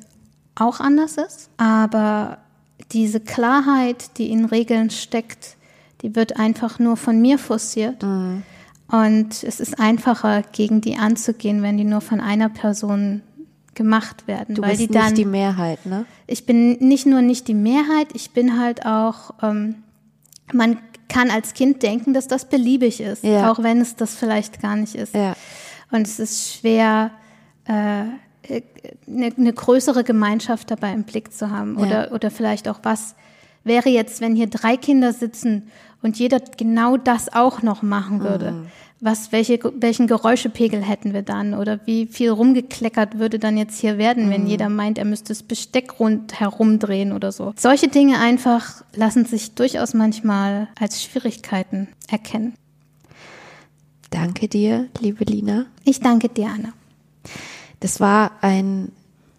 auch 0.53 0.79
anders 0.79 1.17
ist. 1.17 1.49
Aber 1.57 2.37
diese 2.91 3.19
Klarheit, 3.19 4.17
die 4.17 4.29
in 4.29 4.45
Regeln 4.45 4.91
steckt, 4.91 5.57
die 6.05 6.15
wird 6.15 6.37
einfach 6.37 6.77
nur 6.77 6.97
von 6.97 7.19
mir 7.19 7.39
forciert. 7.39 8.03
Mhm. 8.03 8.43
Und 8.87 9.43
es 9.43 9.59
ist 9.59 9.79
einfacher, 9.79 10.43
gegen 10.51 10.79
die 10.79 10.97
anzugehen, 10.97 11.63
wenn 11.63 11.77
die 11.77 11.83
nur 11.83 12.01
von 12.01 12.21
einer 12.21 12.49
Person 12.49 13.23
gemacht 13.73 14.27
werden. 14.27 14.53
Du 14.53 14.61
weil 14.61 14.69
bist 14.77 14.81
die 14.81 14.87
dann, 14.87 15.05
nicht 15.05 15.17
die 15.17 15.25
Mehrheit, 15.25 15.83
ne? 15.87 16.05
Ich 16.27 16.45
bin 16.45 16.73
nicht 16.73 17.07
nur 17.07 17.23
nicht 17.23 17.47
die 17.47 17.55
Mehrheit, 17.55 18.09
ich 18.13 18.31
bin 18.31 18.59
halt 18.59 18.85
auch, 18.85 19.33
ähm, 19.41 19.77
man 20.53 20.77
kann 21.09 21.31
als 21.31 21.55
Kind 21.55 21.81
denken, 21.81 22.13
dass 22.13 22.27
das 22.27 22.45
beliebig 22.45 23.01
ist, 23.01 23.23
ja. 23.23 23.51
auch 23.51 23.63
wenn 23.63 23.81
es 23.81 23.95
das 23.95 24.13
vielleicht 24.13 24.61
gar 24.61 24.75
nicht 24.75 24.93
ist. 24.93 25.15
Ja. 25.15 25.35
Und 25.89 26.05
es 26.05 26.19
ist 26.19 26.53
schwer, 26.53 27.09
äh, 27.65 28.05
eine, 29.07 29.33
eine, 29.35 29.53
größere 29.53 30.03
Gemeinschaft 30.03 30.69
dabei 30.69 30.93
im 30.93 31.03
Blick 31.03 31.33
zu 31.33 31.49
haben. 31.49 31.77
Oder, 31.77 32.09
ja. 32.09 32.11
oder 32.11 32.29
vielleicht 32.29 32.67
auch, 32.67 32.81
was 32.83 33.15
wäre 33.65 33.89
jetzt, 33.89 34.21
wenn 34.21 34.35
hier 34.35 34.47
drei 34.47 34.77
Kinder 34.77 35.11
sitzen 35.11 35.69
und 36.05 36.17
jeder 36.17 36.39
genau 36.39 36.95
das 36.95 37.33
auch 37.33 37.61
noch 37.61 37.81
machen 37.81 38.21
würde? 38.21 38.51
Mhm 38.51 38.67
was, 39.01 39.31
welche, 39.31 39.59
welchen 39.79 40.07
Geräuschepegel 40.07 40.81
hätten 40.81 41.13
wir 41.13 41.21
dann 41.21 41.53
oder 41.53 41.79
wie 41.85 42.07
viel 42.07 42.29
rumgekleckert 42.29 43.19
würde 43.19 43.39
dann 43.39 43.57
jetzt 43.57 43.79
hier 43.79 43.97
werden, 43.97 44.29
wenn 44.29 44.43
mhm. 44.43 44.47
jeder 44.47 44.69
meint, 44.69 44.97
er 44.97 45.05
müsste 45.05 45.29
das 45.29 45.43
Besteck 45.43 45.99
rundherum 45.99 46.79
drehen 46.79 47.11
oder 47.11 47.31
so. 47.31 47.53
Solche 47.57 47.87
Dinge 47.87 48.19
einfach 48.19 48.83
lassen 48.95 49.25
sich 49.25 49.53
durchaus 49.53 49.93
manchmal 49.93 50.69
als 50.79 51.03
Schwierigkeiten 51.03 51.87
erkennen. 52.09 52.55
Danke 54.09 54.47
dir, 54.47 54.87
liebe 55.01 55.25
Lina. 55.25 55.65
Ich 55.83 55.99
danke 55.99 56.29
dir, 56.29 56.47
Anna. 56.47 56.73
Das 57.81 57.99
war 57.99 58.31
ein 58.41 58.91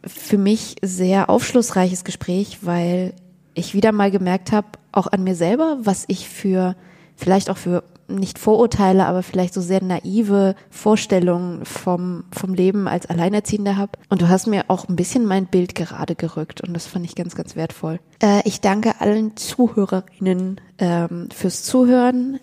für 0.07 0.39
mich 0.39 0.77
sehr 0.83 1.31
aufschlussreiches 1.31 2.05
Gespräch, 2.05 2.59
weil 2.63 3.15
ich 3.57 3.75
wieder 3.75 3.93
mal 3.93 4.11
gemerkt 4.11 4.53
habe, 4.53 4.69
auch 4.93 5.07
an 5.09 5.25
mir 5.25 5.35
selber, 5.35 5.79
was 5.81 6.05
ich 6.09 6.29
für 6.29 6.77
vielleicht 7.17 7.51
auch 7.51 7.57
für 7.57 7.83
nicht 8.09 8.39
Vorurteile, 8.39 9.07
aber 9.07 9.23
vielleicht 9.23 9.55
so 9.55 9.61
sehr 9.61 9.83
naive 9.83 10.55
Vorstellungen 10.71 11.65
vom, 11.65 12.25
vom 12.31 12.55
Leben 12.55 12.87
als 12.87 13.07
Alleinerziehende 13.07 13.77
habe. 13.77 13.93
Und 14.09 14.23
du 14.23 14.29
hast 14.29 14.47
mir 14.47 14.67
auch 14.69 14.89
ein 14.89 14.97
bisschen 14.97 15.27
mein 15.27 15.47
Bild 15.47 15.75
gerade 15.75 16.15
gerückt 16.15 16.61
und 16.61 16.73
das 16.73 16.87
fand 16.87 17.05
ich 17.05 17.15
ganz, 17.15 17.35
ganz 17.35 17.57
wertvoll. 17.57 17.99
Äh, 18.23 18.43
ich 18.45 18.61
danke 18.61 19.01
allen 19.01 19.37
Zuhörerinnen 19.37 20.61
ähm, 20.79 21.29
fürs 21.35 21.63
Zuhören. 21.65 22.39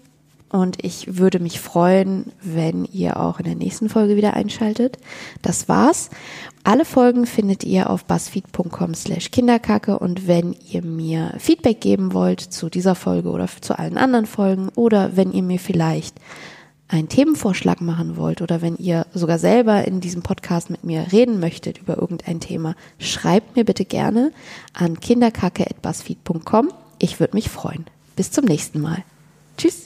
Und 0.53 0.85
ich 0.85 1.17
würde 1.17 1.39
mich 1.39 1.59
freuen, 1.59 2.31
wenn 2.39 2.85
ihr 2.85 3.19
auch 3.19 3.39
in 3.39 3.45
der 3.45 3.55
nächsten 3.55 3.89
Folge 3.89 4.15
wieder 4.15 4.35
einschaltet. 4.35 4.99
Das 5.41 5.67
war's. 5.67 6.11
Alle 6.63 6.85
Folgen 6.85 7.25
findet 7.25 7.63
ihr 7.63 7.89
auf 7.89 8.05
buzzfeed.com 8.05 8.93
slash 8.93 9.31
kinderkacke 9.31 9.97
und 9.97 10.27
wenn 10.27 10.55
ihr 10.69 10.83
mir 10.83 11.33
Feedback 11.39 11.81
geben 11.81 12.13
wollt 12.13 12.39
zu 12.39 12.69
dieser 12.69 12.93
Folge 12.93 13.31
oder 13.31 13.47
zu 13.61 13.79
allen 13.79 13.97
anderen 13.97 14.27
Folgen 14.27 14.69
oder 14.75 15.17
wenn 15.17 15.31
ihr 15.31 15.41
mir 15.41 15.57
vielleicht 15.57 16.17
einen 16.87 17.09
Themenvorschlag 17.09 17.81
machen 17.81 18.15
wollt 18.15 18.43
oder 18.43 18.61
wenn 18.61 18.77
ihr 18.77 19.07
sogar 19.11 19.39
selber 19.39 19.87
in 19.87 20.01
diesem 20.01 20.21
Podcast 20.21 20.69
mit 20.69 20.83
mir 20.83 21.11
reden 21.11 21.39
möchtet 21.39 21.79
über 21.79 21.97
irgendein 21.97 22.39
Thema, 22.39 22.75
schreibt 22.99 23.55
mir 23.55 23.65
bitte 23.65 23.85
gerne 23.85 24.31
an 24.73 24.99
kinderkacke.buzzfeed.com. 24.99 26.71
Ich 26.99 27.19
würde 27.19 27.33
mich 27.33 27.49
freuen. 27.49 27.85
Bis 28.15 28.29
zum 28.29 28.45
nächsten 28.45 28.79
Mal. 28.79 29.03
Tschüss. 29.57 29.82